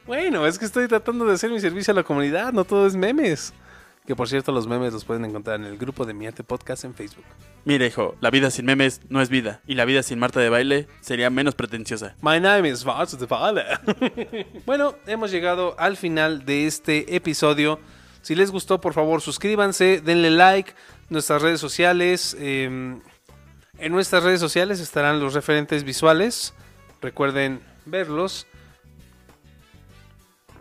Bueno, 0.05 0.45
es 0.45 0.59
que 0.59 0.65
estoy 0.65 0.87
tratando 0.87 1.25
de 1.25 1.33
hacer 1.33 1.49
mi 1.49 1.61
servicio 1.61 1.91
a 1.91 1.95
la 1.95 2.03
comunidad, 2.03 2.51
no 2.51 2.65
todo 2.65 2.85
es 2.85 2.95
memes. 2.95 3.53
Que 4.05 4.15
por 4.15 4.27
cierto, 4.27 4.51
los 4.51 4.67
memes 4.67 4.91
los 4.91 5.05
pueden 5.05 5.23
encontrar 5.23 5.59
en 5.59 5.65
el 5.65 5.77
grupo 5.77 6.05
de 6.05 6.13
Mi 6.13 6.27
Arte 6.27 6.43
Podcast 6.43 6.83
en 6.83 6.93
Facebook. 6.93 7.23
Mira, 7.63 7.85
hijo, 7.85 8.15
la 8.19 8.29
vida 8.29 8.51
sin 8.51 8.65
memes 8.65 8.99
no 9.09 9.21
es 9.21 9.29
vida. 9.29 9.61
Y 9.65 9.75
la 9.75 9.85
vida 9.85 10.03
sin 10.03 10.19
Marta 10.19 10.41
de 10.41 10.49
baile 10.49 10.87
sería 10.99 11.29
menos 11.29 11.55
pretenciosa. 11.55 12.15
My 12.21 12.39
name 12.39 12.69
is 12.69 12.83
Vaz 12.83 13.17
de 13.17 13.25
Vala. 13.25 13.81
bueno, 14.65 14.95
hemos 15.07 15.31
llegado 15.31 15.75
al 15.79 15.95
final 15.95 16.45
de 16.45 16.67
este 16.67 17.15
episodio. 17.15 17.79
Si 18.21 18.35
les 18.35 18.51
gustó, 18.51 18.79
por 18.79 18.93
favor, 18.93 19.21
suscríbanse, 19.21 20.01
denle 20.01 20.31
like. 20.31 20.73
Nuestras 21.13 21.43
redes 21.43 21.59
sociales. 21.59 22.35
eh, 22.39 22.65
en 23.77 23.91
nuestras 23.91 24.23
redes 24.23 24.39
sociales 24.39 24.79
estarán 24.79 25.19
los 25.19 25.35
referentes 25.35 25.83
visuales. 25.83 26.55
Recuerden 27.03 27.61
verlos. 27.85 28.47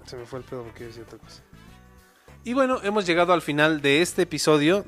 Se 0.05 0.15
me 0.15 0.27
fue 0.27 0.41
el 0.41 0.45
pedo 0.45 0.65
porque 0.65 0.85
decía 0.85 1.05
otra 1.05 1.19
cosa. 1.19 1.43
Y 2.45 2.53
bueno, 2.53 2.81
hemos 2.83 3.07
llegado 3.07 3.33
al 3.33 3.41
final 3.41 3.81
de 3.81 4.03
este 4.03 4.23
episodio. 4.23 4.85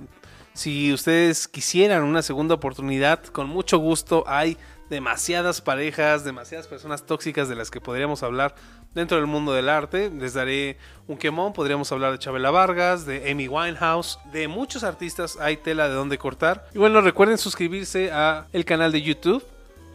Si 0.53 0.93
ustedes 0.93 1.49
quisieran 1.49 2.03
una 2.03 2.21
segunda 2.21 2.55
oportunidad, 2.55 3.25
con 3.25 3.49
mucho 3.49 3.79
gusto 3.79 4.25
hay 4.27 4.59
demasiadas 4.91 5.63
parejas, 5.63 6.25
demasiadas 6.25 6.67
personas 6.67 7.07
tóxicas 7.07 7.49
de 7.49 7.55
las 7.55 7.71
que 7.71 7.81
podríamos 7.81 8.23
hablar 8.23 8.55
dentro 8.95 9.17
del 9.17 9.27
mundo 9.27 9.53
del 9.53 9.69
arte. 9.69 10.11
Les 10.11 10.35
daré 10.35 10.79
un 11.07 11.17
quemón, 11.17 11.53
podríamos 11.53 11.91
hablar 11.93 12.13
de 12.13 12.19
Chabela 12.19 12.51
Vargas, 12.51 13.07
de 13.07 13.31
Amy 13.31 13.49
Winehouse, 13.49 14.19
de 14.33 14.49
muchos 14.49 14.85
artistas, 14.85 15.37
hay 15.41 15.57
tela 15.57 15.89
de 15.89 15.95
donde 15.95 16.19
cortar. 16.19 16.67
Y 16.75 16.79
bueno, 16.79 17.01
recuerden 17.01 17.39
suscribirse 17.39 18.11
a 18.13 18.47
el 18.53 18.65
canal 18.65 18.93
de 18.93 19.03
YouTube, 19.03 19.45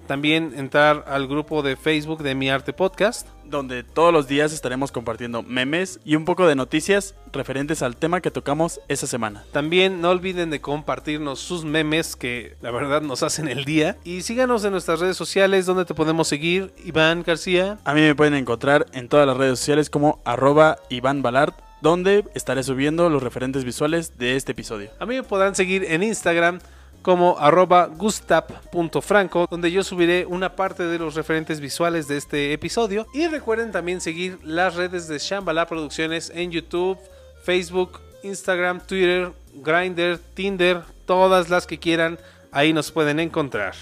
también 0.09 0.53
entrar 0.57 1.05
al 1.07 1.27
grupo 1.27 1.61
de 1.61 1.75
Facebook 1.75 2.23
de 2.23 2.33
Mi 2.33 2.49
Arte 2.49 2.73
Podcast. 2.73 3.27
Donde 3.45 3.83
todos 3.83 4.11
los 4.11 4.27
días 4.27 4.51
estaremos 4.53 4.91
compartiendo 4.91 5.43
memes 5.43 5.99
y 6.03 6.15
un 6.15 6.25
poco 6.25 6.47
de 6.47 6.55
noticias 6.55 7.13
referentes 7.31 7.83
al 7.83 7.95
tema 7.95 8.19
que 8.19 8.31
tocamos 8.31 8.81
esa 8.87 9.05
semana. 9.05 9.43
También 9.51 10.01
no 10.01 10.09
olviden 10.09 10.49
de 10.49 10.61
compartirnos 10.61 11.39
sus 11.39 11.63
memes 11.63 12.15
que 12.15 12.55
la 12.61 12.71
verdad 12.71 13.03
nos 13.03 13.21
hacen 13.21 13.47
el 13.47 13.65
día. 13.65 13.97
Y 14.03 14.21
síganos 14.23 14.65
en 14.65 14.71
nuestras 14.71 14.99
redes 14.99 15.15
sociales 15.15 15.67
donde 15.67 15.85
te 15.85 15.93
podemos 15.93 16.27
seguir. 16.27 16.73
Iván 16.83 17.21
García. 17.21 17.77
A 17.83 17.93
mí 17.93 18.01
me 18.01 18.15
pueden 18.15 18.33
encontrar 18.33 18.87
en 18.93 19.09
todas 19.09 19.27
las 19.27 19.37
redes 19.37 19.59
sociales 19.59 19.91
como 19.91 20.23
arroba 20.25 20.79
Iván 20.89 21.21
Balart, 21.21 21.55
donde 21.81 22.25
estaré 22.33 22.63
subiendo 22.63 23.09
los 23.09 23.21
referentes 23.21 23.63
visuales 23.63 24.17
de 24.17 24.37
este 24.37 24.53
episodio. 24.53 24.89
A 24.99 25.05
mí 25.05 25.15
me 25.15 25.23
podrán 25.23 25.53
seguir 25.53 25.85
en 25.87 26.01
Instagram 26.01 26.59
como 27.01 27.37
arroba 27.39 27.87
gustap.franco, 27.87 29.47
donde 29.49 29.71
yo 29.71 29.83
subiré 29.83 30.25
una 30.25 30.55
parte 30.55 30.83
de 30.83 30.99
los 30.99 31.15
referentes 31.15 31.59
visuales 31.59 32.07
de 32.07 32.17
este 32.17 32.53
episodio. 32.53 33.07
Y 33.13 33.27
recuerden 33.27 33.71
también 33.71 34.01
seguir 34.01 34.39
las 34.43 34.75
redes 34.75 35.07
de 35.07 35.17
Shambhala 35.19 35.67
Producciones 35.67 36.31
en 36.33 36.51
YouTube, 36.51 36.97
Facebook, 37.43 37.99
Instagram, 38.23 38.81
Twitter, 38.81 39.31
Grindr, 39.53 40.19
Tinder, 40.33 40.81
todas 41.05 41.49
las 41.49 41.65
que 41.65 41.79
quieran, 41.79 42.19
ahí 42.51 42.73
nos 42.73 42.91
pueden 42.91 43.19
encontrar. 43.19 43.75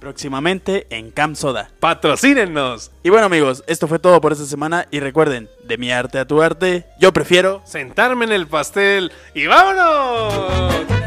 Próximamente 0.00 0.86
en 0.90 1.10
Camp 1.10 1.34
Soda. 1.34 1.70
¡Patrocínennos! 1.80 2.90
Y 3.02 3.08
bueno 3.08 3.24
amigos, 3.26 3.64
esto 3.66 3.88
fue 3.88 3.98
todo 3.98 4.20
por 4.20 4.32
esta 4.32 4.44
semana 4.44 4.86
y 4.90 5.00
recuerden, 5.00 5.48
de 5.64 5.78
mi 5.78 5.90
arte 5.92 6.18
a 6.18 6.26
tu 6.26 6.42
arte, 6.42 6.86
yo 7.00 7.12
prefiero... 7.12 7.62
Sentarme 7.64 8.26
en 8.26 8.32
el 8.32 8.46
pastel 8.46 9.12
y 9.34 9.46
vámonos. 9.46 11.03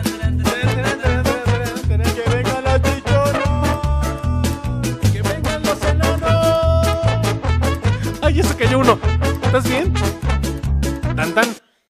Cayó 8.67 8.79
uno! 8.79 8.99
¿Estás 9.43 9.69
bien? 9.69 9.93
Tan 11.15 11.33
tan. 11.33 11.66